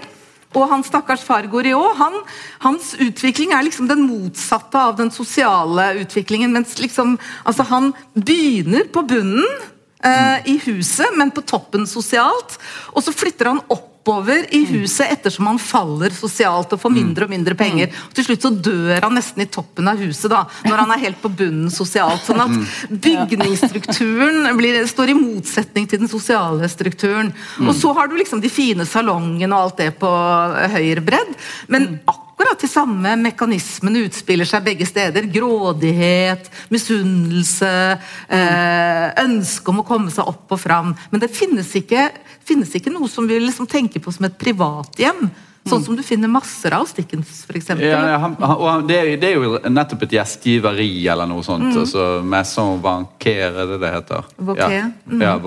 Og 0.55 0.69
han 0.71 0.85
stakkars 0.87 1.25
far 1.27 1.49
Goriot, 1.51 1.97
han, 1.99 2.21
hans 2.63 2.93
utvikling 3.03 3.53
er 3.55 3.67
liksom 3.67 3.89
den 3.91 4.05
motsatte 4.07 4.79
av 4.79 4.97
den 5.01 5.11
sosiale 5.11 5.91
utviklingen. 6.05 6.53
mens 6.55 6.79
liksom, 6.79 7.19
altså 7.43 7.63
Han 7.63 7.93
begynner 8.15 8.87
på 8.93 9.03
bunnen 9.03 9.47
eh, 10.05 10.53
i 10.53 10.59
huset, 10.67 11.17
men 11.19 11.33
på 11.35 11.45
toppen 11.47 11.89
sosialt. 11.89 12.59
Og 12.95 13.05
så 13.05 13.15
flytter 13.15 13.53
han 13.53 13.61
oppover 13.69 14.45
i 14.55 14.65
huset 14.69 15.09
ettersom 15.09 15.49
han 15.49 15.61
faller 15.61 16.13
sosialt 16.13 16.75
og 16.77 16.81
får 16.81 16.93
mm. 16.93 16.99
mindre 16.99 17.27
og 17.27 17.33
mindre 17.33 17.57
penger. 17.59 17.95
Og 18.09 18.17
til 18.19 18.29
slutt 18.29 18.45
så 18.45 18.53
dør 18.53 19.07
han 19.07 19.17
nesten 19.17 19.45
i 19.45 19.49
toppen 19.49 19.89
av 19.91 20.03
huset 20.03 20.33
da, 20.33 20.43
når 20.67 20.83
han 20.83 20.93
er 20.95 21.05
helt 21.07 21.23
på 21.23 21.33
bunnen 21.33 21.73
sosialt. 21.73 22.25
sånn 22.27 22.43
at 22.45 22.53
mm. 22.53 22.99
bygningsstrukturen 23.07 24.51
blir, 24.61 24.83
står 24.91 25.15
i 25.15 25.19
motsetning 25.19 25.89
til 25.89 26.05
den 26.05 26.13
sosiale 26.13 26.69
strukturen. 26.73 27.33
Og 27.65 27.73
så 27.79 27.95
har 27.97 28.11
du 28.11 28.19
liksom 28.21 28.45
de 28.45 28.53
fine 28.53 28.87
salongene 28.89 29.51
og 29.55 29.71
alt 29.71 29.81
det 29.81 29.95
på 30.03 30.13
høyre 30.77 31.05
bredd. 31.05 31.35
men 31.73 31.99
akkurat 32.05 32.24
de 32.65 32.69
samme 32.71 33.15
mekanismene 33.21 34.05
utspiller 34.09 34.49
seg 34.49 34.65
begge 34.65 34.87
steder. 34.89 35.29
Grådighet, 35.33 36.51
misunnelse, 36.73 37.73
eh, 38.29 39.07
ønske 39.25 39.71
om 39.71 39.83
å 39.83 39.87
komme 39.87 40.11
seg 40.11 40.29
opp 40.29 40.55
og 40.57 40.61
fram. 40.61 40.95
Men 41.11 41.21
det 41.21 41.31
finnes 41.35 41.69
ikke, 41.77 42.11
finnes 42.45 42.73
ikke 42.75 42.93
noe 42.93 43.09
som 43.09 43.29
vi 43.29 43.39
liksom 43.41 43.69
tenker 43.69 44.01
på 44.01 44.13
som 44.13 44.25
et 44.25 44.39
privathjem. 44.39 45.31
Sånn 45.65 45.81
som 45.85 45.97
du 45.97 46.03
finner 46.05 46.29
masser 46.29 46.75
av 46.77 46.83
hos 46.85 46.93
Dickens, 46.93 47.47
f.eks. 47.49 47.71
Ja, 47.81 48.03
ja, 48.05 48.75
det, 48.85 49.17
det, 49.17 49.31
er 49.31 49.41
jo 49.41 49.57
nettopp 49.73 50.03
et 50.05 50.19
gjestgiveri 50.19 51.09
eller 51.09 51.25
noe 51.31 51.41
sånt. 51.43 51.71
Mm. 51.71 51.79
altså 51.81 52.05
Maison 52.21 52.83
Vanquer, 52.85 53.49
er 53.49 53.73
det 53.73 53.81
det 53.81 53.93
heter? 53.95 54.29
Vauquet. 54.37 54.77
Ja, 54.77 54.91
mm. 55.09 55.25
ja 55.25 55.39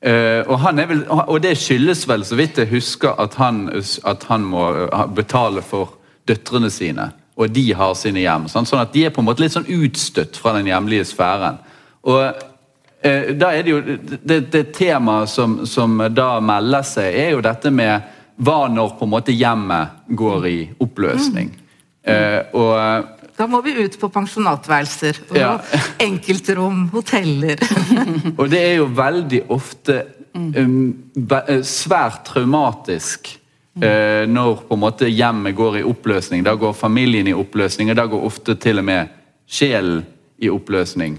og, 0.00 0.54
han 0.62 0.78
er 0.80 0.86
vel, 0.88 1.02
og 1.10 1.42
det 1.44 1.58
skyldes 1.60 2.06
vel, 2.08 2.24
så 2.24 2.38
vidt 2.38 2.58
jeg 2.58 2.70
husker, 2.70 3.16
at 3.20 3.34
han, 3.36 3.66
at 4.08 4.22
han 4.30 4.46
må 4.48 4.68
eh, 4.86 5.02
betale 5.12 5.62
for 5.62 5.98
døtrene 6.28 6.70
sine. 6.72 7.10
Og 7.36 7.50
de 7.52 7.66
har 7.76 7.92
sine 7.96 8.22
hjem. 8.22 8.48
Sånn, 8.52 8.68
sånn 8.68 8.82
at 8.82 8.94
de 8.94 9.06
er 9.06 9.12
på 9.14 9.20
en 9.20 9.28
måte 9.28 9.44
litt 9.44 9.54
sånn 9.54 9.68
utstøtt 9.68 10.38
fra 10.40 10.54
den 10.56 10.70
hjemlige 10.70 11.08
sfæren. 11.08 11.60
Og 12.08 12.22
eh, 12.24 13.32
da 13.36 13.52
er 13.52 13.62
Det 13.62 13.74
jo, 13.74 13.80
det, 14.24 14.40
det 14.52 14.64
temaet 14.76 15.28
som, 15.32 15.60
som 15.66 16.00
da 16.12 16.32
melder 16.40 16.84
seg, 16.86 17.12
er 17.14 17.30
jo 17.36 17.44
dette 17.44 17.72
med 17.72 18.16
hva 18.40 18.60
når 18.72 18.96
på 18.96 19.04
en 19.04 19.12
måte 19.12 19.36
hjemmet 19.36 20.04
går 20.16 20.46
i 20.48 20.58
oppløsning. 20.80 21.52
Mm. 21.52 21.66
Eh, 22.08 22.40
og 22.56 23.19
da 23.40 23.48
må 23.48 23.62
vi 23.64 23.72
ut 23.80 23.96
på 24.00 24.10
pensjonatværelser. 24.12 25.20
Og 25.30 25.36
Ja. 25.38 25.54
Enkeltrom, 26.08 26.88
hoteller. 26.92 27.60
Og 28.40 28.50
det 28.52 28.60
er 28.60 28.74
jo 28.80 28.88
veldig 28.94 29.42
ofte 29.48 30.02
um, 30.34 31.10
eh, 31.16 31.62
svært 31.64 32.26
traumatisk 32.28 33.32
uh, 33.80 34.28
når 34.28 34.62
på 34.68 34.76
en 34.76 34.84
måte 34.84 35.08
hjemmet 35.08 35.56
går 35.56 35.80
i 35.80 35.86
oppløsning. 35.88 36.44
Da 36.44 36.54
går 36.54 36.76
familien 36.76 37.30
i 37.32 37.36
oppløsning, 37.36 37.90
og 37.90 37.96
da 37.96 38.06
går 38.06 38.28
ofte 38.28 38.54
til 38.60 38.82
og 38.82 38.88
med 38.90 39.16
sjelen 39.50 40.04
i 40.40 40.50
oppløsning. 40.52 41.18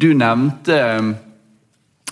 Du 0.00 0.10
nevnte 0.16 0.76
um, 0.98 1.14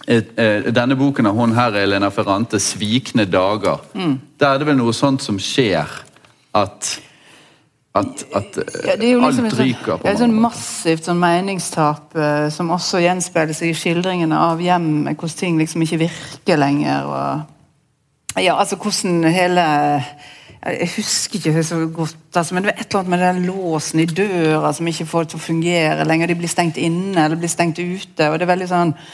et, 0.08 0.30
eh, 0.38 0.70
denne 0.72 0.96
boken 0.96 1.26
av 1.28 1.36
hun 1.36 1.52
her, 1.52 1.74
Elena 1.76 2.08
Ferrante, 2.10 2.56
'Svikne 2.56 3.26
dager'. 3.28 3.82
Der 4.38 4.54
er 4.54 4.58
det 4.58 4.66
vel 4.66 4.78
noe 4.78 4.92
sånt 4.92 5.22
som 5.22 5.38
skjer 5.38 5.88
at 6.54 7.00
at, 7.98 8.24
at 8.38 8.58
eh, 8.62 8.88
Ja, 8.88 8.96
det 8.96 9.10
er 9.10 9.20
liksom 9.20 9.44
alt 9.44 9.52
et 9.52 9.58
sånn- 9.58 9.66
ryker. 9.66 9.98
på 9.98 10.06
ja, 10.08 10.12
et 10.14 10.22
sånn 10.22 10.34
massivt 10.40 11.04
sånn 11.08 11.20
meningstap 11.22 12.16
uh, 12.16 12.48
som 12.54 12.70
også 12.74 13.00
gjenspeiler 13.04 13.54
seg 13.56 13.70
i 13.72 13.76
skildringene 13.78 14.38
av 14.38 14.60
hjemmet, 14.62 15.16
hvordan 15.18 15.38
ting 15.38 15.58
liksom 15.60 15.82
ikke 15.86 16.00
virker 16.06 16.60
lenger. 16.60 17.06
og 17.06 18.42
ja, 18.44 18.54
altså 18.58 18.76
hvordan 18.76 19.24
hele 19.34 19.62
Jeg 20.66 20.88
husker 20.96 21.38
ikke 21.38 21.62
så 21.62 21.76
godt, 21.86 22.16
altså, 22.34 22.54
men 22.54 22.64
det 22.64 22.72
er 22.72 22.80
et 22.82 22.86
eller 22.90 22.98
annet 23.04 23.10
med 23.10 23.18
den 23.22 23.44
låsen 23.46 24.00
i 24.02 24.06
døra 24.10 24.72
som 24.74 24.86
ikke 24.90 25.06
får 25.06 25.22
det 25.22 25.30
til 25.30 25.38
å 25.38 25.44
fungere 25.46 26.04
lenger. 26.04 26.26
De 26.26 26.34
blir 26.34 26.50
stengt 26.50 26.76
inne 26.82 27.24
eller 27.24 27.36
blir 27.38 27.48
stengt 27.48 27.78
ute. 27.78 28.26
og 28.26 28.38
Det 28.38 28.42
er 28.42 28.50
veldig 28.56 28.68
sånn 28.68 28.90
eh, 28.92 29.06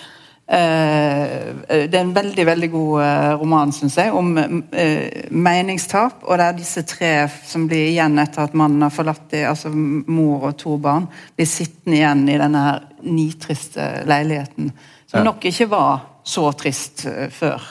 det 0.47 1.97
er 1.97 2.03
en 2.03 2.12
veldig 2.14 2.45
veldig 2.47 2.68
god 2.70 3.03
eh, 3.03 3.30
roman, 3.40 3.72
syns 3.72 3.97
jeg, 3.97 4.12
om 4.12 4.34
eh, 4.36 5.30
meningstap. 5.32 6.20
Og 6.28 6.36
det 6.38 6.49
er 6.49 6.59
disse 6.59 6.82
tre 6.88 7.12
som 7.49 7.64
blir 7.70 7.88
igjen 7.95 8.18
etter 8.20 8.45
at 8.45 8.57
mannen 8.59 8.84
har 8.84 8.92
forlatt 8.92 9.24
dem, 9.32 9.47
altså 9.49 9.72
mor 9.72 10.51
og 10.51 10.59
to 10.61 10.76
barn, 10.76 11.09
blir 11.36 11.49
sittende 11.49 11.97
igjen 11.97 12.26
i 12.28 12.36
denne 12.40 12.66
her 12.66 12.84
nitriste 13.09 13.88
leiligheten. 14.09 14.72
Som 15.07 15.20
Ja. 15.20 15.24
nok 15.30 15.45
ikke 15.45 15.68
var 15.70 16.05
så 16.24 16.53
trist 16.53 17.07
eh, 17.07 17.30
før, 17.32 17.64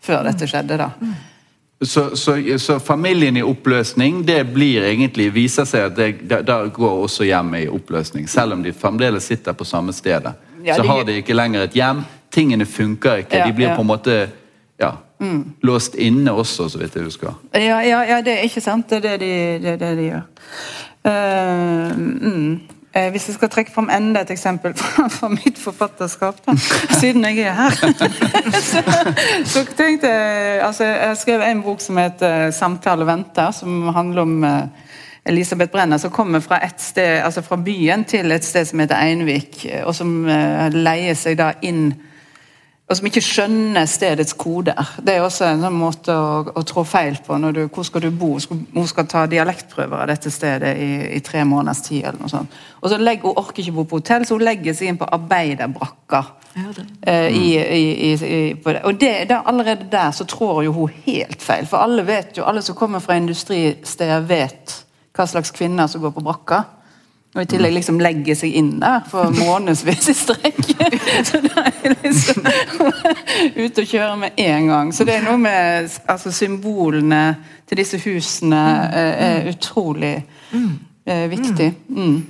før 0.00 0.24
dette 0.24 0.48
skjedde, 0.48 0.80
da. 0.80 0.90
Så, 1.84 2.16
så, 2.16 2.38
så 2.58 2.78
familien 2.80 3.36
i 3.36 3.42
oppløsning, 3.44 4.22
det 4.24 4.46
blir 4.54 4.86
egentlig 4.88 5.28
viser 5.34 5.66
seg 5.68 5.90
at 5.90 5.96
det, 5.98 6.08
det, 6.24 6.40
det 6.48 6.58
går 6.72 7.02
også 7.04 7.26
hjem 7.28 7.54
i 7.58 7.66
oppløsning. 7.68 8.28
Selv 8.30 8.56
om 8.56 8.62
de 8.64 8.72
fremdeles 8.72 9.26
sitter 9.28 9.52
på 9.52 9.66
samme 9.68 9.92
stedet. 9.92 10.32
Så 10.64 10.82
har 10.88 11.04
de 11.04 11.18
ikke 11.20 11.36
lenger 11.36 11.66
et 11.66 11.76
hjem. 11.76 12.04
Tingene 12.32 12.66
funker 12.66 13.24
ikke. 13.24 13.42
De 13.46 13.52
blir. 13.52 13.70
Mm. 13.70 13.76
på 13.76 13.80
en 13.80 13.86
måte 13.86 14.16
ja, 14.80 14.90
låst 15.62 15.94
inne 15.94 16.32
også, 16.32 16.68
så 16.68 16.78
vidt 16.78 16.96
jeg 16.96 17.04
husker. 17.04 17.34
Ja, 17.54 17.80
ja, 17.84 18.02
ja, 18.08 18.20
det 18.24 18.38
er 18.38 18.48
ikke 18.48 18.60
sant. 18.64 18.90
Det 18.90 19.04
er 19.04 19.08
det 19.08 19.20
de, 19.20 19.34
det 19.62 19.74
er 19.74 19.82
det 19.82 19.92
de 19.98 20.08
gjør. 20.08 20.24
Uh, 21.04 21.98
mm. 21.98 22.60
Eh, 22.94 23.08
hvis 23.10 23.24
jeg 23.26 23.34
skal 23.34 23.50
trekke 23.50 23.72
fram 23.74 23.88
enda 23.90 24.20
et 24.22 24.30
eksempel 24.30 24.74
fra, 24.78 25.08
fra 25.10 25.28
mitt 25.32 25.58
forfatterskap, 25.58 26.36
da, 26.46 26.54
siden 27.00 27.26
jeg 27.26 27.48
er 27.48 27.56
her 27.58 27.74
så, 28.70 28.82
så 29.50 29.64
tenkte 29.74 30.12
jeg 30.12 30.60
altså, 30.62 30.84
Jeg 30.84 31.16
skrev 31.18 31.42
en 31.42 31.62
bok 31.62 31.80
som 31.82 31.98
heter 31.98 32.50
'Samtale 32.50 33.06
venter', 33.06 33.50
som 33.50 33.88
handler 33.88 34.22
om 34.22 34.44
eh, 34.44 34.62
Elisabeth 35.26 35.72
Brenner 35.72 35.98
som 35.98 36.12
kommer 36.12 36.40
fra 36.44 36.60
sted, 36.78 37.22
altså 37.24 37.42
fra 37.42 37.56
byen 37.56 38.04
til 38.04 38.32
et 38.32 38.44
sted 38.44 38.64
som 38.68 38.82
heter 38.82 39.00
Einvik, 39.00 39.64
eh, 39.66 39.84
og 39.84 39.94
som 39.94 40.26
eh, 40.28 40.68
leier 40.74 41.16
seg 41.16 41.38
da 41.40 41.54
inn 41.62 41.94
og 42.84 42.98
som 42.98 43.06
ikke 43.08 43.22
skjønner 43.24 43.86
stedets 43.88 44.34
koder. 44.36 44.90
Det 45.00 45.14
er 45.14 45.22
også 45.24 45.46
en 45.48 45.62
sånn 45.64 45.76
måte 45.80 46.12
å, 46.12 46.42
å 46.52 46.62
trå 46.68 46.82
feil 46.84 47.16
på. 47.24 47.38
du, 47.56 47.62
Hvor 47.72 47.86
skal 47.88 48.04
du 48.04 48.10
bo? 48.12 48.34
Hun 48.36 48.88
skal 48.90 49.06
ta 49.08 49.22
dialektprøver 49.24 50.02
av 50.02 50.10
dette 50.12 50.28
stedet 50.30 50.74
i, 50.76 50.90
i 51.16 51.22
tre 51.24 51.46
måneders 51.48 51.80
tid. 51.86 52.02
eller 52.04 52.20
noe 52.20 52.28
sånt. 52.28 52.58
Og 52.82 52.92
så 52.92 53.00
legger, 53.00 53.32
Hun 53.32 53.40
orker 53.40 53.62
ikke 53.62 53.76
bo 53.78 53.86
på 53.88 54.02
hotell, 54.02 54.26
så 54.28 54.36
hun 54.36 54.44
legger 54.44 54.76
seg 54.76 54.92
inn 54.92 55.00
på 55.00 55.08
arbeiderbrakker. 55.16 56.30
Ja, 56.54 56.68
det. 56.76 56.84
Eh, 57.08 57.32
i, 57.32 58.12
i, 58.12 58.54
på 58.60 58.76
det. 58.76 58.84
Og 58.84 59.00
det, 59.00 59.14
det, 59.32 59.40
allerede 59.40 59.88
der 59.90 60.12
så 60.12 60.28
trår 60.28 60.66
jo 60.68 60.76
hun 60.76 60.92
helt 61.06 61.40
feil. 61.42 61.64
For 61.66 61.80
alle 61.80 62.04
vet 62.04 62.36
jo, 62.36 62.44
alle 62.44 62.62
som 62.62 62.76
kommer 62.76 63.00
fra 63.00 63.16
industristeder, 63.16 64.28
vet 64.28 64.83
hva 65.14 65.26
slags 65.30 65.54
kvinner 65.54 65.86
som 65.90 66.02
går 66.02 66.14
på 66.14 66.24
brakka. 66.24 66.64
Og 67.34 67.42
i 67.42 67.48
tillegg 67.50 67.72
liksom 67.74 67.98
legge 67.98 68.36
seg 68.38 68.54
inn 68.54 68.76
der 68.78 69.00
for 69.10 69.32
månedsvis 69.34 70.10
i 70.12 70.14
strekk. 70.14 70.60
Så 71.28 71.40
da 71.42 71.64
er 71.64 71.80
jeg 71.82 71.96
liksom 72.04 72.44
ute 73.56 73.82
og 73.82 73.88
kjøre 73.90 74.12
med 74.20 74.38
en 74.44 74.70
gang. 74.70 74.92
Så 74.94 75.06
det 75.06 75.16
er 75.18 75.26
noe 75.26 75.40
med 75.42 75.90
altså, 76.06 76.30
symbolene 76.34 77.24
til 77.66 77.82
disse 77.82 77.98
husene 78.04 78.62
eh, 78.86 79.26
er 79.26 79.50
utrolig 79.50 80.14
er 81.04 81.26
viktig. 81.32 81.72
Mm. 81.90 82.22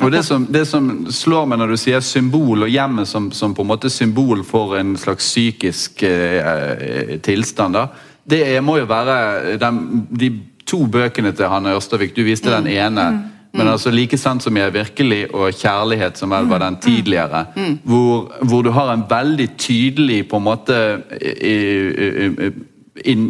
Og 0.00 0.12
det 0.14 0.22
som, 0.24 0.46
det 0.48 0.64
som 0.70 0.90
slår 1.12 1.48
meg 1.50 1.60
når 1.60 1.74
du 1.74 1.80
sier 1.80 2.02
symbol 2.04 2.64
og 2.64 2.70
hjemmet 2.70 3.08
som, 3.10 3.28
som 3.34 3.54
på 3.54 3.64
en 3.66 3.72
måte 3.72 3.90
symbol 3.90 4.44
for 4.46 4.78
en 4.78 4.94
slags 4.96 5.26
psykisk 5.26 6.04
eh, 6.06 7.18
tilstand, 7.24 7.76
da, 7.76 7.88
det 8.28 8.44
må 8.64 8.78
jo 8.78 8.88
være 8.88 9.56
den, 9.60 9.82
de 10.08 10.30
to 10.68 10.84
bøkene 10.86 11.32
til 11.36 11.50
Hanne 11.50 11.74
Ørstavik. 11.76 12.14
Du 12.16 12.22
viste 12.26 12.52
den 12.52 12.68
ene. 12.70 13.08
Men 13.56 13.68
altså 13.72 13.90
like 13.90 14.18
sant 14.20 14.44
som 14.44 14.56
jeg 14.56 14.74
virkelig 14.74 15.22
og 15.34 15.52
kjærlighet, 15.56 16.18
som 16.20 16.30
vel 16.30 16.48
var 16.50 16.60
den 16.62 16.76
tidligere. 16.84 17.46
Hvor, 17.84 18.32
hvor 18.44 18.62
du 18.62 18.70
har 18.76 18.92
en 18.92 19.06
veldig 19.08 19.48
tydelig 19.58 20.26
på 20.28 20.36
en 20.36 20.44
måte 20.44 20.80
i, 21.16 21.54
i, 21.54 22.26
i, 22.28 22.50
in, 23.08 23.24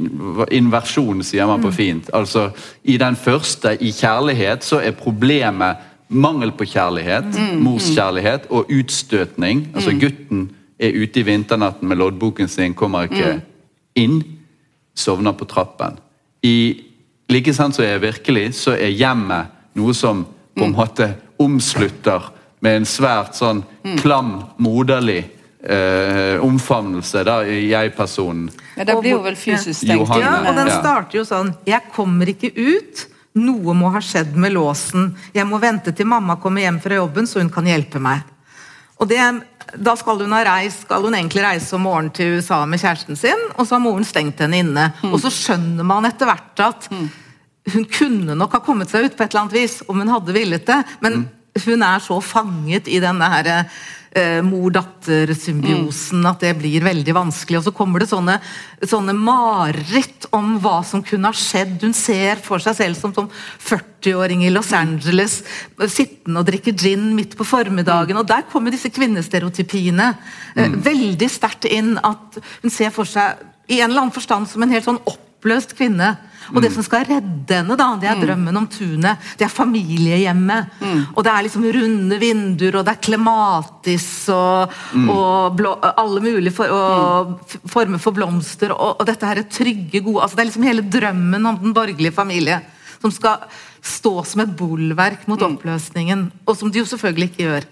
inversjon, 0.51 1.23
sier 1.25 1.47
man 1.47 1.63
på 1.63 1.71
fint. 1.73 2.11
Altså, 2.15 2.49
I 2.85 2.99
den 2.99 3.17
første, 3.17 3.77
i 3.81 3.93
kjærlighet, 3.95 4.67
så 4.67 4.83
er 4.83 4.99
problemet 4.99 5.87
mangel 6.09 6.53
på 6.57 6.65
kjærlighet, 6.65 7.39
morskjærlighet 7.61 8.49
og 8.51 8.71
utstøtning. 8.73 9.69
Altså 9.75 9.93
Gutten 10.01 10.49
er 10.79 10.97
ute 10.97 11.21
i 11.21 11.27
vinternatten 11.27 11.89
med 11.89 12.01
loddboken 12.01 12.49
sin, 12.49 12.75
kommer 12.75 13.09
ikke 13.09 13.39
inn, 13.99 14.23
sovner 14.97 15.37
på 15.37 15.47
trappen. 15.51 15.99
I 16.43 16.88
Like 17.29 17.53
sant 17.55 17.77
som 17.77 17.85
jeg 17.85 17.99
er 17.99 18.03
virkelig, 18.03 18.47
så 18.57 18.75
er 18.77 18.95
hjemmet 18.95 19.55
noe 19.79 19.95
som 19.95 20.25
på 20.57 20.65
en 20.65 20.75
måte 20.75 21.11
omslutter 21.39 22.31
med 22.65 22.81
en 22.81 22.89
svært 22.89 23.37
sånn 23.39 23.61
klam, 24.01 24.41
moderlig 24.59 25.21
eh, 25.63 26.41
omfavnelse 26.43 27.23
da, 27.27 27.43
i 27.47 27.69
jeg-personen. 27.71 28.49
Ja, 28.77 28.87
det 28.89 28.97
blir 28.99 29.17
jo 29.17 29.21
vel 29.27 29.39
fysisk 29.39 29.83
stengt 29.83 30.01
Johanne. 30.01 30.25
Ja, 30.25 30.41
og 30.49 30.59
den 30.59 30.73
starter 30.73 31.21
jo 31.21 31.25
sånn 31.29 31.53
Jeg 31.69 31.93
kommer 31.95 32.31
ikke 32.31 32.51
ut. 32.57 33.07
Noe 33.39 33.75
må 33.77 33.93
ha 33.95 34.01
skjedd 34.03 34.35
med 34.41 34.57
låsen. 34.57 35.13
Jeg 35.37 35.47
må 35.47 35.61
vente 35.63 35.93
til 35.95 36.09
mamma 36.11 36.39
kommer 36.43 36.65
hjem 36.65 36.81
fra 36.83 36.99
jobben, 36.99 37.29
så 37.29 37.43
hun 37.43 37.53
kan 37.55 37.69
hjelpe 37.69 38.01
meg. 38.03 38.25
Og 38.99 39.07
det, 39.11 39.21
Da 39.77 39.95
skal 40.01 40.23
hun 40.23 40.33
ha 40.33 40.43
reist, 40.47 40.87
skal 40.87 41.05
hun 41.05 41.17
egentlig 41.19 41.45
reise 41.45 41.77
om 41.77 41.85
morgenen 41.85 42.13
til 42.17 42.39
USA 42.39 42.63
med 42.69 42.81
kjæresten 42.81 43.19
sin, 43.19 43.43
og 43.57 43.67
så 43.67 43.77
har 43.77 43.85
moren 43.85 44.07
stengt 44.07 44.41
henne 44.41 44.63
inne. 44.63 44.87
Og 45.11 45.19
så 45.23 45.33
skjønner 45.35 45.87
man 45.87 46.09
etter 46.09 46.31
hvert 46.31 46.63
at 46.65 46.89
hun 47.73 47.85
kunne 47.93 48.37
nok 48.39 48.57
ha 48.57 48.63
kommet 48.65 48.89
seg 48.93 49.09
ut 49.09 49.17
på 49.17 49.25
et 49.27 49.33
eller 49.35 49.45
annet 49.45 49.59
vis 49.59 49.81
om 49.89 50.01
hun 50.01 50.13
hadde 50.13 50.37
villet 50.37 50.65
det, 50.69 50.79
men 51.05 51.27
hun 51.59 51.83
er 51.85 52.03
så 52.03 52.21
fanget 52.23 52.89
i 52.89 53.01
denne 53.03 53.29
her 53.33 53.51
eh, 54.17 54.39
mor-datter-symbiosen 54.45 56.25
at 56.29 56.43
det 56.45 56.55
blir 56.61 56.85
veldig 56.87 57.15
vanskelig. 57.17 57.61
Og 57.61 57.67
så 57.69 57.75
kommer 57.77 58.03
det 58.03 58.11
sånne, 58.11 58.39
sånne 58.83 59.15
mareritt 59.17 60.29
om 60.37 60.57
hva 60.63 60.81
som 60.87 61.05
kunne 61.07 61.31
ha 61.31 61.37
skjedd. 61.37 61.79
Hun 61.85 61.97
ser 61.97 62.41
for 62.45 62.63
seg 62.63 62.79
selv 62.79 63.01
som, 63.01 63.15
som 63.17 63.31
40-åring 63.69 64.47
i 64.47 64.53
Los 64.55 64.73
Angeles, 64.77 65.41
sittende 65.87 66.43
og 66.43 66.49
drikke 66.49 66.75
gin 66.79 67.11
midt 67.19 67.37
på 67.39 67.47
formiddagen. 67.49 68.19
Og 68.21 68.29
der 68.29 68.47
kommer 68.51 68.75
disse 68.75 68.93
kvinnestereotypiene 68.95 70.11
eh, 70.57 70.77
veldig 70.89 71.31
sterkt 71.33 71.69
inn. 71.71 71.97
At 71.99 72.41
hun 72.63 72.75
ser 72.75 72.95
for 72.95 73.09
seg 73.09 73.41
i 73.69 73.83
en 73.83 73.91
eller 73.91 74.07
annen 74.07 74.15
forstand 74.17 74.49
som 74.49 74.65
en 74.65 74.73
helt 74.73 74.87
sånn 74.87 75.03
oppløst 75.39 75.77
kvinne. 75.79 76.17
Og 76.49 76.63
det 76.65 76.71
som 76.73 76.83
skal 76.83 77.05
redde 77.05 77.59
henne, 77.59 77.77
da, 77.77 77.87
det 78.01 78.09
er 78.09 78.21
drømmen 78.23 78.57
om 78.57 78.67
tunet. 78.73 79.21
Det 79.37 79.45
er 79.45 79.53
familiehjemmet. 79.53 80.79
Og 81.15 81.21
det 81.25 81.33
er 81.33 81.45
liksom 81.45 81.67
runde 81.77 82.19
vinduer, 82.19 82.79
og 82.81 82.87
det 82.87 82.95
er 82.95 83.03
klematis 83.05 84.09
og, 84.33 84.73
og 85.05 85.59
blå, 85.59 85.75
alle 85.93 86.23
mulige 86.25 86.55
for, 86.57 86.73
og 86.73 87.55
former 87.69 88.01
for 88.03 88.17
blomster. 88.17 88.73
Og, 88.73 88.97
og 88.99 89.09
dette 89.09 89.29
her 89.29 89.43
er 89.43 89.51
trygge, 89.53 90.01
gode 90.01 90.25
altså 90.25 90.39
Det 90.39 90.45
er 90.45 90.51
liksom 90.51 90.69
hele 90.69 90.87
drømmen 90.89 91.51
om 91.53 91.61
den 91.63 91.77
borgerlige 91.77 92.17
familie. 92.17 92.63
Som 92.99 93.13
skal 93.15 93.45
stå 93.85 94.15
som 94.27 94.43
et 94.43 94.57
bolverk 94.59 95.29
mot 95.29 95.43
oppløsningen. 95.45 96.31
Og 96.49 96.57
som 96.57 96.73
de 96.73 96.81
jo 96.81 96.89
selvfølgelig 96.89 97.31
ikke 97.31 97.45
gjør. 97.45 97.69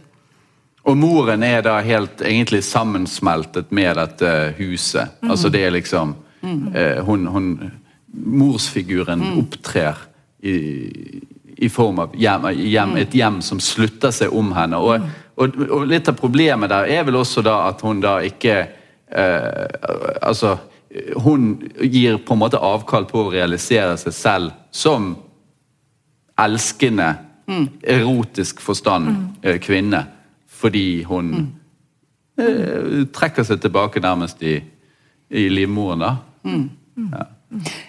Og 0.87 0.95
moren 1.01 1.43
er 1.43 1.65
da 1.67 1.81
helt 1.83 2.21
egentlig 2.23 2.61
sammensmeltet 2.63 3.73
med 3.75 3.97
dette 3.99 4.37
huset. 4.61 5.17
Altså 5.27 5.51
det 5.51 5.65
er 5.67 5.75
liksom 5.75 6.15
eh, 6.43 7.03
hun, 7.05 7.27
hun, 7.27 7.51
Morsfiguren 8.17 9.23
opptrer 9.39 9.99
i, 10.43 10.57
i 11.57 11.69
form 11.69 11.99
av 12.05 12.15
hjem, 12.17 12.49
hjem, 12.55 12.97
et 13.01 13.15
hjem 13.15 13.43
som 13.45 13.61
slutter 13.61 14.15
seg 14.15 14.33
om 14.33 14.53
henne. 14.57 14.79
Og, 14.81 15.05
og, 15.37 15.59
og 15.67 15.85
litt 15.91 16.09
av 16.09 16.17
problemet 16.19 16.73
der 16.73 16.89
er 16.97 17.05
vel 17.09 17.21
også 17.21 17.45
da 17.45 17.59
at 17.69 17.85
hun 17.85 18.01
da 18.05 18.19
ikke 18.25 18.57
eh, 18.63 19.67
Altså, 20.27 20.57
hun 21.23 21.57
gir 21.83 22.19
på 22.25 22.35
en 22.35 22.41
måte 22.41 22.61
avkall 22.63 23.07
på 23.09 23.27
å 23.27 23.33
realisere 23.35 23.97
seg 24.01 24.15
selv 24.17 24.55
som 24.75 25.13
elskende, 26.41 27.15
erotisk 27.87 28.61
forstand 28.65 29.13
eh, 29.43 29.61
kvinne. 29.63 30.03
Fordi 30.51 31.05
hun 31.07 31.29
eh, 32.41 33.05
trekker 33.15 33.47
seg 33.47 33.61
tilbake 33.63 34.03
nærmest 34.03 34.43
i, 34.43 34.57
i 35.31 35.49
livmoren, 35.49 35.99
da. 35.99 36.17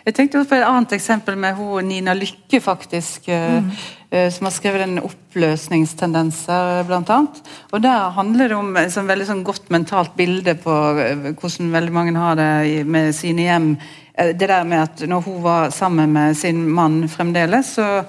Jeg 0.06 0.14
tenkte 0.16 0.44
på 0.48 0.56
et 0.56 0.64
annet 0.64 0.94
eksempel 0.96 1.36
med 1.40 1.56
hun 1.58 1.88
Nina 1.90 2.14
Lykke, 2.14 2.60
faktisk. 2.62 3.26
Mm. 3.28 3.72
eh, 4.12 4.30
Som 4.32 4.46
har 4.46 4.52
skrevet 4.54 4.82
en 4.86 5.00
oppløsningstendenser, 5.02 6.84
blant 6.88 7.10
annet. 7.10 7.42
Og 7.74 7.82
der 7.84 8.12
handler 8.16 8.48
det 8.48 8.56
om 8.58 8.76
et 8.78 8.94
sånn 8.94 9.08
veldig 9.10 9.28
sånn 9.28 9.44
godt 9.48 9.70
mentalt 9.74 10.16
bilde 10.16 10.54
på 10.62 10.76
eh, 11.02 11.32
hvordan 11.34 11.72
veldig 11.74 11.94
mange 11.94 12.16
har 12.18 12.36
det 12.36 12.50
i- 12.70 12.84
med 12.84 13.14
sine 13.16 13.42
hjem. 13.48 13.78
Eh, 14.18 14.34
Det 14.34 14.48
der 14.48 14.64
med 14.64 14.80
at 14.82 15.08
når 15.10 15.22
hun 15.26 15.42
var 15.44 15.70
sammen 15.72 16.14
med 16.14 16.38
sin 16.38 16.68
mann 16.70 17.08
fremdeles, 17.10 17.74
så, 17.76 18.06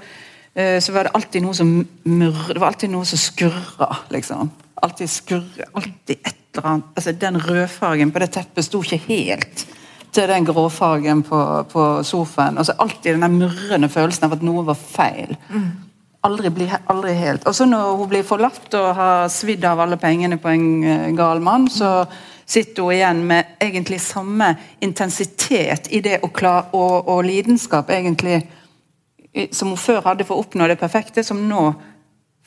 eh, 0.54 0.78
så 0.80 0.92
var 0.92 1.04
det 1.04 1.14
alltid 1.14 1.42
noe 1.42 1.54
som 1.54 1.86
murr... 2.04 2.48
Det 2.54 2.58
var 2.60 2.68
alltid 2.68 2.90
noe 2.90 3.04
som 3.04 3.18
skurra, 3.18 3.96
liksom. 4.10 4.50
Alltid 4.82 5.10
skurre, 5.10 5.66
alltid 5.72 6.16
et 6.22 6.36
eller 6.54 6.68
annet. 6.68 6.92
Altså, 6.94 7.12
den 7.12 7.40
rødfargen 7.40 8.12
på 8.14 8.22
det 8.22 8.30
teppet 8.34 8.66
sto 8.66 8.82
ikke 8.82 9.00
helt 9.08 9.66
til 10.14 10.28
den 10.30 10.46
gråfargen 10.46 11.22
på, 11.22 11.40
på 11.72 11.84
sofaen. 12.04 12.58
Altså 12.58 12.74
alltid 12.78 13.18
den 13.20 13.38
murrende 13.38 13.90
følelsen 13.92 14.28
av 14.28 14.38
at 14.38 14.46
noe 14.46 14.64
var 14.66 14.78
feil. 14.78 15.36
Aldri, 16.26 16.50
bli, 16.50 16.66
aldri 16.90 17.12
helt. 17.14 17.46
Og 17.46 17.54
så 17.54 17.66
når 17.68 17.92
hun 18.00 18.10
blir 18.10 18.26
forlatt 18.26 18.74
og 18.74 18.88
har 18.98 19.28
svidd 19.32 19.64
av 19.68 19.80
alle 19.84 19.98
pengene 20.00 20.40
på 20.42 20.50
en 20.50 20.66
eh, 20.82 21.04
gal 21.16 21.42
mann, 21.44 21.68
så 21.70 22.06
sitter 22.48 22.82
hun 22.82 22.96
igjen 22.96 23.20
med 23.28 23.58
egentlig 23.62 24.00
samme 24.02 24.54
intensitet 24.80 25.90
i 25.94 26.00
det 26.04 26.18
å 26.24 26.32
klare, 26.34 26.72
og, 26.72 27.08
og 27.12 27.22
lidenskap 27.28 27.92
egentlig 27.94 28.40
som 29.52 29.70
hun 29.70 29.78
før 29.78 30.02
hadde 30.08 30.26
for 30.26 30.38
å 30.38 30.42
oppnå 30.42 30.66
det 30.66 30.78
perfekte, 30.80 31.22
som 31.22 31.44
nå 31.46 31.68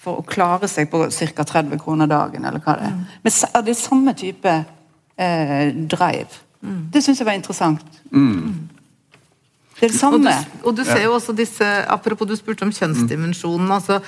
for 0.01 0.17
å 0.21 0.25
klare 0.25 0.67
seg 0.67 0.89
på 0.89 1.03
ca. 1.13 1.43
30 1.45 1.77
kroner 1.81 2.07
dagen, 2.09 2.45
eller 2.45 2.59
hva 2.63 2.73
det 2.79 2.87
er. 2.89 2.95
Men 3.23 3.31
sa- 3.31 3.61
det 3.61 3.69
er 3.75 3.77
samme 3.81 4.13
type 4.17 4.53
eh, 5.17 5.71
drive. 5.73 6.39
Det 6.91 7.01
syns 7.03 7.19
jeg 7.21 7.25
var 7.27 7.37
interessant. 7.37 7.85
Det 8.11 9.87
er 9.87 9.89
det 9.89 9.95
Og 9.95 9.99
samme. 9.99 10.29
du, 10.29 10.67
og 10.69 10.75
du 10.77 10.83
ser 10.85 11.03
jo 11.07 11.13
også 11.15 11.33
disse 11.33 11.65
Apropos 11.89 12.27
du 12.29 12.35
spurte 12.37 12.61
om 12.67 12.71
kjønnsdimensjonen. 12.71 13.71
altså, 13.71 13.99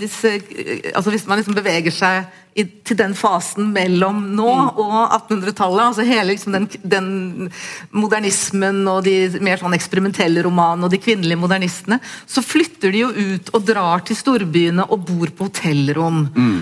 disse, 0.00 0.38
eh, 0.40 0.90
altså 0.94 1.10
Hvis 1.10 1.26
man 1.28 1.40
liksom 1.40 1.56
beveger 1.56 1.92
seg 1.92 2.24
i, 2.54 2.64
til 2.86 2.96
den 2.98 3.16
fasen 3.18 3.72
mellom 3.74 4.20
nå 4.36 4.46
og 4.46 4.92
1800-tallet, 5.16 5.82
altså 5.88 6.04
hele 6.06 6.28
liksom 6.30 6.54
den, 6.54 6.68
den 6.86 7.08
modernismen 7.94 8.84
og 8.90 9.02
de 9.08 9.42
mer 9.42 9.58
sånn 9.58 9.74
eksperimentelle 9.74 10.44
romanene 10.46 10.86
og 10.86 10.94
de 10.94 11.00
kvinnelige 11.02 11.40
modernistene, 11.40 11.98
så 12.30 12.44
flytter 12.46 12.94
de 12.94 13.02
jo 13.02 13.10
ut 13.10 13.50
og 13.56 13.66
drar 13.66 14.04
til 14.06 14.18
storbyene 14.18 14.86
og 14.86 15.02
bor 15.08 15.34
på 15.34 15.48
hotellrom. 15.48 16.20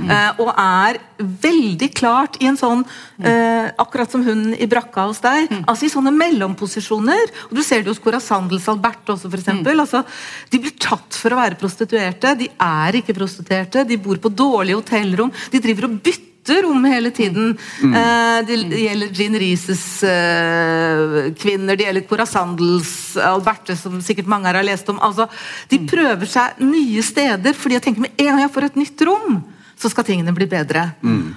Eh, 0.08 0.40
og 0.40 0.54
er 0.56 1.00
veldig 1.22 1.90
klart 1.94 2.40
i 2.42 2.48
en 2.50 2.58
sånn 2.58 2.80
eh, 3.22 3.68
Akkurat 3.82 4.10
som 4.10 4.24
hun 4.26 4.56
i 4.56 4.66
brakka 4.66 5.04
hos 5.06 5.20
deg. 5.22 5.50
altså 5.70 5.86
I 5.86 5.92
sånne 5.92 6.10
mellomposisjoner. 6.16 7.30
og 7.50 7.54
Du 7.56 7.62
ser 7.62 7.82
det 7.82 7.92
hos 7.92 8.00
Cora 8.02 8.18
Sandels 8.22 8.66
Albert 8.70 9.12
også, 9.12 9.30
f.eks. 9.30 9.50
Altså, 9.72 10.02
de 10.50 10.60
blir 10.62 10.74
tatt 10.80 11.18
for 11.18 11.34
å 11.34 11.38
være 11.38 11.58
prostituerte. 11.60 12.34
De 12.40 12.48
er 12.48 12.71
ikke 12.98 13.16
prostituerte. 13.16 13.86
De 13.88 13.98
bor 14.00 14.20
på 14.22 14.32
dårlige 14.32 14.78
hotellrom. 14.80 15.32
De 15.52 15.60
driver 15.62 15.88
og 15.88 15.98
bytter 16.04 16.62
rom 16.66 16.84
hele 16.90 17.12
tiden. 17.14 17.52
Eh, 17.82 18.38
det 18.48 18.58
gjelder 18.82 19.12
Jean 19.14 19.38
Rises 19.38 19.84
uh, 20.02 21.30
kvinner, 21.38 21.78
det 21.78 21.86
gjelder 21.86 22.06
Cora 22.08 22.26
Sandels 22.26 23.16
Alberte, 23.16 23.76
som 23.78 24.00
sikkert 24.02 24.30
mange 24.30 24.50
her 24.50 24.58
har 24.58 24.66
lest 24.66 24.90
om. 24.90 24.98
Altså, 25.02 25.28
de 25.70 25.78
prøver 25.86 26.26
seg 26.30 26.58
nye 26.66 27.02
steder, 27.06 27.54
fordi 27.54 27.78
jeg 27.78 27.86
tenker 27.86 28.06
med 28.08 28.16
en 28.16 28.32
gang 28.32 28.42
jeg 28.42 28.54
får 28.56 28.68
et 28.68 28.80
nytt 28.82 29.06
rom, 29.06 29.38
så 29.78 29.90
skal 29.90 30.06
tingene 30.06 30.34
bli 30.34 30.46
bedre. 30.50 30.88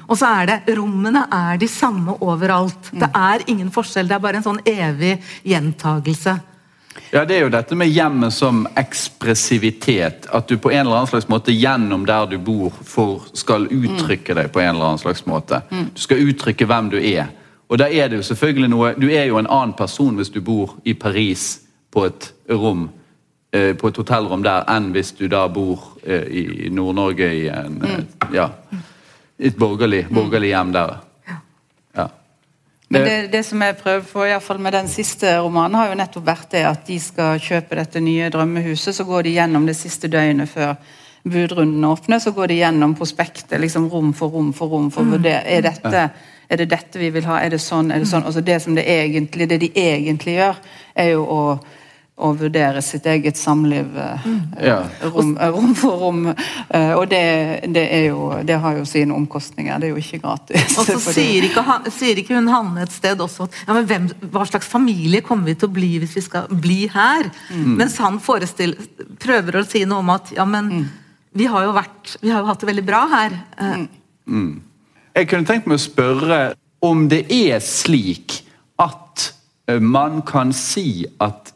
Og 0.10 0.18
så 0.20 0.30
er 0.42 0.50
det 0.50 0.76
Rommene 0.78 1.26
er 1.34 1.62
de 1.62 1.70
samme 1.70 2.18
overalt. 2.22 2.92
Det 2.94 3.10
er 3.10 3.46
ingen 3.50 3.72
forskjell. 3.74 4.10
Det 4.10 4.18
er 4.18 4.26
bare 4.26 4.42
en 4.42 4.46
sånn 4.46 4.62
evig 4.70 5.16
gjentagelse. 5.46 6.36
Ja, 7.12 7.26
Det 7.26 7.36
er 7.36 7.46
jo 7.46 7.50
dette 7.50 7.76
med 7.76 7.88
hjemmet 7.88 8.34
som 8.34 8.68
ekspressivitet. 8.76 10.28
At 10.32 10.48
du 10.48 10.58
på 10.58 10.72
en 10.72 10.86
eller 10.86 10.96
annen 10.96 11.08
slags 11.08 11.28
måte 11.28 11.52
gjennom 11.52 12.06
der 12.06 12.26
du 12.26 12.38
bor 12.38 12.74
for, 12.84 13.26
skal 13.34 13.68
uttrykke 13.72 14.36
deg 14.36 14.52
på 14.52 14.60
en 14.60 14.76
eller 14.76 14.86
annen 14.86 15.02
slags 15.02 15.26
måte. 15.26 15.62
Du 15.70 16.02
skal 16.02 16.24
uttrykke 16.28 16.66
hvem 16.66 16.90
du 16.90 16.98
er. 17.00 17.28
Og 17.68 17.80
da 17.80 17.88
er 17.90 18.10
det 18.10 18.20
jo 18.20 18.24
selvfølgelig 18.28 18.70
noe 18.70 18.94
Du 18.94 19.08
er 19.10 19.26
jo 19.26 19.40
en 19.40 19.50
annen 19.50 19.74
person 19.74 20.16
hvis 20.16 20.30
du 20.30 20.42
bor 20.42 20.76
i 20.86 20.94
Paris 20.94 21.62
på 21.92 22.06
et 22.06 22.34
rom 22.50 22.90
eh, 23.52 23.74
på 23.76 23.88
et 23.88 23.98
hotellrom 23.98 24.44
der, 24.44 24.66
enn 24.70 24.92
hvis 24.94 25.14
du 25.18 25.28
da 25.32 25.48
bor 25.48 25.96
eh, 26.04 26.28
i 26.30 26.70
Nord-Norge 26.70 27.30
i 27.34 27.48
en, 27.48 27.80
eh, 27.82 28.28
ja, 28.36 28.50
et 29.40 29.58
borgerlig, 29.58 30.06
borgerlig 30.12 30.52
hjem 30.52 30.74
der. 30.76 30.98
Men 32.88 33.02
det, 33.08 33.16
det 33.34 33.42
som 33.48 33.62
jeg 33.66 33.78
prøver 33.80 34.04
på, 34.06 34.26
i 34.28 34.36
fall 34.44 34.60
med 34.62 34.76
den 34.78 34.88
siste 34.92 35.32
romanen, 35.42 35.78
har 35.80 35.90
jo 35.90 35.98
nettopp 35.98 36.28
vært 36.28 36.52
det 36.54 36.62
at 36.70 36.86
de 36.86 37.00
skal 37.02 37.42
kjøpe 37.42 37.80
dette 37.80 38.02
nye 38.04 38.30
drømmehuset. 38.34 38.94
Så 38.94 39.08
går 39.08 39.26
de 39.26 39.34
gjennom 39.40 39.66
det 39.66 39.78
siste 39.80 40.12
døgnet 40.12 40.52
før 40.52 40.76
budrunden 41.26 41.86
åpner, 41.90 42.20
så 42.22 42.32
går 42.32 42.52
de 42.52 42.60
gjennom 42.60 42.94
prospektet, 42.96 43.58
liksom 43.62 43.88
rom 43.90 44.12
for 44.14 44.30
rom 44.30 44.52
for 44.54 44.70
rom. 44.70 44.92
for 44.94 45.10
mm. 45.10 45.26
er, 45.26 45.64
dette, 45.66 46.04
er 46.50 46.62
det 46.62 46.68
dette 46.70 47.02
vi 47.02 47.10
vil 47.10 47.26
ha? 47.26 47.40
Er 47.42 47.56
det 47.56 47.62
sånn? 47.64 47.90
Er 47.92 48.04
det 48.04 48.10
sånn? 48.12 48.28
Altså 48.30 48.46
det 48.46 48.60
som 48.62 48.78
det 48.78 48.86
egentlig, 48.86 49.50
det 49.50 49.58
de 49.64 49.72
egentlig 49.74 50.38
gjør, 50.38 50.62
er 50.94 51.10
jo 51.16 51.26
å, 51.26 51.42
å 52.16 52.30
vurdere 52.40 52.80
sitt 52.80 53.04
eget 53.12 53.36
samliv 53.36 53.90
mm. 53.92 54.36
Ja. 54.64 54.78
rom, 55.12 55.34
eh, 55.36 55.50
rom 55.52 55.74
for 55.76 55.98
rom. 56.00 56.22
eh, 56.32 56.94
Og 56.96 57.10
det, 57.12 57.20
det, 57.76 57.84
er 57.92 58.06
jo, 58.08 58.30
det 58.48 58.56
har 58.64 58.78
jo 58.78 58.86
sine 58.88 59.12
omkostninger. 59.18 59.80
Det 59.84 59.90
er 59.90 59.92
jo 59.92 60.00
ikke 60.00 60.22
gratis. 60.24 60.78
Og 60.80 60.88
så 60.88 60.96
sier 61.18 61.44
ikke, 61.50 61.64
han- 61.68 61.90
sier 61.92 62.16
ikke 62.22 62.38
hun 62.38 62.48
Hanne 62.48 62.86
et 62.86 62.94
sted 62.96 63.20
også 63.20 63.50
at 63.50 63.58
ja, 63.68 63.74
men 63.76 63.90
hvem, 63.90 64.06
hva 64.32 64.46
slags 64.48 64.70
familie 64.72 65.20
kommer 65.28 65.50
vi 65.52 65.58
til 65.60 65.68
å 65.68 65.74
bli 65.76 65.90
hvis 66.00 66.16
vi 66.16 66.24
skal 66.24 66.48
bli 66.52 66.86
her? 66.94 67.28
Mens 67.52 67.98
han 68.00 68.22
prøver 68.24 69.60
å 69.60 69.66
si 69.68 69.84
noe 69.84 70.00
om 70.06 70.14
at 70.16 70.32
ja, 70.38 70.46
men 70.48 70.86
vi 71.36 71.50
har 71.52 71.66
jo 71.68 71.74
vært, 71.76 72.14
vi 72.24 72.32
har 72.32 72.46
jo 72.46 72.48
hatt 72.48 72.64
det 72.64 72.70
veldig 72.72 72.86
bra 72.88 73.02
her. 73.12 73.36
Eh, 73.60 73.84
Jeg 75.20 75.28
kunne 75.32 75.48
tenkt 75.48 75.68
meg 75.68 75.80
å 75.80 75.84
spørre 75.84 76.40
om 76.86 77.10
det 77.12 77.26
er 77.32 77.60
slik 77.64 78.40
at 78.80 79.34
eh, 79.68 79.80
man 79.84 80.22
kan 80.28 80.54
si 80.56 81.04
at 81.24 81.52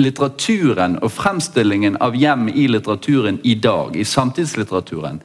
litteraturen 0.00 0.98
og 1.02 1.12
fremstillingen 1.14 1.96
av 2.02 2.16
hjem 2.18 2.48
i 2.48 2.66
litteraturen 2.68 3.38
i 3.44 3.54
dag, 3.54 3.96
i 3.96 4.04
samtidslitteraturen, 4.04 5.20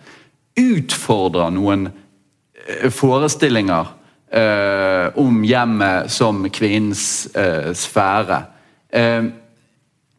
utfordrer 0.60 1.50
noen 1.56 1.88
eh, 1.90 2.90
forestillinger 2.94 3.88
eh, 4.32 5.18
om 5.18 5.42
hjemmet 5.46 6.12
som 6.12 6.44
kvinnens 6.54 7.30
eh, 7.36 7.72
sfære. 7.74 8.44
Eh, 8.94 9.24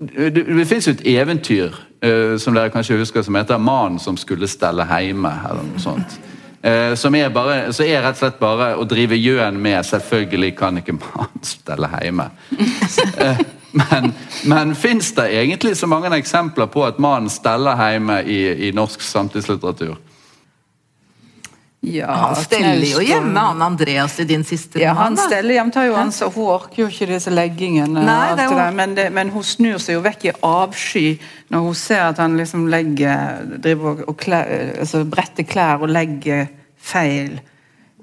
det, 0.00 0.30
det 0.34 0.66
finnes 0.66 0.88
jo 0.88 0.96
et 0.96 1.06
eventyr 1.12 1.78
eh, 2.02 2.34
som 2.40 2.56
dere 2.56 2.72
kanskje 2.72 2.98
husker 2.98 3.22
som 3.22 3.36
heter 3.36 3.58
'Mannen 3.58 3.98
som 3.98 4.16
skulle 4.16 4.48
stelle 4.48 4.88
heime'. 4.88 5.50
eller 5.50 5.62
noe 5.62 5.78
sånt. 5.78 6.20
Eh, 6.62 6.94
som 6.94 7.14
er 7.14 7.28
bare, 7.28 7.72
så 7.72 7.84
er 7.84 8.02
rett 8.02 8.18
og 8.18 8.24
slett 8.24 8.40
bare 8.40 8.74
å 8.76 8.84
drive 8.84 9.16
gjøen 9.16 9.60
med 9.60 9.84
'selvfølgelig 9.84 10.56
kan 10.56 10.78
ikke 10.78 10.98
mannen 10.98 11.42
stelle 11.44 11.86
heime'. 11.86 12.30
Men 13.72 14.12
men 14.44 14.74
fins 14.74 15.12
det 15.14 15.28
egentlig 15.36 15.76
så 15.76 15.86
mange 15.86 16.10
eksempler 16.16 16.66
på 16.66 16.84
at 16.86 16.98
mannen 16.98 17.30
steller 17.30 17.76
hjemme 17.76 18.22
i, 18.22 18.68
i 18.68 18.72
norsk 18.72 19.02
samtidslitteratur? 19.04 19.98
Ja, 21.80 22.12
han 22.12 22.36
steller 22.36 22.84
jo 22.84 23.00
hjemme, 23.00 23.40
han 23.40 23.62
Andreas, 23.64 24.18
i 24.20 24.26
din 24.28 24.42
siste 24.44 24.82
Ja, 24.82 24.92
han 24.98 25.16
steller 25.16 25.54
hjemme, 25.54 25.72
tar 25.72 25.86
jo 25.88 25.94
ansvar. 25.96 26.32
Hun 26.34 26.50
orker 26.52 26.82
jo 26.82 26.88
ikke 26.92 27.08
disse 27.08 27.32
leggingene. 27.32 28.02
Nei, 28.04 28.34
det 28.36 28.50
det 28.52 28.66
men, 28.76 28.96
det, 28.98 29.06
men 29.16 29.32
hun 29.32 29.44
snur 29.44 29.78
seg 29.80 29.96
jo 29.96 30.02
vekk 30.04 30.26
i 30.28 30.34
avsky 30.44 31.06
når 31.48 31.64
hun 31.64 31.78
ser 31.80 32.02
at 32.10 32.20
han 32.20 32.36
liksom 32.36 32.66
legger 32.68 33.56
driver 33.64 33.94
og, 33.94 34.02
og 34.12 34.18
klær, 34.20 34.52
altså 34.84 35.06
bretter 35.08 35.48
klær 35.48 35.80
og 35.80 35.88
legger 35.88 36.52
feil. 36.76 37.40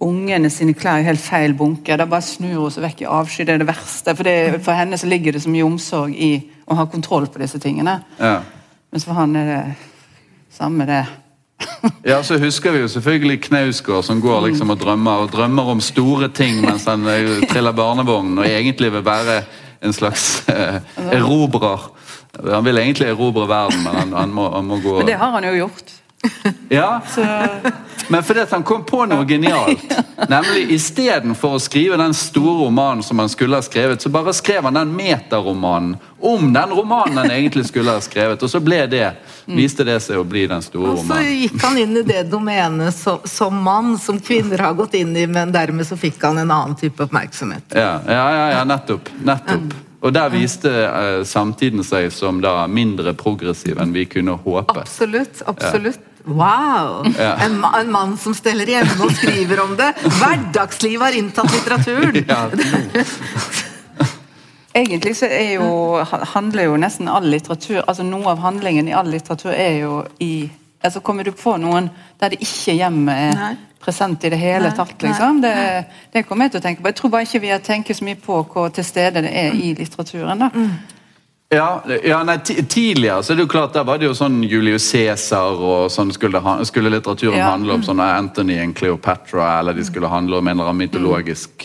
Ungene 0.04 0.50
sine 0.54 0.76
klær 0.78 1.02
i 1.02 1.08
helt 1.08 1.22
feil 1.22 1.56
bunke. 1.58 1.98
Da 1.98 2.06
bare 2.10 2.26
snur 2.26 2.68
hun 2.68 2.74
seg 2.74 2.86
vekk 2.86 3.04
i 3.06 3.10
avsky. 3.10 3.45
Det 3.48 3.56
er 3.56 3.64
det 3.64 3.70
verste. 3.70 4.14
For, 4.14 4.28
det, 4.28 4.62
for 4.66 4.78
henne 4.78 5.00
så 5.00 5.10
ligger 5.10 5.34
det 5.34 5.43
så 5.45 5.54
mye 5.54 5.66
omsorg 5.66 6.14
i 6.14 6.32
å 6.68 6.78
ha 6.78 6.86
kontroll 6.91 7.30
på 7.32 7.41
disse 7.41 7.62
tingene. 7.64 8.00
Ja. 8.20 8.41
Mens 8.93 9.08
for 9.08 9.18
han 9.18 9.36
er 9.39 9.50
det 9.50 9.62
samme 10.54 10.86
det. 10.89 11.06
Ja, 12.06 12.22
så 12.24 12.38
husker 12.38 12.72
vi 12.72 12.84
jo 12.84 12.89
selvfølgelig 12.91 13.41
Knausgård 13.48 14.06
som 14.06 14.22
går 14.22 14.48
liksom 14.48 14.70
og 14.74 14.80
drømmer 14.82 15.26
og 15.26 15.32
drømmer 15.34 15.72
om 15.74 15.82
store 15.82 16.30
ting 16.30 16.60
mens 16.62 16.86
han 16.86 17.06
eh, 17.10 17.41
triller 17.50 17.74
barnevogn 17.76 18.38
og 18.38 18.45
egentlig 18.45 18.91
vil 18.93 19.06
være 19.06 19.39
en 19.82 19.93
slags 19.93 20.48
eh, 20.54 20.78
erobrer. 21.12 21.89
Han 22.45 22.66
vil 22.66 22.78
egentlig 22.78 23.10
erobre 23.10 23.48
verden, 23.50 23.82
men 23.84 23.95
han, 23.95 24.14
han, 24.14 24.34
må, 24.34 24.50
han 24.54 24.68
må 24.70 24.80
gå 24.84 25.00
Men 25.00 25.10
det 25.10 25.18
har 25.18 25.34
han 25.34 25.48
jo 25.50 25.56
gjort. 25.58 25.95
Ja, 26.69 27.01
men 28.07 28.23
fordi 28.23 28.45
han 28.49 28.63
kom 28.63 28.84
på 28.86 29.05
noe 29.05 29.25
genialt. 29.25 29.84
Nemlig 30.30 30.71
istedenfor 30.71 31.57
å 31.57 31.61
skrive 31.61 31.97
den 31.99 32.13
store 32.15 32.65
romanen 32.65 33.03
som 33.03 33.19
han 33.19 33.30
skulle 33.30 33.59
ha 33.59 33.65
skrevet, 33.65 34.01
så 34.01 34.09
bare 34.09 34.34
skrev 34.36 34.67
han 34.67 34.78
den 34.80 34.93
metaromanen 34.95 35.97
om 36.19 36.53
den 36.53 36.69
romanen 36.69 37.17
han 37.17 37.32
egentlig 37.32 37.67
skulle 37.67 37.93
ha 37.97 38.01
skrevet. 38.01 38.43
Og 38.43 38.51
så 38.51 38.59
ble 38.63 38.80
det, 38.91 39.05
viste 39.45 39.86
det 39.88 39.99
seg 40.03 40.19
å 40.19 40.25
bli 40.28 40.47
den 40.49 40.63
store 40.65 40.95
romanen. 40.95 41.11
Og 41.11 41.17
så 41.17 41.36
gikk 41.43 41.57
han 41.63 41.82
inn 41.84 41.97
i 41.99 42.05
det 42.07 42.23
domenet 42.32 42.95
som, 42.95 43.19
som 43.23 43.63
mann, 43.63 43.95
som 44.01 44.19
kvinner 44.19 44.65
har 44.65 44.78
gått 44.78 44.97
inn 44.97 45.15
i, 45.17 45.28
men 45.28 45.53
dermed 45.55 45.88
så 45.88 45.99
fikk 45.99 46.23
han 46.25 46.41
en 46.41 46.51
annen 46.51 46.80
type 46.80 47.03
oppmerksomhet. 47.07 47.75
Ja, 47.75 47.99
ja, 48.07 48.23
ja, 48.39 48.47
ja 48.57 48.63
nettopp. 48.67 49.11
nettopp. 49.23 49.75
Og 49.99 50.13
der 50.13 50.30
viste 50.30 50.71
eh, 50.86 51.23
samtiden 51.25 51.82
seg 51.86 52.11
som 52.13 52.41
da 52.43 52.61
mindre 52.69 53.15
progressiv 53.17 53.80
enn 53.82 53.95
vi 53.95 54.05
kunne 54.09 54.38
håpe. 54.43 54.78
Absolutt. 54.78 55.41
absolutt. 55.49 56.03
Wow! 56.28 57.05
Ja. 57.17 57.34
En, 57.45 57.63
en 57.63 57.91
mann 57.91 58.17
som 58.19 58.36
steller 58.36 58.67
hjemme 58.67 58.97
og 59.05 59.11
skriver 59.15 59.61
om 59.63 59.75
det. 59.80 59.93
Hverdagslivet 60.19 61.05
har 61.07 61.17
inntatt 61.21 61.53
litteraturen. 61.55 62.23
Ja. 62.28 62.49
egentlig 64.73 65.15
så 65.17 65.25
er 65.25 65.53
jo, 65.55 65.69
handler 66.34 66.67
jo 66.67 66.75
nesten 66.78 67.07
all 67.09 67.25
litteratur 67.32 67.80
altså 67.88 68.03
Noe 68.05 68.28
av 68.30 68.43
handlingen 68.43 68.89
i 68.89 68.93
all 68.93 69.07
litteratur 69.09 69.49
er 69.53 69.80
jo 69.80 70.03
i 70.21 70.49
altså 70.86 71.01
Kommer 71.01 71.25
du 71.25 71.32
på 71.34 71.55
noen 71.57 71.88
der 72.19 72.36
det 72.36 72.41
ikke 72.45 72.75
hjemmet 72.78 73.23
er 73.23 73.39
Nei. 73.39 73.53
present 73.82 74.23
i 74.28 74.30
det 74.30 74.38
hele 74.41 74.69
tatt? 74.78 74.93
liksom? 75.01 75.41
Det, 75.41 75.53
det 76.13 76.23
kommer 76.28 76.45
jeg 76.45 76.55
til 76.57 76.61
å 76.61 76.65
tenke 76.67 76.84
på. 76.84 76.91
Jeg 76.91 76.99
tror 76.99 77.13
bare 77.15 77.25
ikke 77.25 77.41
vi 77.43 77.51
har 77.53 77.63
tenkt 77.65 77.95
så 77.97 78.05
mye 78.05 78.19
på 78.21 78.43
hvor 78.51 78.69
til 78.73 78.86
stede 78.86 79.23
det 79.25 79.34
er 79.34 79.57
i 79.57 79.73
litteraturen. 79.78 80.45
da. 80.45 80.51
Ja, 81.50 81.82
ja 82.04 82.20
nei, 82.28 82.38
Tidligere 82.43 83.22
så 83.24 83.32
er 83.32 83.39
det 83.39 83.45
jo 83.45 83.52
klart, 83.52 83.74
der 83.74 83.86
var 83.88 84.00
det 84.02 84.10
jo 84.10 84.16
sånn 84.18 84.41
Julius 84.43 84.89
Cæsar 84.91 85.62
og 85.64 85.91
sånn 85.93 86.12
skulle, 86.12 86.41
skulle 86.68 86.91
litteraturen 86.91 87.38
Ja. 87.39 87.52
handle 87.54 87.78
om 87.78 87.84
sånn 87.88 88.02
Anthony 88.04 88.58
og 88.66 88.74
Cleopatra, 88.76 89.60
eller 89.60 89.74
de 89.78 89.86
skulle 89.88 90.10
handle 90.12 90.41
om 90.41 90.48
en 90.48 90.58
eller 90.60 90.70
annen 90.74 90.84
mytologisk 90.84 91.64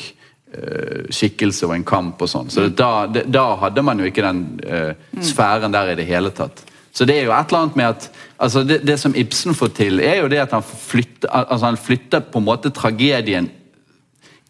uh, 0.55 1.09
skikkelse 1.11 1.67
og 1.67 1.75
en 1.75 1.85
kamp 1.85 2.23
og 2.23 2.31
sånn. 2.31 2.51
Så 2.53 2.69
det, 2.69 2.77
da, 2.79 3.07
det, 3.11 3.25
da 3.35 3.57
hadde 3.65 3.83
man 3.83 3.99
jo 3.99 4.07
ikke 4.07 4.23
den 4.23 4.45
uh, 4.63 4.93
sfæren 5.19 5.75
der 5.75 5.91
i 5.91 5.97
det 5.99 6.07
hele 6.07 6.31
tatt. 6.31 6.63
Så 6.93 7.07
det 7.09 7.17
er 7.19 7.25
jo 7.25 7.33
et 7.35 7.51
eller 7.51 7.65
annet 7.65 7.77
med 7.81 7.89
at 7.89 8.07
altså 8.39 8.63
det, 8.69 8.83
det 8.87 8.99
som 9.01 9.15
Ibsen 9.17 9.55
får 9.57 9.75
til, 9.81 9.99
er 10.05 10.21
jo 10.23 10.29
det 10.29 10.43
at 10.45 10.53
han 10.53 10.63
flytter, 10.63 11.27
altså 11.33 11.67
han 11.73 11.81
flytter 11.81 12.21
på 12.31 12.39
en 12.39 12.47
måte 12.47 12.71
tragedien 12.71 13.51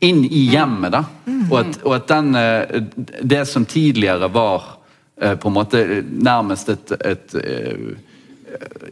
inn 0.02 0.24
i 0.26 0.48
hjemmet. 0.50 0.92
da. 0.92 1.04
Og 1.48 1.58
at, 1.60 1.80
og 1.86 1.94
at 1.94 2.08
den, 2.10 2.34
eh, 2.34 2.82
det 3.22 3.44
som 3.46 3.64
tidligere 3.64 4.26
var 4.34 4.71
på 5.40 5.50
en 5.50 5.54
måte 5.54 6.02
nærmest 6.02 6.68
et, 6.72 6.92
et 7.04 7.36
eh, 7.44 7.92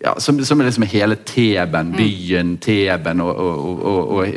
ja, 0.02 0.14
som, 0.18 0.38
som 0.44 0.60
er 0.60 0.68
liksom 0.68 0.86
hele 0.90 1.16
Teben, 1.26 1.94
byen 1.96 2.56
Teben, 2.62 3.20
og, 3.20 3.36
og, 3.36 3.82
og, 3.84 4.10
og, 4.16 4.28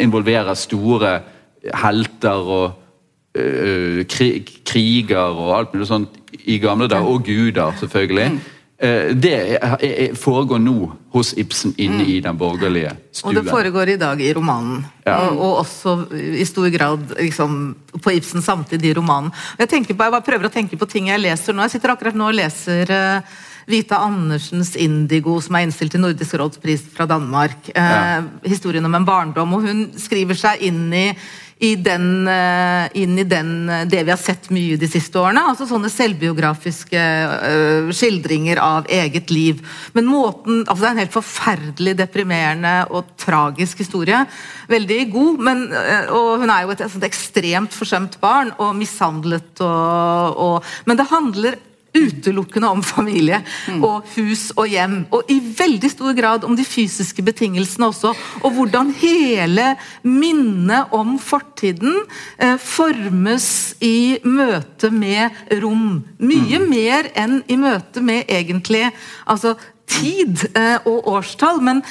involverer 0.00 0.54
store 0.54 1.18
helter 1.74 2.30
og 2.58 2.72
øh, 3.34 4.04
krig, 4.06 4.46
kriger 4.66 5.34
og 5.34 5.58
alt 5.58 5.74
mulig 5.74 5.90
sånt 5.90 6.08
i 6.44 6.58
gamle 6.58 6.88
dager, 6.88 7.08
og 7.08 7.24
guder, 7.24 7.72
selvfølgelig. 7.80 8.40
Eh, 8.78 9.14
Det 9.14 9.58
foregår 10.14 10.58
nå 10.62 10.92
hos 11.10 11.32
Ibsen 11.34 11.72
inne 11.76 12.04
i 12.04 12.20
den 12.22 12.36
borgerlige 12.38 12.92
stuen. 13.10 13.30
Og 13.30 13.34
det 13.34 13.50
foregår 13.50 13.88
i 13.88 13.96
dag 13.98 14.20
i 14.22 14.30
romanen. 14.36 14.84
Ja. 15.02 15.16
Og, 15.26 15.40
og 15.40 15.56
også 15.64 15.96
i 16.14 16.44
stor 16.46 16.68
grad 16.70 17.16
liksom, 17.18 17.74
på 17.98 18.14
Ibsens 18.14 18.46
samtid 18.46 18.84
i 18.84 18.94
romanen. 18.94 19.32
Jeg, 19.58 19.68
på, 19.72 20.06
jeg 20.06 20.26
prøver 20.28 20.46
å 20.46 20.52
tenke 20.54 20.78
på 20.78 20.86
ting 20.86 21.10
jeg 21.10 21.24
leser 21.24 21.56
nå. 21.56 21.66
Jeg 21.66 21.74
sitter 21.78 21.96
akkurat 21.96 22.18
nå 22.18 22.30
og 22.30 22.38
leser 22.38 22.94
eh, 22.94 23.36
Vita 23.68 24.00
Andersens 24.00 24.74
'Indigo', 24.76 25.40
som 25.44 25.56
er 25.56 25.66
innstilt 25.66 25.92
til 25.92 26.00
Nordisk 26.00 26.38
rådspris 26.40 26.86
fra 26.94 27.06
Danmark. 27.06 27.68
Eh, 27.74 27.82
Ja. 27.82 28.22
Historien 28.44 28.84
om 28.84 28.94
en 28.94 29.04
barndom. 29.04 29.54
Og 29.54 29.62
hun 29.62 29.92
skriver 29.96 30.34
seg 30.34 30.62
inn 30.62 30.92
i 30.92 31.14
i 31.60 31.74
den, 31.74 32.28
eh, 32.28 32.88
inn 32.94 33.18
i 33.18 33.24
den, 33.24 33.68
eh, 33.68 33.84
det 33.84 34.04
vi 34.04 34.10
har 34.10 34.18
sett 34.18 34.48
mye 34.50 34.76
de 34.78 34.86
siste 34.86 35.18
årene. 35.18 35.42
altså 35.42 35.66
Sånne 35.66 35.90
selvbiografiske 35.90 36.94
uh, 36.98 37.90
skildringer 37.90 38.60
av 38.62 38.86
eget 38.86 39.30
liv. 39.30 39.58
Men 39.92 40.06
måten, 40.06 40.64
altså 40.66 40.78
Det 40.78 40.86
er 40.86 40.90
en 40.90 41.02
helt 41.02 41.16
forferdelig 41.16 41.96
deprimerende 41.96 42.86
og 42.90 43.04
tragisk 43.16 43.78
historie. 43.78 44.26
Veldig 44.68 45.12
god, 45.12 45.38
men, 45.38 45.64
og 46.14 46.40
hun 46.40 46.50
er 46.50 46.62
jo 46.62 46.70
et, 46.70 46.80
altså, 46.80 46.98
et 46.98 47.10
ekstremt 47.10 47.74
forsømt 47.74 48.20
barn 48.20 48.52
og 48.58 48.76
mishandlet. 48.76 49.60
Og, 49.60 50.38
og, 50.38 50.64
men 50.86 50.96
det 50.96 51.10
handler 51.10 51.58
utelukkende 51.96 52.68
om 52.68 52.82
familie 52.84 53.40
og 53.80 54.06
hus 54.14 54.48
og 54.56 54.68
hjem. 54.70 54.98
Og 55.14 55.30
i 55.32 55.38
veldig 55.40 55.90
stor 55.92 56.16
grad 56.16 56.44
om 56.46 56.56
de 56.58 56.66
fysiske 56.66 57.24
betingelsene 57.24 57.88
også. 57.88 58.12
Og 58.42 58.54
hvordan 58.56 58.92
hele 59.00 59.70
minnet 60.02 60.92
om 60.94 61.16
fortiden 61.22 61.96
eh, 62.38 62.56
formes 62.60 63.48
i 63.84 64.18
møte 64.24 64.92
med 64.94 65.58
rom. 65.62 66.04
Mye 66.18 66.62
mer 66.66 67.10
enn 67.18 67.40
i 67.48 67.58
møte 67.60 68.04
med 68.04 68.28
egentlig 68.28 68.88
altså, 69.26 69.56
tid 69.88 70.48
eh, 70.54 70.78
og 70.84 71.08
årstall. 71.16 71.62
men 71.64 71.82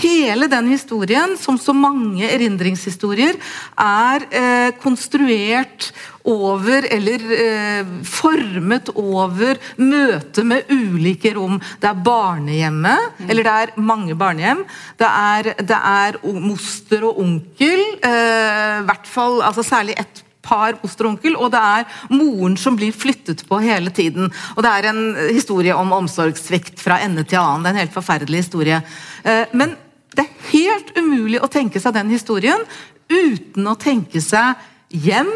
Hele 0.00 0.48
den 0.50 0.68
historien, 0.72 1.36
som 1.38 1.58
så 1.60 1.74
mange 1.76 2.26
erindringshistorier, 2.26 3.36
er 3.78 4.26
eh, 4.34 4.70
konstruert 4.82 5.92
over, 6.24 6.86
eller 6.90 7.24
eh, 7.36 7.92
formet 8.08 8.90
over, 8.96 9.60
møte 9.76 10.44
med 10.46 10.70
ulike 10.72 11.34
rom. 11.36 11.60
Det 11.80 11.90
er 11.90 12.02
barnehjemmet, 12.06 13.22
eller 13.28 13.46
det 13.46 13.54
er 13.54 13.74
mange 13.78 14.18
barnehjem. 14.18 14.64
Det 14.98 15.10
er, 15.10 15.52
det 15.62 15.78
er 15.78 16.20
moster 16.42 17.06
og 17.06 17.20
onkel, 17.24 17.84
eh, 18.02 18.84
hvert 18.88 19.10
fall, 19.10 19.42
altså 19.46 19.66
særlig 19.66 19.98
ett 20.00 20.24
par 20.44 20.76
moster 20.82 21.06
og 21.06 21.14
onkel, 21.14 21.38
og 21.40 21.52
det 21.54 21.60
er 21.60 21.86
moren 22.12 22.58
som 22.60 22.76
blir 22.76 22.92
flyttet 22.92 23.46
på 23.48 23.60
hele 23.64 23.92
tiden. 23.94 24.28
Og 24.56 24.64
det 24.64 24.72
er 24.74 24.90
en 24.90 25.02
historie 25.32 25.76
om 25.76 25.94
omsorgssvikt 25.96 26.82
fra 26.82 27.00
ende 27.04 27.24
til 27.24 27.40
annen. 27.40 27.64
Det 27.64 27.72
er 27.72 27.76
en 27.78 27.84
helt 27.86 27.96
forferdelig 27.96 28.44
historie. 28.44 28.82
Eh, 29.24 29.44
Men 29.52 29.76
det 30.14 30.24
er 30.24 30.50
helt 30.52 30.94
umulig 30.98 31.40
å 31.42 31.50
tenke 31.50 31.82
seg 31.82 31.96
den 31.96 32.12
historien 32.14 32.62
uten 33.10 33.66
å 33.68 33.76
tenke 33.78 34.22
seg 34.24 34.56
hjem, 34.94 35.30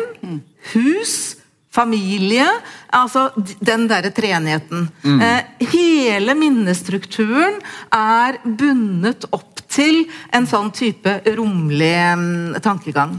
hus, 0.72 1.14
familie. 1.74 2.46
Altså 2.94 3.28
den 3.60 3.86
derre 3.90 4.10
treenigheten. 4.14 4.88
Eh, 5.04 5.68
hele 5.72 6.34
minnestrukturen 6.38 7.60
er 7.94 8.40
bundet 8.44 9.28
opp 9.30 9.62
til 9.68 10.06
en 10.34 10.48
sånn 10.48 10.70
type 10.72 11.18
romlig 11.36 11.94
mm, 12.18 12.60
tankegang. 12.64 13.18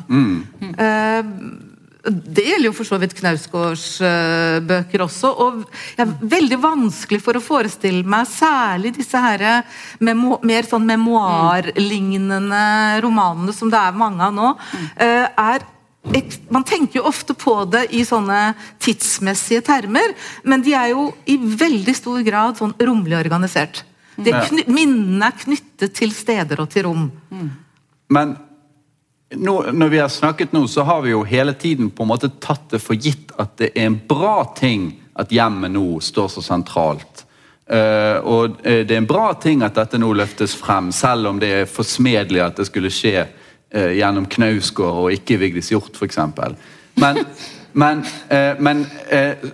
Eh, 0.73 1.33
det 2.03 2.45
gjelder 2.45 2.69
jo 2.69 2.75
for 2.77 2.87
så 2.87 2.97
vidt 3.01 3.13
Knausgårds 3.17 3.87
eh, 4.07 4.59
bøker 4.63 5.03
også. 5.03 5.31
Og 5.43 5.63
det 5.97 6.05
er 6.05 6.13
veldig 6.31 6.59
vanskelig 6.63 7.19
for 7.23 7.35
å 7.35 7.43
forestille 7.43 8.07
meg 8.07 8.29
særlig 8.31 8.93
disse 8.95 9.19
her 9.19 9.43
memo 10.03 10.37
mer 10.47 10.67
sånn 10.69 10.87
memoarlignende 10.87 12.63
romanene 13.03 13.55
som 13.55 13.71
det 13.71 13.81
er 13.81 13.99
mange 13.99 14.29
av 14.29 14.35
nå. 14.35 14.53
eh, 14.95 15.27
er 15.27 15.67
man 16.49 16.63
tenker 16.63 17.01
jo 17.01 17.07
ofte 17.09 17.35
på 17.37 17.53
det 17.69 17.89
i 17.93 18.05
sånne 18.07 18.53
tidsmessige 18.81 19.61
termer, 19.67 20.13
men 20.47 20.63
de 20.63 20.71
er 20.73 20.93
jo 20.93 21.09
i 21.29 21.35
veldig 21.37 21.93
stor 21.93 22.23
grad 22.25 22.57
sånn 22.57 22.71
romlig 22.79 23.17
organisert. 23.19 23.83
Er 24.17 24.47
kny 24.47 24.63
minnene 24.71 25.27
er 25.27 25.35
knyttet 25.43 25.93
til 25.99 26.15
steder 26.15 26.63
og 26.63 26.71
til 26.71 26.87
rom. 26.87 27.03
Men 28.09 28.33
nå, 29.35 29.71
når 29.71 29.89
vi 29.89 29.99
har 29.99 30.09
snakket 30.09 30.53
nå, 30.53 30.67
så 30.67 30.83
har 30.87 31.01
vi 31.01 31.13
jo 31.13 31.23
hele 31.23 31.53
tiden 31.53 31.89
på 31.89 32.03
en 32.03 32.09
måte 32.09 32.31
tatt 32.41 32.69
det 32.73 32.81
for 32.81 32.97
gitt 32.97 33.33
at 33.37 33.57
det 33.61 33.71
er 33.75 33.89
en 33.89 33.99
bra 34.09 34.41
ting 34.57 34.91
at 35.19 35.31
hjemmet 35.31 35.73
nå 35.75 35.99
står 36.01 36.31
så 36.33 36.43
sentralt. 36.43 37.25
Uh, 37.69 38.17
og 38.25 38.63
eh, 38.65 38.81
det 38.87 38.95
er 38.95 39.03
en 39.03 39.09
bra 39.09 39.27
ting 39.37 39.61
at 39.61 39.75
dette 39.77 39.99
nå 40.01 40.09
løftes 40.17 40.55
frem, 40.57 40.89
selv 40.95 41.29
om 41.29 41.41
det 41.41 41.51
er 41.53 41.67
forsmedelig 41.69 42.41
at 42.41 42.57
det 42.57 42.65
skulle 42.65 42.89
skje 42.89 43.27
uh, 43.27 43.91
gjennom 43.93 44.25
Knausgård 44.25 45.03
og 45.03 45.13
ikke 45.13 45.37
Vigdis 45.37 45.69
Hjorth, 45.69 45.93
f.eks. 45.93 46.17
Men, 46.97 47.21
men, 47.83 48.01
uh, 48.31 48.55
men 48.57 48.81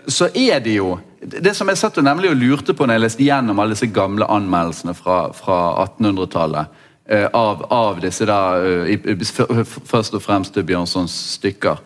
så 0.07 0.29
er 0.31 0.63
det 0.63 0.77
jo 0.77 0.95
Det 1.19 1.55
som 1.57 1.67
jeg 1.67 1.79
satt 1.81 1.97
og 1.97 2.05
nemlig 2.05 2.31
lurte 2.37 2.75
på 2.77 2.85
når 2.85 2.99
jeg 2.99 3.03
leste 3.03 3.25
gjennom 3.25 3.59
alle 3.59 3.73
disse 3.73 3.89
gamle 3.89 4.27
anmeldelsene 4.29 4.93
fra, 4.93 5.31
fra 5.33 5.57
1800-tallet 5.83 6.61
eh, 6.61 6.83
av, 7.05 7.65
av 7.69 7.99
disse 8.01 8.25
da, 8.25 8.57
eh, 8.85 9.13
først 9.85 10.15
og 10.17 10.23
fremst 10.25 10.57
Bjørnsons 10.57 11.15
stykker. 11.35 11.81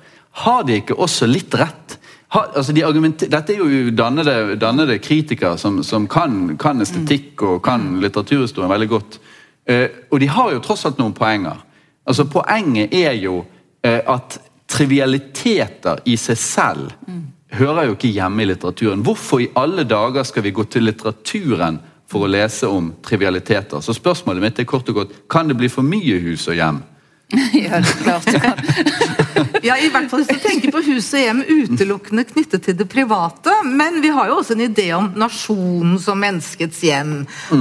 Har 0.45 0.63
de 0.63 0.79
ikke 0.79 0.95
også 0.95 1.27
litt 1.27 1.55
rett? 1.59 1.97
ha, 2.29 2.43
altså 2.55 2.73
de 2.73 2.83
Dette 3.25 3.53
er 3.53 3.57
jo 3.57 3.91
dannede, 3.91 4.55
dannede 4.61 4.99
kritikere 5.01 5.57
som, 5.57 5.81
som 5.83 6.07
kan, 6.07 6.57
kan, 6.57 6.81
estetikk 6.81 7.41
og 7.41 7.63
kan 7.65 7.97
litteraturhistorien 8.03 8.69
veldig 8.69 8.89
godt. 8.89 9.19
Eh, 9.65 9.89
og 10.11 10.19
de 10.19 10.29
har 10.29 10.53
jo 10.53 10.61
tross 10.61 10.85
alt 10.85 10.99
noen 11.01 11.15
poenger. 11.17 11.57
Altså 12.05 12.25
Poenget 12.29 12.93
er 12.93 13.17
jo 13.17 13.43
eh, 13.83 14.01
at 14.05 14.39
trivialiteter 14.69 16.03
i 16.05 16.15
seg 16.21 16.37
selv 16.37 16.93
mm. 17.07 17.21
hører 17.57 17.89
jo 17.89 17.97
ikke 17.97 18.13
hjemme 18.13 18.45
i 18.45 18.49
litteraturen. 18.51 19.01
Hvorfor 19.05 19.41
i 19.41 19.49
alle 19.57 19.87
dager 19.89 20.23
skal 20.23 20.45
vi 20.45 20.53
gå 20.53 20.67
til 20.69 20.85
litteraturen 20.85 21.81
for 22.09 22.25
å 22.25 22.31
lese 22.31 22.69
om 22.69 22.91
trivialiteter? 23.05 23.83
Så 23.85 23.95
spørsmålet 23.97 24.43
mitt 24.43 24.61
er 24.61 24.69
kort 24.69 24.89
og 24.89 25.03
godt 25.03 25.17
kan 25.29 25.49
det 25.49 25.57
bli 25.59 25.69
for 25.71 25.85
mye 25.85 26.19
hus 26.25 26.47
og 26.49 26.57
hjem? 26.59 26.83
ja, 27.63 27.79
det 27.79 27.93
er 27.93 28.03
klart 28.03 28.29
kan. 28.41 29.18
Ja, 29.65 29.77
i 29.77 29.89
hvert 29.91 30.09
fall 30.11 30.23
Hvis 30.23 30.31
du 30.31 30.41
tenker 30.43 30.73
på 30.73 30.81
hus 30.85 31.09
og 31.13 31.23
hjem 31.23 31.41
utelukkende 31.47 32.25
knyttet 32.29 32.65
til 32.65 32.77
det 32.79 32.87
private. 32.89 33.53
Men 33.65 33.99
vi 34.03 34.11
har 34.13 34.29
jo 34.29 34.39
også 34.39 34.55
en 34.55 34.65
idé 34.67 34.89
om 34.95 35.09
nasjonen 35.19 35.97
som 36.01 36.19
menneskets 36.19 36.81
hjem. 36.85 37.13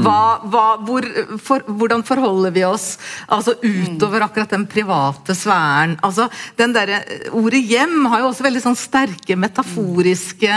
Hva, 0.05 0.21
hva, 0.49 0.67
hvor, 0.87 1.07
for, 1.43 1.65
hvordan 1.69 2.05
forholder 2.07 2.55
vi 2.55 2.65
oss 2.69 2.89
altså 3.27 3.57
utover 3.63 4.27
akkurat 4.27 4.55
den 4.55 4.67
private 4.71 5.37
sfæren? 5.37 5.97
Altså, 6.05 6.29
den 6.59 6.75
der, 6.77 6.95
Ordet 7.37 7.63
hjem 7.69 8.07
har 8.13 8.23
jo 8.23 8.31
også 8.31 8.47
veldig 8.47 8.63
sånn 8.65 8.79
sterke 8.79 9.37
metaforiske 9.39 10.53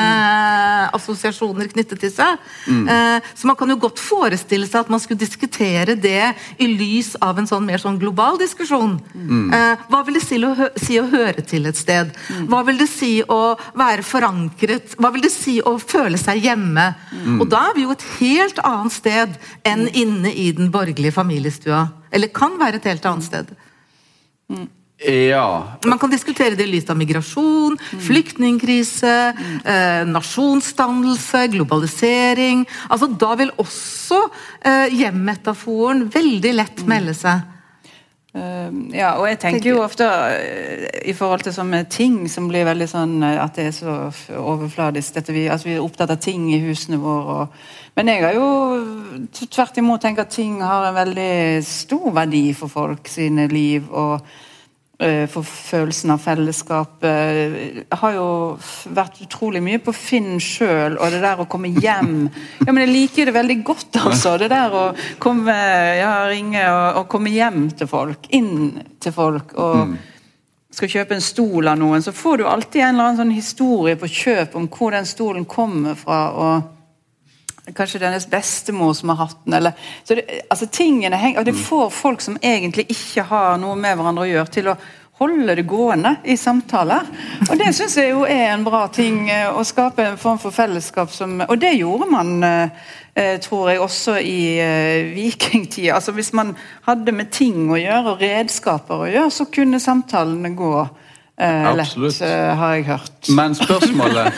assosiasjoner 0.95 1.72
knyttet 1.72 2.01
til 2.01 2.14
seg. 2.14 2.39
Eh, 2.70 3.32
så 3.36 3.49
man 3.49 3.57
kan 3.59 3.72
jo 3.72 3.80
godt 3.82 4.01
forestille 4.01 4.68
seg 4.70 4.86
at 4.86 4.91
man 4.93 5.01
skulle 5.03 5.22
diskutere 5.22 5.95
det 5.99 6.34
i 6.62 6.70
lys 6.70 7.14
av 7.24 7.39
en 7.39 7.49
sånn 7.49 7.66
mer 7.68 7.82
sånn 7.82 7.99
global 8.01 8.39
diskusjon. 8.41 8.97
Eh, 9.55 9.86
hva 9.91 10.03
vil 10.07 10.18
det 10.20 10.24
si 10.26 10.39
å, 10.41 10.53
si 10.80 10.99
å 11.01 11.07
høre 11.12 11.45
til 11.45 11.68
et 11.70 11.80
sted? 11.80 12.12
Hva 12.49 12.64
vil 12.68 12.80
det 12.82 12.89
si 12.91 13.14
å 13.22 13.55
være 13.78 14.05
forankret? 14.07 14.97
Hva 14.97 15.12
vil 15.14 15.26
det 15.26 15.34
si 15.34 15.59
å 15.62 15.78
føle 15.82 16.20
seg 16.22 16.43
hjemme? 16.47 16.88
Og 17.39 17.47
da 17.51 17.68
er 17.70 17.78
vi 17.78 17.88
jo 17.88 17.95
et 17.95 18.07
helt 18.20 18.62
annet 18.66 18.97
sted 18.97 19.39
enn 19.68 19.88
inne 19.91 20.34
i 20.34 20.51
den 20.57 20.72
borgerlige 20.74 21.16
familiestua. 21.16 21.88
Eller 22.12 22.32
kan 22.34 22.57
være 22.59 22.82
et 22.82 22.91
helt 22.91 23.07
annet 23.07 23.28
sted. 23.28 23.51
Ja. 25.01 25.78
Man 25.86 25.97
kan 25.97 26.12
diskutere 26.12 26.53
det 26.55 26.68
i 26.68 26.72
lys 26.76 26.89
av 26.91 26.97
migrasjon, 26.99 27.78
flyktningkrise, 28.05 29.14
eh, 29.66 30.03
nasjonsdannelse, 30.05 31.47
globalisering. 31.55 32.68
Altså, 32.89 33.09
da 33.09 33.34
vil 33.39 33.53
også 33.57 34.20
eh, 34.62 34.93
hjemmetaforen 34.93 36.05
veldig 36.14 36.53
lett 36.59 36.86
melde 36.86 37.18
seg. 37.18 37.41
Uh, 38.32 38.72
ja, 38.96 39.18
og 39.20 39.26
jeg 39.28 39.42
tenker 39.42 39.74
jo 39.74 39.82
ofte 39.84 40.06
uh, 40.08 40.86
i 41.04 41.12
forhold 41.12 41.44
til 41.44 41.56
sånne 41.56 41.82
ting 41.92 42.30
som 42.32 42.46
blir 42.48 42.64
veldig 42.64 42.88
sånn 42.88 43.18
uh, 43.20 43.42
at 43.44 43.58
det 43.60 43.66
er 43.68 43.76
så 43.76 43.96
overfladisk. 44.40 45.18
Dette 45.18 45.36
vi, 45.36 45.50
altså 45.52 45.68
vi 45.68 45.76
er 45.76 45.84
opptatt 45.84 46.14
av 46.16 46.22
ting 46.24 46.46
i 46.54 46.62
husene 46.64 47.02
våre. 47.02 47.42
Og, 47.42 47.58
men 48.00 48.14
jeg 48.14 48.24
har 48.24 48.38
jo 48.38 48.48
tvert 49.52 49.82
imot 49.82 50.06
tenkt 50.06 50.24
at 50.24 50.32
ting 50.32 50.62
har 50.64 50.88
en 50.88 51.02
veldig 51.02 51.34
stor 51.68 52.08
verdi 52.22 52.46
for 52.56 52.72
folk 52.72 53.12
sine 53.12 53.50
liv. 53.52 53.92
og 53.92 54.22
Eh, 54.22 54.50
for 55.32 55.41
følelsen 55.47 56.12
av 56.14 56.22
fellesskap. 56.22 57.02
Jeg 57.02 57.86
har 58.02 58.14
jo 58.14 58.26
vært 58.93 59.22
utrolig 59.26 59.62
mye 59.66 59.80
på 59.82 59.93
Finn 59.95 60.36
sjøl, 60.41 60.99
og 61.02 61.14
det 61.14 61.24
der 61.24 61.41
å 61.41 61.47
komme 61.49 61.72
hjem 61.74 62.28
Ja, 62.66 62.70
men 62.70 62.84
jeg 62.84 62.91
liker 62.91 63.30
det 63.30 63.34
veldig 63.36 63.58
godt, 63.66 63.97
altså. 63.97 64.36
Det 64.38 64.52
der 64.52 64.76
å 64.78 64.84
komme, 65.22 65.56
ja, 65.97 66.14
ringe 66.30 66.62
og, 66.70 67.02
og 67.02 67.08
komme 67.12 67.34
hjem 67.34 67.70
til 67.78 67.89
folk. 67.89 68.30
Inn 68.38 68.84
til 69.02 69.16
folk. 69.16 69.56
og 69.58 69.88
mm. 69.89 69.95
skal 70.78 70.93
kjøpe 70.93 71.18
en 71.18 71.26
stol 71.26 71.72
av 71.72 71.80
noen, 71.82 72.04
så 72.06 72.14
får 72.16 72.41
du 72.41 72.45
alltid 72.47 72.84
en 72.84 72.93
eller 72.93 73.10
annen 73.10 73.22
sånn 73.24 73.34
historie 73.36 73.97
på 73.99 74.12
kjøp 74.12 74.56
om 74.60 74.70
hvor 74.72 74.93
den 74.95 75.10
stolen 75.10 75.49
kommer 75.49 75.97
fra. 75.99 76.22
og 76.32 76.78
Kanskje 77.62 77.99
dennes 78.01 78.26
bestemor 78.30 78.95
som 78.97 79.12
har 79.14 79.20
hatt 79.28 79.38
den. 79.45 79.53
Eller, 79.53 79.76
så 80.03 80.18
det, 80.18 80.41
altså 80.49 80.66
tingene 80.66 81.20
henger, 81.22 81.39
og 81.39 81.45
det 81.45 81.53
mm. 81.53 81.62
får 81.68 81.91
folk 81.93 82.24
som 82.26 82.39
egentlig 82.41 82.88
ikke 82.89 83.28
har 83.30 83.59
noe 83.62 83.78
med 83.78 83.99
hverandre 83.99 84.26
å 84.26 84.32
gjøre, 84.32 84.53
til 84.55 84.72
å 84.72 84.78
holde 85.22 85.55
det 85.55 85.68
gående 85.70 86.16
i 86.24 86.38
samtaler. 86.38 87.05
Og 87.49 87.57
Det 87.59 87.70
syns 87.78 87.97
jeg 87.99 88.09
jo 88.09 88.24
er 88.26 88.55
en 88.55 88.66
bra 88.66 88.88
ting. 88.93 89.30
Eh, 89.30 89.49
å 89.53 89.64
skape 89.68 90.05
en 90.05 90.18
form 90.18 90.39
for 90.41 90.55
fellesskap 90.55 91.14
som 91.14 91.41
Og 91.47 91.59
det 91.62 91.76
gjorde 91.78 92.09
man, 92.09 92.43
eh, 92.43 92.70
eh, 93.16 93.39
tror 93.39 93.70
jeg, 93.70 93.80
også 93.80 94.18
i 94.18 94.57
vikingtida. 95.14 95.95
Altså 95.95 96.12
Hvis 96.12 96.34
man 96.34 96.55
hadde 96.88 97.12
med 97.12 97.32
ting 97.32 97.70
å 97.70 97.78
gjøre, 97.78 98.16
og 98.16 98.22
redskaper 98.22 98.95
å 98.95 99.12
gjøre, 99.12 99.32
så 99.32 99.45
kunne 99.45 99.80
samtalene 99.80 100.55
gå 100.55 100.89
lett, 101.41 102.22
har 102.22 102.74
jeg 102.76 102.86
hørt. 102.86 103.30
Men 103.30 103.55
spørsmålet 103.55 104.34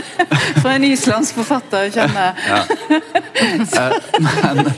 fra 0.62 0.74
en 0.74 0.84
islandsk 0.84 1.38
forfatter, 1.40 1.90
kjenner 1.94 2.20
jeg. 2.26 2.34
Ja. 2.48 3.90
men, 4.46 4.70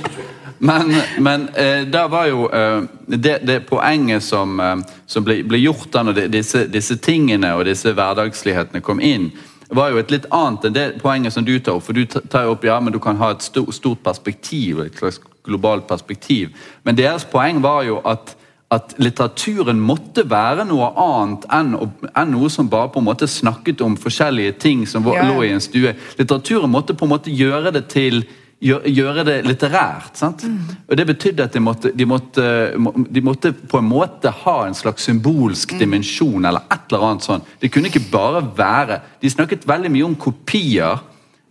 men, 0.59 0.95
men 1.18 1.49
det 1.93 2.05
var 2.12 2.30
jo 2.30 2.47
eh, 2.51 2.87
det, 3.07 3.39
det, 3.49 3.61
poenget 3.68 4.24
som, 4.24 4.61
eh, 4.61 4.76
som 5.07 5.26
ble, 5.26 5.43
ble, 5.47 5.61
gjort 5.64 5.91
da 5.93 6.07
når 6.07 6.26
disse, 6.32 6.66
disse, 6.72 6.99
tingene 7.03 7.55
og 7.57 7.66
disse 7.68 7.93
hverdagslighetene 7.93 8.82
kom 8.84 9.03
inn, 9.05 9.30
var 9.68 9.91
jo 9.91 9.99
et 9.99 10.12
litt 10.14 10.26
annet 10.34 10.68
enn 10.68 10.74
det 10.76 10.87
poenget 11.03 11.34
som 11.34 11.45
du 11.45 11.57
tar 11.59 11.78
opp. 11.78 11.87
For 11.89 11.97
du 11.97 12.07
tar 12.07 12.51
opp 12.51 12.64
ja, 12.66 12.78
men 12.80 12.95
du 12.95 13.01
kan 13.03 13.18
ha 13.18 13.32
et 13.34 13.45
stort, 13.45 13.74
stort 13.74 14.03
perspektiv, 14.07 14.84
et 14.84 14.99
slags 14.99 15.20
globalt 15.47 15.87
perspektiv. 15.89 16.55
Men 16.82 16.99
deres 16.99 17.26
poeng 17.30 17.62
var 17.62 17.82
jo 17.87 18.01
at 18.07 18.34
at 18.77 18.95
litteraturen 19.03 19.81
måtte 19.81 20.27
være 20.29 20.66
noe 20.68 20.93
annet 21.03 21.47
enn, 21.53 21.74
enn, 22.12 22.33
noe 22.33 22.51
som 22.53 22.70
bare 22.70 22.93
på 22.93 23.03
en 23.03 23.09
måte 23.09 23.29
snakket 23.31 23.85
om 23.85 23.99
forskjellige 24.01 24.59
ting 24.62 24.87
som 24.89 25.07
ja. 25.11 25.27
lå 25.27 25.45
i 25.47 25.53
en 25.55 25.64
stue. 25.64 25.97
Litteraturen 26.18 26.72
måtte 26.72 26.97
på 26.97 27.09
en 27.09 27.16
måte 27.16 27.35
gjøre 27.35 27.74
det 27.77 27.89
til 27.93 28.24
gjøre 28.61 29.24
det 29.24 29.37
litterært. 29.45 30.16
sant? 30.16 30.45
Mm. 30.45 30.77
Og 30.89 30.97
Det 30.97 31.07
betydde 31.07 31.45
at 31.45 31.53
de 31.53 31.61
måtte, 31.61 31.93
de, 31.93 32.07
måtte, 32.07 32.72
de 33.11 33.20
måtte, 33.20 33.53
på 33.53 33.79
en 33.79 33.89
måte 33.89 34.31
ha 34.31 34.66
en 34.66 34.74
slags 34.74 35.05
symbolsk 35.05 35.72
mm. 35.72 35.79
dimensjon 35.79 36.45
eller 36.45 36.64
et 36.70 36.89
eller 36.89 37.05
annet 37.05 37.22
sånt. 37.22 37.45
Det 37.61 37.70
kunne 37.70 37.89
ikke 37.89 38.09
bare 38.11 38.43
være 38.57 39.01
De 39.20 39.31
snakket 39.31 39.68
veldig 39.68 39.91
mye 39.91 40.05
om 40.05 40.16
kopier. 40.16 40.99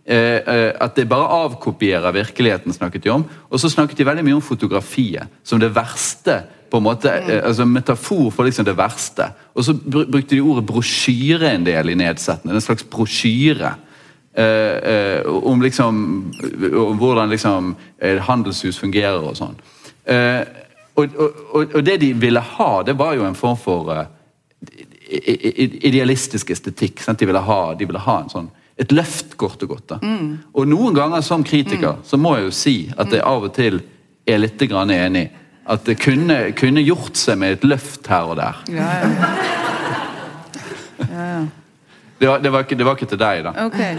Eh, 0.06 0.42
eh 0.46 0.72
at 0.80 0.96
det 0.96 1.08
bare 1.08 1.28
avkopierer 1.46 2.12
virkeligheten, 2.12 2.72
snakket 2.72 3.04
de 3.04 3.10
om. 3.10 3.24
Og 3.50 3.60
så 3.60 3.68
snakket 3.68 3.98
de 3.98 4.06
veldig 4.06 4.24
mye 4.24 4.34
om 4.34 4.42
fotografiet 4.42 5.28
som 5.44 5.60
det 5.60 5.74
verste 5.74 6.42
på 6.76 6.82
en 6.82 6.84
måte, 6.84 7.08
mm. 7.08 7.30
eh, 7.30 7.42
altså 7.48 7.64
Metafor 7.64 8.28
for 8.34 8.44
liksom 8.44 8.66
det 8.68 8.76
verste. 8.76 9.30
Og 9.56 9.64
så 9.64 9.72
brukte 9.72 10.34
de 10.34 10.42
ordet 10.44 10.66
brosjyre 10.68 11.54
en 11.54 11.64
del 11.64 11.94
i 11.94 11.96
nedsettende. 11.96 12.54
En 12.54 12.64
slags 12.64 12.84
brosjyre. 12.92 13.72
Eh, 14.36 14.76
eh, 14.92 15.26
om 15.26 15.62
liksom 15.64 16.02
om 16.76 16.98
hvordan 17.00 17.32
liksom 17.32 17.72
handelshus 18.28 18.76
fungerer 18.76 19.24
og 19.24 19.38
sånn. 19.38 19.56
Eh, 20.04 20.42
og, 20.96 21.16
og, 21.16 21.40
og, 21.62 21.80
det 21.84 21.96
de 22.04 22.12
ville 22.12 22.40
ha, 22.40 22.70
det 22.84 22.96
var 23.00 23.16
jo 23.16 23.24
en 23.24 23.36
form 23.36 23.56
for 23.60 23.90
uh, 23.92 24.04
idealistisk 25.84 26.52
estetikk. 26.52 27.02
Sant? 27.04 27.20
De 27.20 27.28
ville 27.28 27.42
ha, 27.48 27.58
de 27.76 27.88
ville 27.88 28.00
ha 28.00 28.20
en 28.22 28.32
sånn 28.32 28.52
et 28.76 28.92
løft, 28.92 29.38
kort 29.40 29.62
og 29.64 29.72
godt. 29.72 29.96
Mm. 30.04 30.30
Og 30.52 30.68
noen 30.68 30.96
ganger 30.96 31.24
som 31.24 31.44
kritiker 31.44 31.96
mm. 31.96 32.04
så 32.04 32.20
må 32.20 32.34
jeg 32.36 32.48
jo 32.48 32.54
si 32.56 32.76
at 32.92 33.12
jeg 33.12 33.24
av 33.24 33.44
og 33.48 33.54
til 33.56 33.80
er 34.28 34.42
litt 34.42 34.60
enig 34.60 35.30
at 35.68 35.86
det 35.86 35.96
kunne, 35.98 36.52
kunne, 36.58 36.82
gjort 36.86 37.18
seg 37.18 37.38
med 37.40 37.56
et 37.56 37.64
løft 37.66 38.06
her 38.10 38.30
og 38.30 38.36
der. 38.38 38.60
Ja, 38.70 38.90
ja. 39.02 39.10
ja, 41.10 41.40
det, 42.20 42.28
var, 42.28 42.38
det, 42.38 42.52
var 42.52 42.58
ikke, 42.64 42.78
det, 42.78 42.86
var, 42.86 42.94
ikke, 42.94 43.10
til 43.10 43.20
deg, 43.20 43.42
da. 43.44 43.52
Okay. 43.66 43.98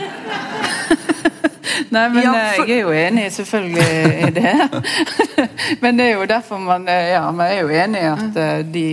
Nei, 1.89 2.09
men 2.09 2.23
ja, 2.23 2.33
eh, 2.35 2.53
for... 2.57 2.69
jeg 2.69 2.77
er 2.77 2.85
jo 2.85 2.93
enig 2.95 3.25
selvfølgelig 3.35 3.87
i 4.27 4.29
det. 4.35 4.53
men 5.83 5.99
det 5.99 6.07
er 6.07 6.13
jo 6.15 6.27
derfor 6.29 6.61
man 6.61 6.87
eh, 6.91 7.11
ja, 7.13 7.23
man 7.31 7.45
er 7.47 7.61
jo 7.61 7.71
enig 7.73 8.01
i 8.01 8.09
at 8.09 8.39
eh, 8.41 8.61
de, 8.75 8.85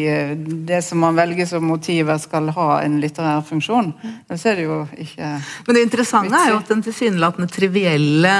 det 0.69 0.81
som 0.87 1.03
man 1.05 1.17
velger 1.19 1.49
som 1.49 1.67
motiver, 1.69 2.19
skal 2.23 2.51
ha 2.57 2.69
en 2.85 2.99
litterær 3.03 3.45
funksjon. 3.47 3.93
Ellers 4.05 4.47
er 4.49 4.59
det 4.59 4.67
jo 4.67 4.79
ikke 5.01 5.31
Men 5.67 5.77
det 5.77 5.85
interessante 5.85 6.39
er 6.39 6.53
jo 6.53 6.61
at 6.61 6.71
den 6.71 6.83
tilsynelatende 6.85 7.51
trivielle 7.53 8.35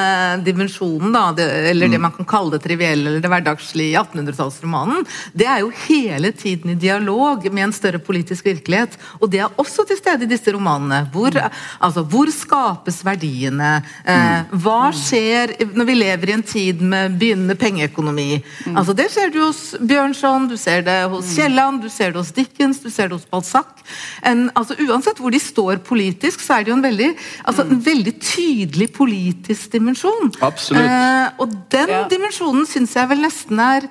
dimensjonen, 0.45 1.13
da, 1.15 1.25
det, 1.37 1.49
eller 1.73 1.91
det 1.91 2.01
mm. 2.01 2.07
man 2.09 2.17
kan 2.19 2.29
kalle 2.35 2.57
det 2.57 2.63
trivielle 2.65 3.11
eller 3.11 3.25
det 3.25 3.31
hverdagslige 3.33 3.93
i 3.93 3.99
1800-tallsromanen, 4.01 5.05
det 5.37 5.49
er 5.51 5.63
jo 5.65 5.73
hele 5.87 6.33
tiden 6.37 6.75
i 6.75 6.79
dialog 6.81 7.45
med 7.51 7.69
en 7.69 7.77
større 7.77 8.01
politisk 8.03 8.47
virkelighet. 8.49 8.97
Og 9.21 9.31
det 9.33 9.43
er 9.45 9.61
også 9.61 9.87
til 9.89 9.99
stede 10.01 10.27
i 10.27 10.31
disse 10.31 10.53
romanene. 10.55 11.05
Hvor, 11.13 11.35
mm. 11.35 11.61
altså, 11.85 12.05
hvor 12.09 12.31
skapes 12.33 13.03
verdiene? 13.07 13.77
Eh, 14.05 14.24
hva 14.65 14.91
skjer 14.97 15.55
når 15.75 15.89
vi 15.89 15.97
lever 15.99 16.31
i 16.31 16.35
en 16.37 16.45
tid 16.47 16.83
med 16.83 17.17
begynnende 17.21 17.57
pengeøkonomi? 17.59 18.41
Mm. 18.67 18.77
Altså 18.81 18.95
Det 18.97 19.09
ser 19.13 19.33
du 19.35 19.41
hos 19.43 19.63
Bjørnson, 19.81 20.49
du 20.51 20.57
ser 20.61 20.85
det 20.87 20.99
hos 21.13 21.29
mm. 21.29 21.33
Kielland, 21.35 21.81
du 21.85 21.89
ser 21.93 22.13
det 22.15 22.23
hos 22.23 22.33
Dickens, 22.37 22.83
du 22.85 22.91
ser 22.91 23.11
det 23.11 23.19
hos 23.19 23.29
Balzac. 23.31 23.85
En, 24.27 24.47
altså 24.55 24.77
Uansett 24.85 25.21
hvor 25.23 25.35
de 25.35 25.41
står 25.43 25.81
politisk, 25.87 26.45
så 26.45 26.59
er 26.59 26.67
det 26.67 26.75
jo 26.75 26.79
en 26.79 26.87
veldig, 26.87 27.11
altså 27.45 27.67
en 27.69 27.81
veldig 27.85 28.15
tydelig 28.21 28.91
politisk 28.97 29.73
dimensjon. 29.73 30.33
Absolutt. 30.45 30.85
Eh, 30.85 31.27
og 31.43 31.59
den 31.75 31.97
ja. 31.97 32.05
dimensjonen 32.11 32.69
syns 32.69 32.97
jeg 32.99 33.11
vel 33.11 33.25
nesten 33.25 33.61
er 33.63 33.89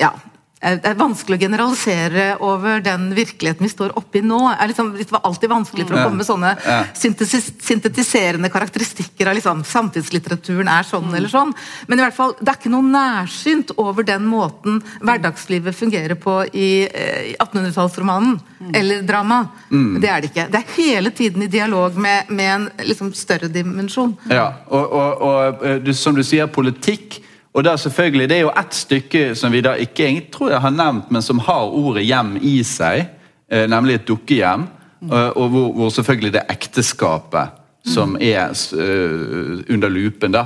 ja, 0.00 0.12
eh, 0.12 0.32
det 0.56 0.88
er 0.88 0.96
vanskelig 0.96 1.36
å 1.36 1.40
generalisere 1.42 2.22
over 2.42 2.80
den 2.80 3.10
virkeligheten 3.14 3.66
vi 3.66 3.68
står 3.68 3.92
oppi 4.00 4.22
nå. 4.24 4.38
Er 4.54 4.70
liksom, 4.70 4.94
det 4.96 5.12
var 5.12 5.20
alltid 5.28 5.50
vanskelig 5.52 5.84
for 5.86 5.98
å 5.98 6.04
komme 6.06 6.22
med 6.22 6.26
sånne 6.26 6.54
Ja. 6.64 6.78
syntetiserende 6.96 8.48
karakteristikker 8.50 9.28
av 9.28 9.36
liksom, 9.36 9.60
samtidslitteraturen 9.68 10.68
er 10.72 10.82
sånn 10.88 11.12
eller 11.14 11.28
sånn. 11.28 11.52
Men 11.86 12.00
i 12.00 12.02
hvert 12.06 12.16
fall, 12.16 12.32
det 12.40 12.48
er 12.48 12.58
ikke 12.58 12.72
noe 12.72 12.88
nærsynt 12.88 13.74
over 13.76 14.02
den 14.08 14.24
måten 14.26 14.80
hverdagslivet 15.04 15.76
fungerer 15.76 16.16
på 16.16 16.38
i, 16.52 16.88
eh, 16.88 17.32
i 17.32 17.36
1800-tallsromanen 17.36 18.40
eller 18.74 19.02
drama. 19.02 19.42
Det 19.70 20.08
er 20.08 20.20
det 20.24 20.30
ikke. 20.32 20.48
Det 20.50 20.62
er 20.62 20.74
hele 20.76 21.10
tiden 21.10 21.42
i 21.42 21.46
dialog 21.52 21.96
med, 21.96 22.30
med 22.30 22.54
en 22.54 22.70
liksom, 22.82 23.12
større 23.12 23.48
dimensjon. 23.52 24.16
Ja, 24.32 24.54
og, 24.68 24.92
og, 24.92 25.22
og 25.22 25.64
eh, 25.66 25.78
du, 25.84 25.92
som 25.94 26.16
du 26.16 26.24
sier, 26.24 26.46
politikk. 26.48 27.20
Og 27.56 27.64
da 27.64 27.76
selvfølgelig, 27.76 28.28
Det 28.28 28.36
er 28.36 28.40
jo 28.40 28.52
ett 28.60 28.74
stykke 28.74 29.34
som 29.34 29.52
vi 29.52 29.62
da 29.64 29.72
ikke 29.80 30.04
jeg 30.04 30.26
tror 30.32 30.50
jeg 30.50 30.60
har 30.60 30.70
nevnt, 30.70 31.10
men 31.10 31.22
som 31.22 31.38
har 31.38 31.72
ordet 31.72 32.04
'hjem' 32.04 32.38
i 32.42 32.62
seg, 32.62 33.06
eh, 33.50 33.66
nemlig 33.66 33.94
et 33.94 34.08
dukkehjem. 34.08 34.66
eh, 35.12 35.28
og 35.36 35.48
hvor, 35.48 35.72
hvor 35.72 35.88
selvfølgelig 35.88 36.32
det 36.32 36.42
ekteskapet 36.50 37.48
som 37.84 38.16
er 38.20 38.50
eh, 38.50 39.74
under 39.74 39.88
lupen, 39.88 40.32
da, 40.32 40.44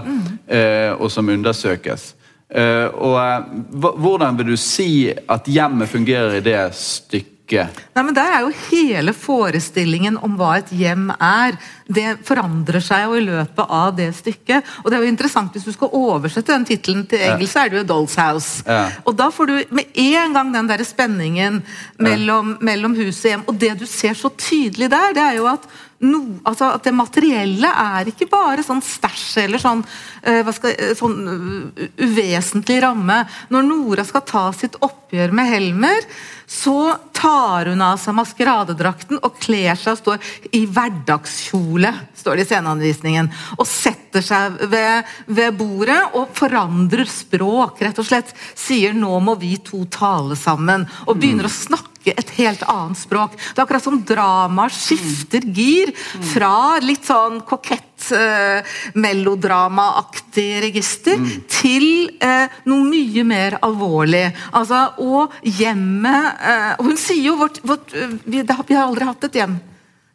eh, 0.49 0.93
og 0.93 1.11
som 1.11 1.29
undersøkes. 1.29 2.15
Og 2.95 3.45
Hvordan 3.73 4.39
vil 4.39 4.47
du 4.47 4.57
si 4.57 5.13
at 5.29 5.45
hjemmet 5.47 5.89
fungerer 5.89 6.35
i 6.35 6.41
det 6.41 6.75
stykket? 6.75 7.40
Nei, 7.97 8.05
men 8.05 8.15
Der 8.15 8.37
er 8.37 8.45
jo 8.45 8.53
hele 8.71 9.15
forestillingen 9.17 10.19
om 10.23 10.37
hva 10.39 10.57
et 10.61 10.71
hjem 10.77 11.11
er. 11.17 11.59
Det 11.91 12.21
forandrer 12.27 12.83
seg 12.85 13.09
jo 13.09 13.19
i 13.19 13.25
løpet 13.27 13.75
av 13.81 13.93
det 13.99 14.11
stykket. 14.15 14.67
Og 14.85 14.91
det 14.91 14.99
er 14.99 15.05
jo 15.05 15.11
interessant 15.11 15.53
Hvis 15.57 15.67
du 15.67 15.73
skal 15.75 15.95
oversette 15.97 16.53
den 16.53 16.69
tittelen 16.69 17.05
til 17.11 17.25
engelsk, 17.27 17.53
så 17.53 17.65
er 17.65 17.71
det 17.71 17.81
jo 17.81 17.85
'Doll's 17.91 18.17
House'. 18.17 18.63
Ja. 18.67 18.91
Og 19.05 19.17
da 19.17 19.31
får 19.31 19.47
du 19.47 19.55
med 19.75 19.87
en 19.95 20.33
gang 20.33 20.55
den 20.55 20.69
der 20.69 20.85
spenningen 20.85 21.63
mellom, 21.99 22.57
mellom 22.61 22.95
hus 22.95 23.25
og 23.25 23.31
hjem. 23.31 23.47
Og 23.49 23.59
det 23.59 23.79
du 23.79 23.87
ser 23.87 24.15
så 24.15 24.31
tydelig 24.31 24.91
der, 24.91 25.15
det 25.15 25.23
er 25.23 25.39
jo 25.41 25.47
at 25.51 25.67
no, 26.01 26.21
altså 26.49 26.71
at 26.77 26.87
det 26.87 26.93
materielle 26.97 27.69
er 27.69 28.09
ikke 28.13 28.29
bare 28.31 28.65
sånn 28.65 28.81
stæsj 28.85 29.45
eller 29.45 29.61
sånn, 29.63 29.83
uh, 29.85 30.53
skal, 30.57 30.73
eh, 30.73 30.93
sånn 30.97 31.19
uh, 31.29 31.87
uvesentlig 32.01 32.81
ramme. 32.85 33.21
Når 33.53 33.67
Nora 33.69 34.07
skal 34.09 34.25
ta 34.29 34.47
sitt 34.57 34.79
oppgjør 34.81 35.35
med 35.37 35.51
Helmer, 35.53 36.09
så 36.51 36.97
tar 37.15 37.69
hun 37.71 37.83
av 37.85 37.99
seg 38.03 38.17
maskeradedrakten 38.19 39.21
og 39.23 39.37
kler 39.39 39.79
seg 39.79 39.95
og 39.95 40.01
står 40.01 40.55
i 40.59 40.65
hverdagskjole, 40.67 41.93
står 42.19 42.41
det 42.41 42.47
i 42.47 42.49
sceneanvisningen, 42.51 43.29
og 43.55 43.69
setter 43.71 44.25
seg 44.25 44.57
ved, 44.73 45.13
ved 45.31 45.55
bordet 45.61 46.01
og 46.19 46.33
forandrer 46.35 47.07
språk, 47.07 47.85
rett 47.87 48.01
og 48.03 48.09
slett. 48.09 48.35
Sier 48.59 48.97
'nå 48.97 49.21
må 49.23 49.37
vi 49.39 49.57
to 49.63 49.85
tale 49.87 50.35
sammen', 50.35 50.89
og 51.07 51.21
begynner 51.21 51.47
å 51.47 51.55
snakke 51.55 52.17
et 52.19 52.35
helt 52.41 52.63
annet 52.67 52.99
språk. 52.99 53.37
Det 53.37 53.59
er 53.61 53.67
akkurat 53.67 53.87
som 53.87 54.03
dramaet 54.03 54.75
skifter 54.75 55.47
gir 55.47 55.95
fra 56.33 56.81
litt 56.83 57.07
sånn 57.07 57.43
kokett 57.47 57.90
eh, 58.17 58.77
melodramaaktig 58.99 60.49
register 60.67 61.21
til 61.51 61.87
eh, 62.23 62.61
noe 62.71 62.87
mye 62.89 63.25
mer 63.29 63.59
alvorlig. 63.67 64.27
Altså, 64.57 64.85
og 65.05 65.35
hjemmet 65.47 66.45
eh, 66.45 66.71
og 66.79 66.91
Hun 66.91 67.01
sier 67.01 67.31
jo 67.31 67.39
vårt, 67.41 67.61
vårt 67.67 67.93
vi, 68.25 68.43
det 68.43 68.57
vi 68.67 68.79
har 68.79 68.89
aldri 68.89 69.09
hatt 69.09 69.29
et 69.31 69.41
hjem. 69.43 69.59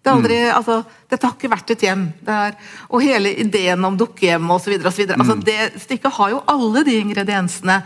Det 0.06 0.12
aldri, 0.14 0.36
altså, 0.54 0.84
dette 1.10 1.26
har 1.26 1.34
ikke 1.34 1.50
vært 1.50 1.72
et 1.74 1.84
hjem. 1.88 2.04
Det 2.22 2.34
er, 2.34 2.58
og 2.94 3.02
hele 3.02 3.32
ideen 3.42 3.88
om 3.88 3.96
dukkehjem 3.98 4.52
osv. 4.54 4.76
Altså, 4.86 5.38
det 5.42 5.72
stykket 5.82 6.14
har 6.20 6.36
jo 6.36 6.44
alle 6.52 6.84
de 6.86 7.00
ingrediensene. 7.02 7.80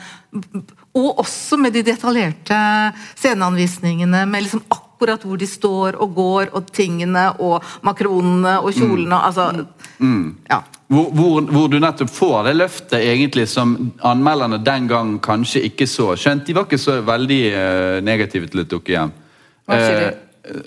Og 1.00 1.22
også 1.24 1.56
med 1.62 1.78
de 1.78 1.86
detaljerte 1.88 2.60
sceneanvisningene 3.14 4.26
med 4.28 4.48
liksom 4.48 4.66
akkurat 4.68 4.89
hvor 5.00 5.38
de 5.40 5.48
står 5.48 5.96
og 6.02 6.16
går, 6.16 6.52
og 6.54 6.72
tingene 6.76 7.30
og 7.40 7.64
makronene 7.88 8.60
og 8.60 8.74
kjolene. 8.76 9.16
Altså, 9.16 9.66
ja. 10.50 10.62
Hvor, 10.90 11.10
hvor, 11.14 11.42
hvor 11.54 11.68
du 11.70 11.78
nettopp 11.80 12.10
får 12.10 12.48
det 12.48 12.56
løftet 12.58 13.04
egentlig 13.06 13.46
som 13.48 13.76
anmelderne 14.02 14.58
den 14.66 14.88
gang 14.90 15.20
kanskje 15.22 15.62
ikke 15.70 15.88
så. 15.88 16.16
Skjønt 16.18 16.48
de 16.48 16.56
var 16.58 16.66
ikke 16.66 16.82
så 16.82 17.00
veldig 17.06 17.42
uh, 17.54 17.98
negative 18.04 18.50
til 18.50 18.64
et 18.64 18.72
dukkehjem. 18.72 19.12
Eh, 19.70 20.08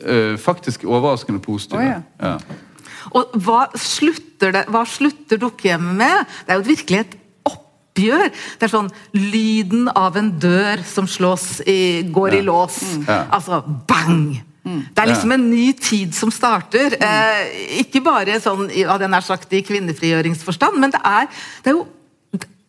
eh, 0.07 0.37
faktisk 0.39 0.85
overraskende 0.85 1.43
positive. 1.43 1.81
Oh, 1.81 1.87
ja. 1.87 1.99
Ja. 2.23 2.37
Og 3.19 3.35
hva 3.43 3.65
slutter, 3.75 4.55
det, 4.55 4.63
hva 4.71 4.85
slutter 4.87 5.41
dukkehjemmet 5.43 5.99
med? 5.99 6.31
Det 6.47 6.55
er 6.55 6.61
jo 6.61 6.69
virkelig 6.69 7.01
et 7.01 7.17
oppgjør. 7.93 8.31
Det 8.59 8.67
er 8.67 8.73
sånn 8.73 8.91
lyden 9.15 9.89
av 9.93 10.17
en 10.17 10.33
dør 10.41 10.83
som 10.87 11.07
slås 11.07 11.61
i, 11.69 12.03
går 12.09 12.41
i 12.41 12.43
lås. 12.47 12.81
Ja. 13.07 13.27
Altså 13.31 13.63
bang! 13.89 14.41
Det 14.63 15.03
er 15.03 15.09
liksom 15.11 15.33
en 15.35 15.49
ny 15.51 15.73
tid 15.75 16.13
som 16.15 16.31
starter. 16.31 16.95
Eh, 16.95 17.81
ikke 17.83 18.01
bare 18.05 18.39
sånn, 18.41 18.69
hadde 18.71 19.09
jeg 19.09 19.11
nær 19.11 19.27
sagt, 19.27 19.51
i 19.53 19.65
kvinnefrigjøringsforstand, 19.67 20.79
men 20.79 20.95
det 20.95 21.03
er, 21.03 21.27
det 21.65 21.75
er 21.75 21.81
jo 21.81 21.89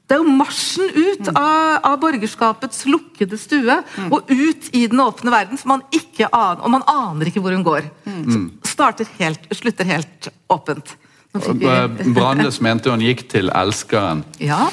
det 0.04 0.18
er 0.18 0.20
jo 0.20 0.34
marsjen 0.36 0.90
ut 0.94 1.30
av, 1.32 1.78
av 1.88 1.94
borgerskapets 2.02 2.82
lukkede 2.92 3.38
stue 3.40 3.78
og 4.12 4.28
ut 4.30 4.68
i 4.76 4.82
den 4.92 5.00
åpne 5.00 5.32
verden, 5.32 5.58
som 5.58 5.72
man 5.72 5.86
ikke 5.96 6.28
aner, 6.28 6.60
og 6.60 6.74
man 6.74 6.84
aner 6.92 7.32
ikke 7.32 7.42
hvor 7.42 7.56
hun 7.56 7.64
går. 7.66 7.88
Så 8.04 8.74
starter 8.74 9.10
helt, 9.22 9.48
slutter 9.56 9.88
helt 9.88 10.28
åpent. 10.52 10.92
Eh, 11.34 11.88
Brandes 12.14 12.60
mente 12.62 12.92
hun 12.94 13.02
gikk 13.02 13.26
til 13.32 13.50
elskeren, 13.58 14.22
Ja, 14.38 14.68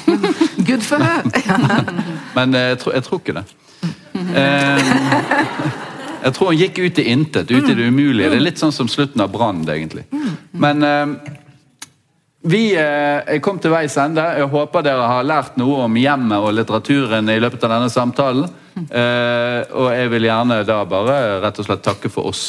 good 0.67 0.83
for 0.85 1.01
her. 1.01 1.25
Men 2.35 2.53
eh, 2.53 2.67
jeg, 2.73 2.79
tror, 2.83 2.93
jeg 2.93 3.05
tror 3.07 3.21
ikke 3.23 3.35
det. 3.39 3.45
Eh, 4.37 4.91
jeg 6.21 6.33
tror 6.37 6.51
hun 6.51 6.59
gikk 6.59 6.81
ut 6.83 7.01
i 7.01 7.07
intet, 7.09 7.49
ut 7.49 7.65
i 7.65 7.73
det 7.73 7.87
umulige. 7.89 8.29
Det 8.29 8.37
er 8.37 8.45
litt 8.45 8.61
sånn 8.61 8.75
som 8.75 8.89
slutten 8.91 9.23
av 9.25 9.33
Brand, 9.33 9.65
egentlig. 9.73 10.05
Men 10.53 10.85
vi 12.45 12.75
er 12.77 13.41
kommet 13.41 13.65
til 13.65 13.73
veis 13.73 13.97
ende. 14.01 14.21
Jeg 14.37 14.49
håper 14.53 14.85
dere 14.85 15.09
har 15.15 15.25
lært 15.25 15.57
noe 15.57 15.87
om 15.87 15.97
hjemmet 15.97 16.45
og 16.45 16.53
litteraturen 16.59 17.29
i 17.33 17.41
løpet 17.41 17.65
av 17.65 17.73
denne 17.73 17.89
samtalen. 17.89 18.45
Og 18.77 19.87
jeg 19.97 20.13
vil 20.13 20.29
gjerne 20.29 20.61
da 20.69 20.83
bare 20.85 21.17
rett 21.41 21.57
og 21.57 21.65
slett 21.65 21.81
takke 21.89 22.13
for 22.13 22.29
oss. 22.29 22.45